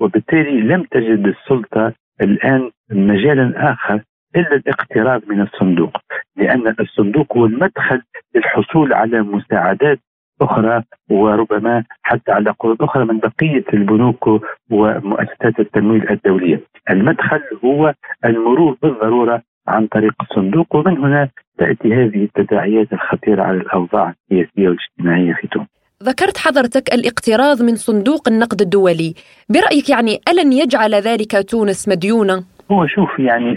وبالتالي 0.00 0.60
لم 0.60 0.82
تجد 0.82 1.26
السلطة 1.26 1.92
الآن 2.22 2.70
مجالا 2.90 3.72
آخر 3.72 4.00
إلا 4.36 4.56
الاقتراض 4.56 5.22
من 5.28 5.40
الصندوق 5.40 5.96
لأن 6.36 6.74
الصندوق 6.80 7.36
هو 7.36 7.46
المدخل 7.46 8.02
للحصول 8.34 8.92
على 8.92 9.22
مساعدات 9.22 9.98
أخرى 10.40 10.82
وربما 11.10 11.84
حتى 12.02 12.32
على 12.32 12.50
قروض 12.50 12.82
أخرى 12.82 13.04
من 13.04 13.18
بقية 13.18 13.64
البنوك 13.74 14.28
ومؤسسات 14.70 15.60
التمويل 15.60 16.10
الدولية. 16.10 16.60
المدخل 16.90 17.40
هو 17.64 17.94
المرور 18.24 18.76
بالضرورة 18.82 19.42
عن 19.68 19.86
طريق 19.86 20.12
الصندوق 20.20 20.76
ومن 20.76 20.98
هنا 20.98 21.28
تأتي 21.58 21.94
هذه 21.94 22.24
التداعيات 22.24 22.92
الخطيرة 22.92 23.42
على 23.42 23.56
الأوضاع 23.56 24.14
السياسية 24.22 24.68
والاجتماعية 24.68 25.32
في 25.32 25.48
تونس. 25.48 25.68
ذكرت 26.02 26.38
حضرتك 26.38 26.94
الاقتراض 26.94 27.62
من 27.62 27.74
صندوق 27.74 28.28
النقد 28.28 28.60
الدولي 28.60 29.14
برأيك 29.48 29.90
يعني 29.90 30.20
ألن 30.28 30.52
يجعل 30.52 30.94
ذلك 30.94 31.50
تونس 31.50 31.88
مديونة؟ 31.88 32.44
هو 32.70 32.86
شوف 32.86 33.18
يعني 33.18 33.50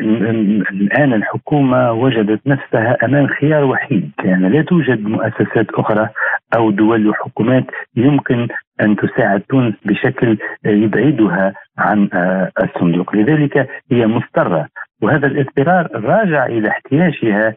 الآن 0.72 1.14
الحكومة 1.14 1.92
وجدت 1.92 2.48
نفسها 2.48 2.98
أمام 3.04 3.28
خيار 3.28 3.64
وحيد 3.64 4.12
يعني 4.24 4.50
لا 4.50 4.62
توجد 4.62 5.04
مؤسسات 5.04 5.70
أخرى 5.74 6.10
أو 6.56 6.72
دول 6.72 7.08
وحكومات 7.08 7.66
يمكن 7.96 8.48
أن 8.82 8.96
تساعد 8.96 9.42
تونس 9.42 9.74
بشكل 9.86 10.38
يبعدها 10.66 11.54
عن 11.78 12.10
آه، 12.14 12.52
الصندوق 12.64 13.16
لذلك 13.16 13.70
هي 13.92 14.08
مضطرة 14.08 14.68
وهذا 15.02 15.28
الاضطرار 15.28 15.90
راجع 15.94 16.46
إلى 16.46 16.70
احتياجها 16.70 17.56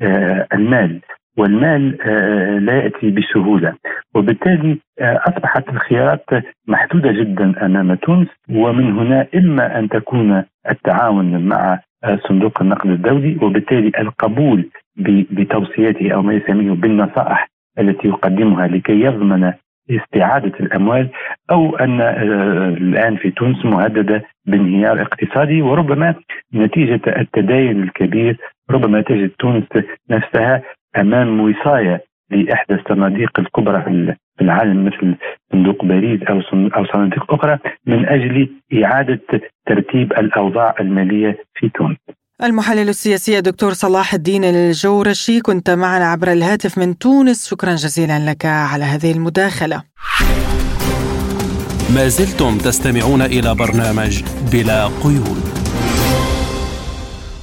للمال 0.00 1.00
والمال 1.38 2.02
آه، 2.02 2.58
لا 2.58 2.72
يأتي 2.82 3.10
بسهولة. 3.10 3.74
وبالتالي 4.14 4.78
آه، 5.00 5.20
أصبحت 5.28 5.68
الخيارات 5.68 6.24
محدودة 6.66 7.12
جدا 7.12 7.66
أمام 7.66 7.94
تونس. 7.94 8.28
ومن 8.50 8.98
هنا 8.98 9.26
إما 9.34 9.78
أن 9.78 9.88
تكون 9.88 10.44
التعاون 10.70 11.48
مع 11.48 11.80
آه، 12.04 12.18
صندوق 12.28 12.62
النقد 12.62 12.90
الدولي 12.90 13.38
وبالتالي 13.42 13.92
القبول 13.98 14.70
بتوصياته 15.30 16.12
أو 16.12 16.22
ما 16.22 16.34
يسميه 16.34 16.72
بالنصائح 16.72 17.48
التي 17.78 18.08
يقدمها 18.08 18.66
لكي 18.66 19.00
يضمن 19.00 19.52
استعادة 19.90 20.52
الأموال 20.60 21.08
أو 21.50 21.76
أن 21.76 22.00
الآن 22.00 23.16
في 23.16 23.30
تونس 23.30 23.64
مهددة 23.64 24.22
بانهيار 24.46 25.02
اقتصادي 25.02 25.62
وربما 25.62 26.14
نتيجة 26.54 27.00
التداين 27.06 27.82
الكبير 27.82 28.36
ربما 28.70 29.00
تجد 29.00 29.30
تونس 29.38 29.64
نفسها 30.10 30.62
أمام 30.96 31.40
وصاية 31.40 32.04
لإحدى 32.30 32.74
الصناديق 32.74 33.40
الكبرى 33.40 33.82
في 33.82 34.14
العالم 34.44 34.84
مثل 34.84 35.14
صندوق 35.52 35.84
باريس 35.84 36.22
أو 36.22 36.40
أو 36.76 36.84
صناديق 36.84 37.34
أخرى 37.34 37.58
من 37.86 38.06
أجل 38.06 38.48
إعادة 38.84 39.20
ترتيب 39.66 40.12
الأوضاع 40.12 40.74
المالية 40.80 41.38
في 41.54 41.68
تونس. 41.68 41.96
المحلل 42.42 42.88
السياسي 42.88 43.38
الدكتور 43.38 43.72
صلاح 43.72 44.14
الدين 44.14 44.44
الجورشي 44.44 45.40
كنت 45.40 45.70
معنا 45.70 46.10
عبر 46.10 46.32
الهاتف 46.32 46.78
من 46.78 46.98
تونس 46.98 47.48
شكرا 47.48 47.74
جزيلا 47.74 48.30
لك 48.30 48.46
على 48.46 48.84
هذه 48.84 49.12
المداخلة. 49.12 49.82
ما 51.94 52.08
زلتم 52.08 52.58
تستمعون 52.58 53.22
إلى 53.22 53.54
برنامج 53.54 54.22
بلا 54.52 54.86
قيود. 54.86 55.47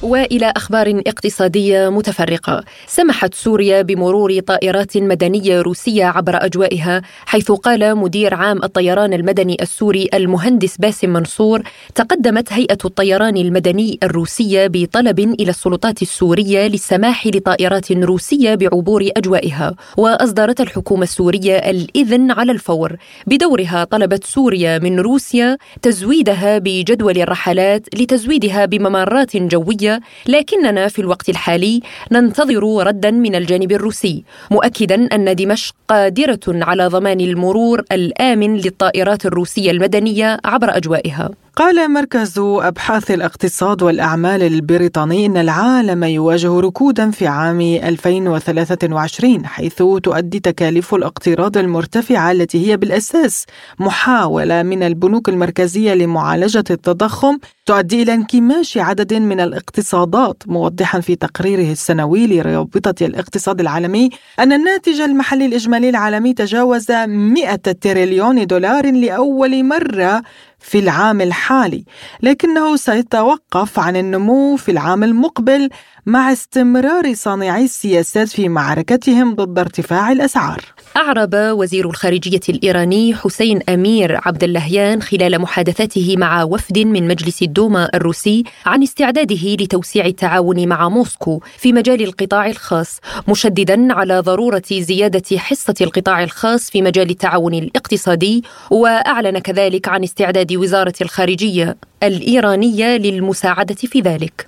وإلى 0.02 0.52
أخبار 0.56 1.02
اقتصادية 1.06 1.88
متفرقة. 1.88 2.64
سمحت 2.86 3.34
سوريا 3.34 3.82
بمرور 3.82 4.40
طائرات 4.40 4.96
مدنية 4.96 5.60
روسية 5.60 6.04
عبر 6.04 6.44
أجوائها 6.44 7.02
حيث 7.26 7.52
قال 7.52 7.96
مدير 7.96 8.34
عام 8.34 8.64
الطيران 8.64 9.12
المدني 9.12 9.56
السوري 9.62 10.08
المهندس 10.14 10.76
باسم 10.76 11.10
منصور 11.10 11.62
تقدمت 11.94 12.52
هيئة 12.52 12.78
الطيران 12.84 13.36
المدني 13.36 13.98
الروسية 14.02 14.66
بطلب 14.66 15.20
إلى 15.20 15.50
السلطات 15.50 16.02
السورية 16.02 16.66
للسماح 16.66 17.26
لطائرات 17.26 17.92
روسية 17.92 18.54
بعبور 18.54 19.08
أجوائها. 19.16 19.74
وأصدرت 19.96 20.60
الحكومة 20.60 21.02
السورية 21.02 21.56
الإذن 21.56 22.30
على 22.30 22.52
الفور. 22.52 22.96
بدورها 23.26 23.84
طلبت 23.84 24.24
سوريا 24.24 24.78
من 24.78 25.00
روسيا 25.00 25.56
تزويدها 25.82 26.58
بجدول 26.58 27.18
الرحلات 27.18 27.86
لتزويدها 27.94 28.64
بممرات 28.64 29.36
جوية 29.36 29.85
لكننا 30.26 30.88
في 30.88 30.98
الوقت 30.98 31.28
الحالي 31.28 31.80
ننتظر 32.12 32.86
ردا 32.86 33.10
من 33.10 33.34
الجانب 33.34 33.72
الروسي 33.72 34.24
مؤكدا 34.50 35.08
أن 35.14 35.34
دمشق 35.34 35.74
قادرة 35.88 36.40
على 36.48 36.86
ضمان 36.86 37.20
المرور 37.20 37.82
الآمن 37.92 38.56
للطائرات 38.56 39.26
الروسية 39.26 39.70
المدنية 39.70 40.38
عبر 40.44 40.76
أجوائها. 40.76 41.30
قال 41.56 41.92
مركز 41.92 42.38
أبحاث 42.38 43.10
الاقتصاد 43.10 43.82
والأعمال 43.82 44.42
البريطاني 44.42 45.26
إن 45.26 45.36
العالم 45.36 46.04
يواجه 46.04 46.60
ركودا 46.60 47.10
في 47.10 47.26
عام 47.26 47.60
2023 47.60 49.46
حيث 49.46 49.82
تؤدي 50.02 50.40
تكاليف 50.40 50.94
الاقتراض 50.94 51.56
المرتفعة 51.58 52.32
التي 52.32 52.70
هي 52.70 52.76
بالأساس 52.76 53.46
محاولة 53.78 54.62
من 54.62 54.82
البنوك 54.82 55.28
المركزية 55.28 55.94
لمعالجة 55.94 56.64
التضخم 56.70 57.38
تؤدي 57.66 58.02
إلى 58.02 58.14
انكماش 58.14 58.78
عدد 58.78 59.14
من 59.14 59.40
الاقتصادات 59.76 60.42
موضحا 60.46 61.00
في 61.00 61.16
تقريره 61.16 61.72
السنوي 61.72 62.26
لرابطه 62.26 63.06
الاقتصاد 63.06 63.60
العالمي 63.60 64.10
أن 64.38 64.52
الناتج 64.52 65.00
المحلي 65.00 65.46
الإجمالي 65.46 65.88
العالمي 65.88 66.34
تجاوز 66.34 66.92
100 66.92 67.54
تريليون 67.56 68.46
دولار 68.46 68.90
لأول 68.92 69.64
مرة 69.64 70.22
في 70.58 70.78
العام 70.78 71.20
الحالي 71.20 71.84
لكنه 72.22 72.76
سيتوقف 72.76 73.78
عن 73.78 73.96
النمو 73.96 74.56
في 74.56 74.70
العام 74.70 75.04
المقبل 75.04 75.68
مع 76.06 76.32
استمرار 76.32 77.14
صانعي 77.14 77.64
السياسات 77.64 78.28
في 78.28 78.48
معركتهم 78.48 79.34
ضد 79.34 79.58
ارتفاع 79.58 80.12
الأسعار. 80.12 80.60
أعرب 80.96 81.30
وزير 81.34 81.90
الخارجية 81.90 82.40
الإيراني 82.48 83.14
حسين 83.14 83.60
أمير 83.68 84.20
عبد 84.24 84.44
اللهيان 84.44 85.02
خلال 85.02 85.38
محادثاته 85.40 86.14
مع 86.18 86.42
وفد 86.42 86.78
من 86.78 87.08
مجلس 87.08 87.42
الدوما 87.42 87.88
الروسي 87.94 88.44
عن 88.66 88.82
استعداده 88.82 89.54
لتوسيع 89.60 90.06
التعاون 90.06 90.68
مع 90.68 90.88
موسكو 90.88 91.40
في 91.58 91.72
مجال 91.72 92.02
القطاع 92.02 92.46
الخاص 92.46 93.00
مشددا 93.28 93.92
على 93.92 94.20
ضرورة 94.20 94.62
زيادة 94.70 95.38
حصة 95.38 95.74
القطاع 95.80 96.22
الخاص 96.22 96.70
في 96.70 96.82
مجال 96.82 97.10
التعاون 97.10 97.54
الاقتصادي 97.54 98.44
وأعلن 98.70 99.38
كذلك 99.38 99.88
عن 99.88 100.04
استعداد 100.04 100.52
وزارة 100.52 100.94
الخارجية 101.00 101.76
الإيرانية 102.02 102.96
للمساعدة 102.96 103.74
في 103.74 104.00
ذلك. 104.00 104.46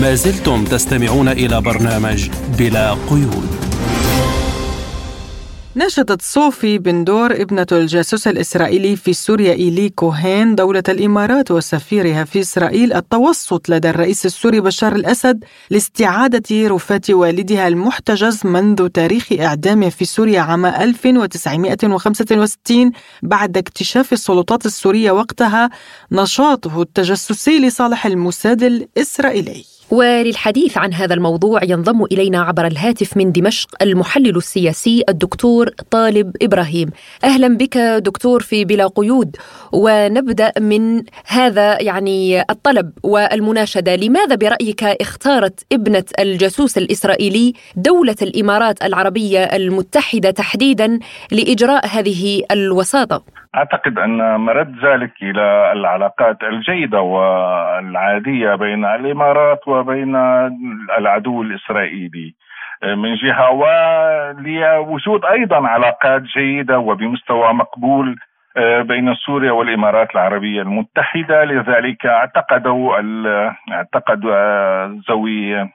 ما 0.00 0.14
زلتم 0.14 0.64
تستمعون 0.64 1.28
إلى 1.28 1.60
برنامج 1.60 2.28
بلا 2.58 2.94
قيود. 3.10 3.63
نشدت 5.76 6.22
صوفي 6.22 6.78
بن 6.78 7.04
دور 7.04 7.32
ابنة 7.32 7.66
الجاسوس 7.72 8.28
الإسرائيلي 8.28 8.96
في 8.96 9.12
سوريا 9.12 9.52
إيلي 9.52 9.88
كوهين 9.88 10.54
دولة 10.54 10.82
الإمارات 10.88 11.50
وسفيرها 11.50 12.24
في 12.24 12.40
إسرائيل 12.40 12.92
التوسط 12.92 13.68
لدى 13.68 13.90
الرئيس 13.90 14.26
السوري 14.26 14.60
بشار 14.60 14.96
الأسد 14.96 15.44
لاستعادة 15.70 16.68
رفاة 16.68 17.00
والدها 17.10 17.68
المحتجز 17.68 18.46
منذ 18.46 18.88
تاريخ 18.88 19.32
إعدامه 19.40 19.88
في 19.88 20.04
سوريا 20.04 20.40
عام 20.40 20.66
1965 20.66 22.92
بعد 23.22 23.56
اكتشاف 23.56 24.12
السلطات 24.12 24.66
السورية 24.66 25.10
وقتها 25.10 25.70
نشاطه 26.12 26.82
التجسسي 26.82 27.58
لصالح 27.58 28.06
الموساد 28.06 28.62
الإسرائيلي. 28.62 29.73
وللحديث 29.90 30.78
عن 30.78 30.92
هذا 30.92 31.14
الموضوع 31.14 31.60
ينضم 31.64 32.04
إلينا 32.04 32.42
عبر 32.42 32.66
الهاتف 32.66 33.16
من 33.16 33.32
دمشق 33.32 33.68
المحلل 33.82 34.36
السياسي 34.36 35.04
الدكتور 35.08 35.68
طالب 35.90 36.36
إبراهيم. 36.42 36.90
أهلا 37.24 37.56
بك 37.56 37.78
دكتور 37.78 38.40
في 38.40 38.64
بلا 38.64 38.86
قيود 38.86 39.36
ونبدأ 39.72 40.52
من 40.60 41.02
هذا 41.26 41.82
يعني 41.82 42.40
الطلب 42.40 42.92
والمناشدة، 43.02 43.96
لماذا 43.96 44.34
برأيك 44.34 44.84
اختارت 44.84 45.66
ابنة 45.72 46.04
الجاسوس 46.18 46.78
الإسرائيلي 46.78 47.52
دولة 47.76 48.16
الإمارات 48.22 48.84
العربية 48.84 49.44
المتحدة 49.44 50.30
تحديدا 50.30 50.98
لإجراء 51.32 51.86
هذه 51.86 52.42
الوساطة؟ 52.50 53.22
أعتقد 53.54 53.98
أن 53.98 54.40
مرد 54.40 54.74
ذلك 54.84 55.12
إلى 55.22 55.72
العلاقات 55.72 56.36
الجيدة 56.42 57.00
والعادية 57.00 58.54
بين 58.54 58.84
الإمارات 58.84 59.68
وبين 59.84 60.16
العدو 60.98 61.42
الإسرائيلي 61.42 62.34
من 62.82 63.14
جهة 63.14 63.50
ولوجود 63.50 65.24
أيضا 65.24 65.68
علاقات 65.68 66.22
جيدة 66.22 66.78
وبمستوى 66.78 67.52
مقبول 67.52 68.16
بين 68.80 69.14
سوريا 69.14 69.52
والإمارات 69.52 70.14
العربية 70.14 70.62
المتحدة. 70.62 71.44
لذلك 71.44 72.06
اعتقدوا 72.06 72.96
اعتقد 73.72 74.26
ذوي 75.10 75.70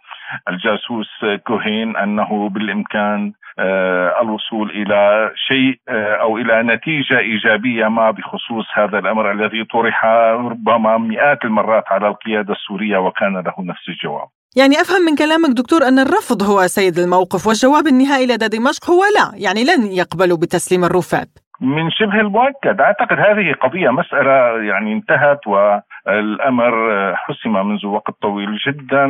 الجاسوس 0.49 1.09
كوهين 1.47 1.97
أنه 1.97 2.49
بالإمكان 2.49 3.33
آه، 3.59 4.21
الوصول 4.21 4.69
إلى 4.69 5.31
شيء 5.47 5.79
آه، 5.89 6.15
أو 6.21 6.37
إلى 6.37 6.63
نتيجة 6.63 7.19
إيجابية 7.19 7.87
ما 7.87 8.11
بخصوص 8.11 8.65
هذا 8.73 8.99
الأمر 8.99 9.31
الذي 9.31 9.63
طرح 9.63 10.05
ربما 10.51 10.97
مئات 10.97 11.45
المرات 11.45 11.83
على 11.87 12.07
القيادة 12.07 12.53
السورية 12.53 12.97
وكان 12.97 13.33
له 13.33 13.53
نفس 13.59 13.89
الجواب. 13.89 14.27
يعني 14.55 14.81
أفهم 14.81 15.01
من 15.01 15.15
كلامك 15.15 15.49
دكتور 15.57 15.87
أن 15.87 15.99
الرفض 15.99 16.43
هو 16.43 16.67
سيد 16.67 16.99
الموقف 16.99 17.47
والجواب 17.47 17.87
النهائي 17.87 18.25
لدى 18.25 18.47
دمشق 18.47 18.89
هو 18.89 19.03
لا، 19.15 19.31
يعني 19.33 19.63
لن 19.63 19.85
يقبلوا 19.85 20.37
بتسليم 20.37 20.83
الرفات. 20.83 21.29
من 21.61 21.91
شبه 21.91 22.19
المؤكد 22.19 22.81
أعتقد 22.81 23.19
هذه 23.19 23.53
قضية 23.53 23.89
مسألة 23.89 24.63
يعني 24.63 24.93
انتهت 24.93 25.47
والأمر 25.47 26.73
حسم 27.15 27.67
منذ 27.67 27.85
وقت 27.85 28.13
طويل 28.21 28.57
جدا. 28.67 29.05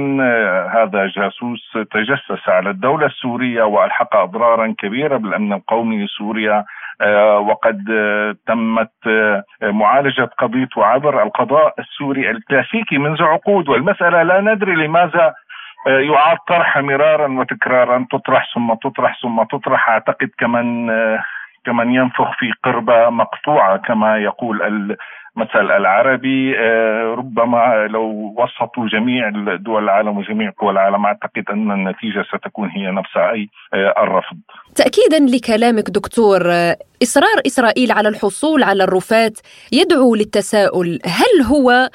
هذا 0.73 1.07
جاسوس 1.07 1.77
تجسس 1.91 2.49
على 2.49 2.69
الدولة 2.69 3.05
السورية 3.05 3.63
وألحق 3.63 4.15
اضرارا 4.15 4.75
كبيرة 4.77 5.17
بالأمن 5.17 5.53
القومي 5.53 6.05
لسوريا. 6.05 6.65
وقد 7.39 7.83
تمت 8.47 8.91
معالجة 9.63 10.29
قضيته 10.37 10.85
عبر 10.85 11.23
القضاء 11.23 11.73
السوري 11.79 12.31
الكلاسيكي 12.31 12.97
منذ 12.97 13.23
عقود. 13.23 13.69
والمسألة 13.69 14.23
لا 14.23 14.41
ندري 14.41 14.75
لماذا 14.75 15.33
يعاد 15.87 16.37
طرحها 16.47 16.81
مرارا 16.81 17.27
وتكرارا. 17.39 18.05
تطرح 18.11 18.53
ثم 18.53 18.73
تطرح 18.73 19.19
ثم 19.21 19.43
تطرح. 19.43 19.89
أعتقد 19.89 20.29
كمن 20.37 20.89
كمن 21.69 21.93
ينفخ 21.93 22.31
في 22.39 22.51
قربة 22.63 23.09
مقطوعة 23.09 23.77
كما 23.77 24.17
يقول 24.17 24.61
المثل 24.61 25.71
العربي. 25.71 26.59
آه، 26.59 27.15
ربما 27.17 27.87
لو 27.89 28.35
وسطوا 28.37 28.87
جميع 28.87 29.29
دول 29.55 29.83
العالم 29.83 30.17
وجميع 30.17 30.51
قوى 30.59 30.71
العالم 30.71 31.05
أعتقد 31.05 31.43
أن 31.49 31.71
النتيجة 31.71 32.25
ستكون 32.33 32.69
هي 32.69 32.91
نفسها 32.91 33.31
أي 33.31 33.49
آه، 33.73 34.03
الرفض. 34.03 34.37
تأكيدا 34.75 35.19
لكلامك 35.35 35.89
دكتور 35.89 36.41
آه، 36.51 36.77
إصرار 37.03 37.37
إسرائيل 37.47 37.91
على 37.91 38.09
الحصول 38.09 38.63
على 38.63 38.83
الرفات 38.83 39.39
يدعو 39.71 40.15
للتساؤل 40.15 40.99
هل 41.05 41.45
هو 41.45 41.89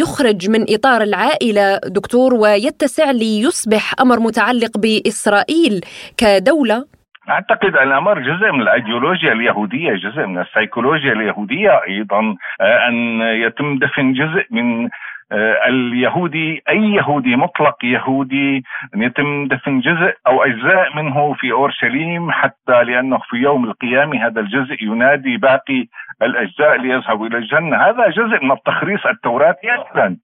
يخرج 0.00 0.50
من 0.50 0.64
إطار 0.68 1.02
العائلة 1.02 1.80
دكتور 1.86 2.34
ويتسع 2.34 3.10
ليصبح 3.10 3.94
أمر 4.00 4.20
متعلق 4.20 4.78
بإسرائيل 4.78 5.80
كدولة؟ 6.16 6.97
أعتقد 7.30 7.76
الامر 7.76 8.18
جزء 8.18 8.52
من 8.52 8.60
الأيديولوجيا 8.60 9.32
اليهودية، 9.32 9.92
جزء 9.92 10.26
من 10.26 10.38
السيكولوجيا 10.38 11.12
اليهودية 11.12 11.80
أيضا 11.88 12.36
آه، 12.60 12.88
أن 12.88 13.20
يتم 13.20 13.78
دفن 13.78 14.12
جزء 14.12 14.46
من 14.50 14.88
آه، 15.32 15.68
اليهودي 15.68 16.62
أي 16.68 16.94
يهودي 16.94 17.36
مطلق 17.36 17.84
يهودي 17.84 18.64
يتم 18.96 19.48
دفن 19.48 19.80
جزء 19.80 20.14
أو 20.26 20.42
أجزاء 20.42 20.96
منه 20.96 21.34
في 21.34 21.52
أورشليم 21.52 22.30
حتى 22.30 22.84
لأنه 22.84 23.18
في 23.18 23.36
يوم 23.36 23.64
القيامة 23.64 24.26
هذا 24.26 24.40
الجزء 24.40 24.76
ينادي 24.82 25.36
باقي 25.36 25.86
الأجزاء 26.22 26.76
ليذهبوا 26.76 27.26
إلى 27.26 27.38
الجنة، 27.38 27.76
هذا 27.76 28.08
جزء 28.08 28.44
من 28.44 28.52
التخريص 28.52 29.06
التوراتي 29.06 29.70
أصلا 29.70 30.16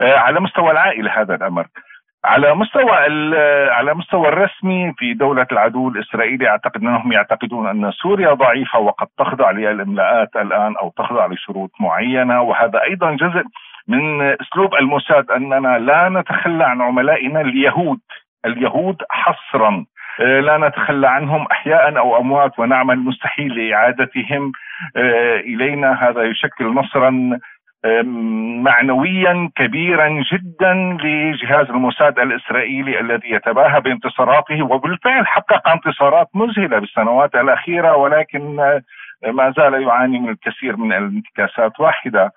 آه، 0.00 0.16
على 0.18 0.40
مستوى 0.40 0.70
العائلة 0.70 1.20
هذا 1.20 1.34
الأمر. 1.34 1.66
على 2.24 2.54
مستوى 2.54 2.92
على 3.70 3.94
مستوى 3.94 4.28
الرسمي 4.28 4.92
في 4.98 5.14
دولة 5.14 5.46
العدو 5.52 5.88
الإسرائيلي 5.88 6.48
أعتقد 6.48 6.80
أنهم 6.80 7.12
يعتقدون 7.12 7.68
أن 7.68 7.90
سوريا 7.92 8.34
ضعيفة 8.34 8.78
وقد 8.78 9.06
تخضع 9.18 9.50
للإملاءات 9.50 10.36
الآن 10.36 10.76
أو 10.76 10.92
تخضع 10.96 11.26
لشروط 11.26 11.70
معينة 11.80 12.42
وهذا 12.42 12.82
أيضا 12.82 13.10
جزء 13.10 13.42
من 13.88 14.22
أسلوب 14.22 14.74
الموساد 14.74 15.30
أننا 15.30 15.78
لا 15.78 16.08
نتخلى 16.08 16.64
عن 16.64 16.82
عملائنا 16.82 17.40
اليهود 17.40 18.00
اليهود 18.46 18.96
حصرا. 19.10 19.84
لا 20.18 20.58
نتخلى 20.58 21.08
عنهم 21.08 21.46
احياء 21.52 21.98
أو 21.98 22.16
أموات 22.20 22.58
ونعمل 22.58 22.98
مستحيل 22.98 23.68
لإعادتهم 23.68 24.52
آه، 24.96 25.36
إلينا. 25.36 26.08
هذا 26.08 26.22
يشكل 26.22 26.64
نصرا 26.66 27.38
معنويا 28.64 29.50
كبيرا 29.56 30.08
جدا 30.32 30.74
لجهاز 31.02 31.70
الموساد 31.70 32.18
الإسرائيلي 32.18 33.00
الذي 33.00 33.30
يتباهى 33.30 33.80
بانتصاراته 33.80 34.62
وبالفعل 34.62 35.26
حقق 35.26 35.68
انتصارات 35.68 36.28
مذهلة 36.34 36.78
بالسنوات 36.78 37.34
الأخيرة 37.34 37.96
ولكن 37.96 38.56
ما 39.26 39.54
زال 39.56 39.82
يعاني 39.82 40.18
من 40.18 40.28
الكثير 40.28 40.76
من 40.76 40.92
الانتكاسات 40.92 41.80
واحدة. 41.80 42.32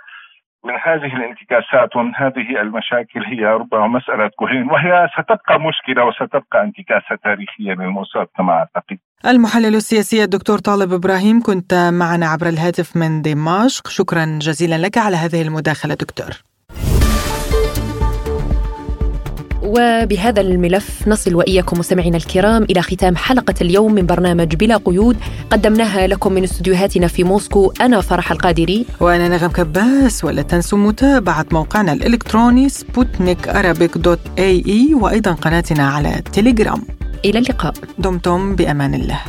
من 0.65 0.73
هذه 0.73 1.15
الانتكاسات 1.17 1.95
ومن 1.95 2.15
هذه 2.15 2.61
المشاكل 2.61 3.25
هي 3.25 3.45
ربما 3.45 3.87
مسألة 3.87 4.27
كوهين 4.35 4.67
وهي 4.71 5.07
ستبقى 5.13 5.59
مشكلة 5.59 6.05
وستبقى 6.05 6.63
انتكاسة 6.63 7.15
تاريخية 7.23 7.73
للموساد 7.73 8.27
كما 8.37 8.53
أعتقد. 8.53 8.97
المحلل 9.25 9.75
السياسي 9.75 10.23
الدكتور 10.23 10.57
طالب 10.57 10.93
إبراهيم 10.93 11.41
كنت 11.41 11.73
معنا 11.93 12.27
عبر 12.27 12.47
الهاتف 12.47 12.97
من 12.97 13.21
دمشق. 13.21 13.87
شكرا 13.87 14.25
جزيلا 14.41 14.77
لك 14.77 14.97
على 14.97 15.15
هذه 15.15 15.41
المداخلة 15.41 15.93
دكتور. 15.93 16.48
وبهذا 19.69 20.41
الملف 20.41 21.07
نصل 21.07 21.35
وإياكم 21.35 21.79
مستمعينا 21.79 22.17
الكرام 22.17 22.63
إلى 22.63 22.81
ختام 22.81 23.15
حلقة 23.15 23.53
اليوم 23.61 23.93
من 23.93 24.05
برنامج 24.05 24.55
بلا 24.55 24.77
قيود. 24.77 25.17
قدمناها 25.51 26.07
لكم 26.07 26.33
من 26.33 26.43
استديوهاتنا 26.43 27.07
في 27.07 27.23
موسكو 27.23 27.73
أنا 27.81 28.01
فرح 28.01 28.31
القادري. 28.31 28.85
وأنا 28.99 29.27
نغم 29.27 29.51
كباس 29.51 30.23
ولا 30.23 30.41
تنسوا 30.41 30.77
متابعة 30.77 31.45
موقعنا 31.51 31.93
الإلكتروني 31.93 32.69
سبوتنيك 32.69 33.47
أرابيك 33.47 33.97
dot 33.97 34.19
ae 34.37 34.93
وأيضا 34.93 35.31
قناتنا 35.31 35.89
على 35.89 36.21
تيليجرام. 36.33 36.81
إلى 37.25 37.39
اللقاء. 37.39 37.73
دمتم 37.97 38.55
بأمان 38.55 38.93
الله. 38.93 39.21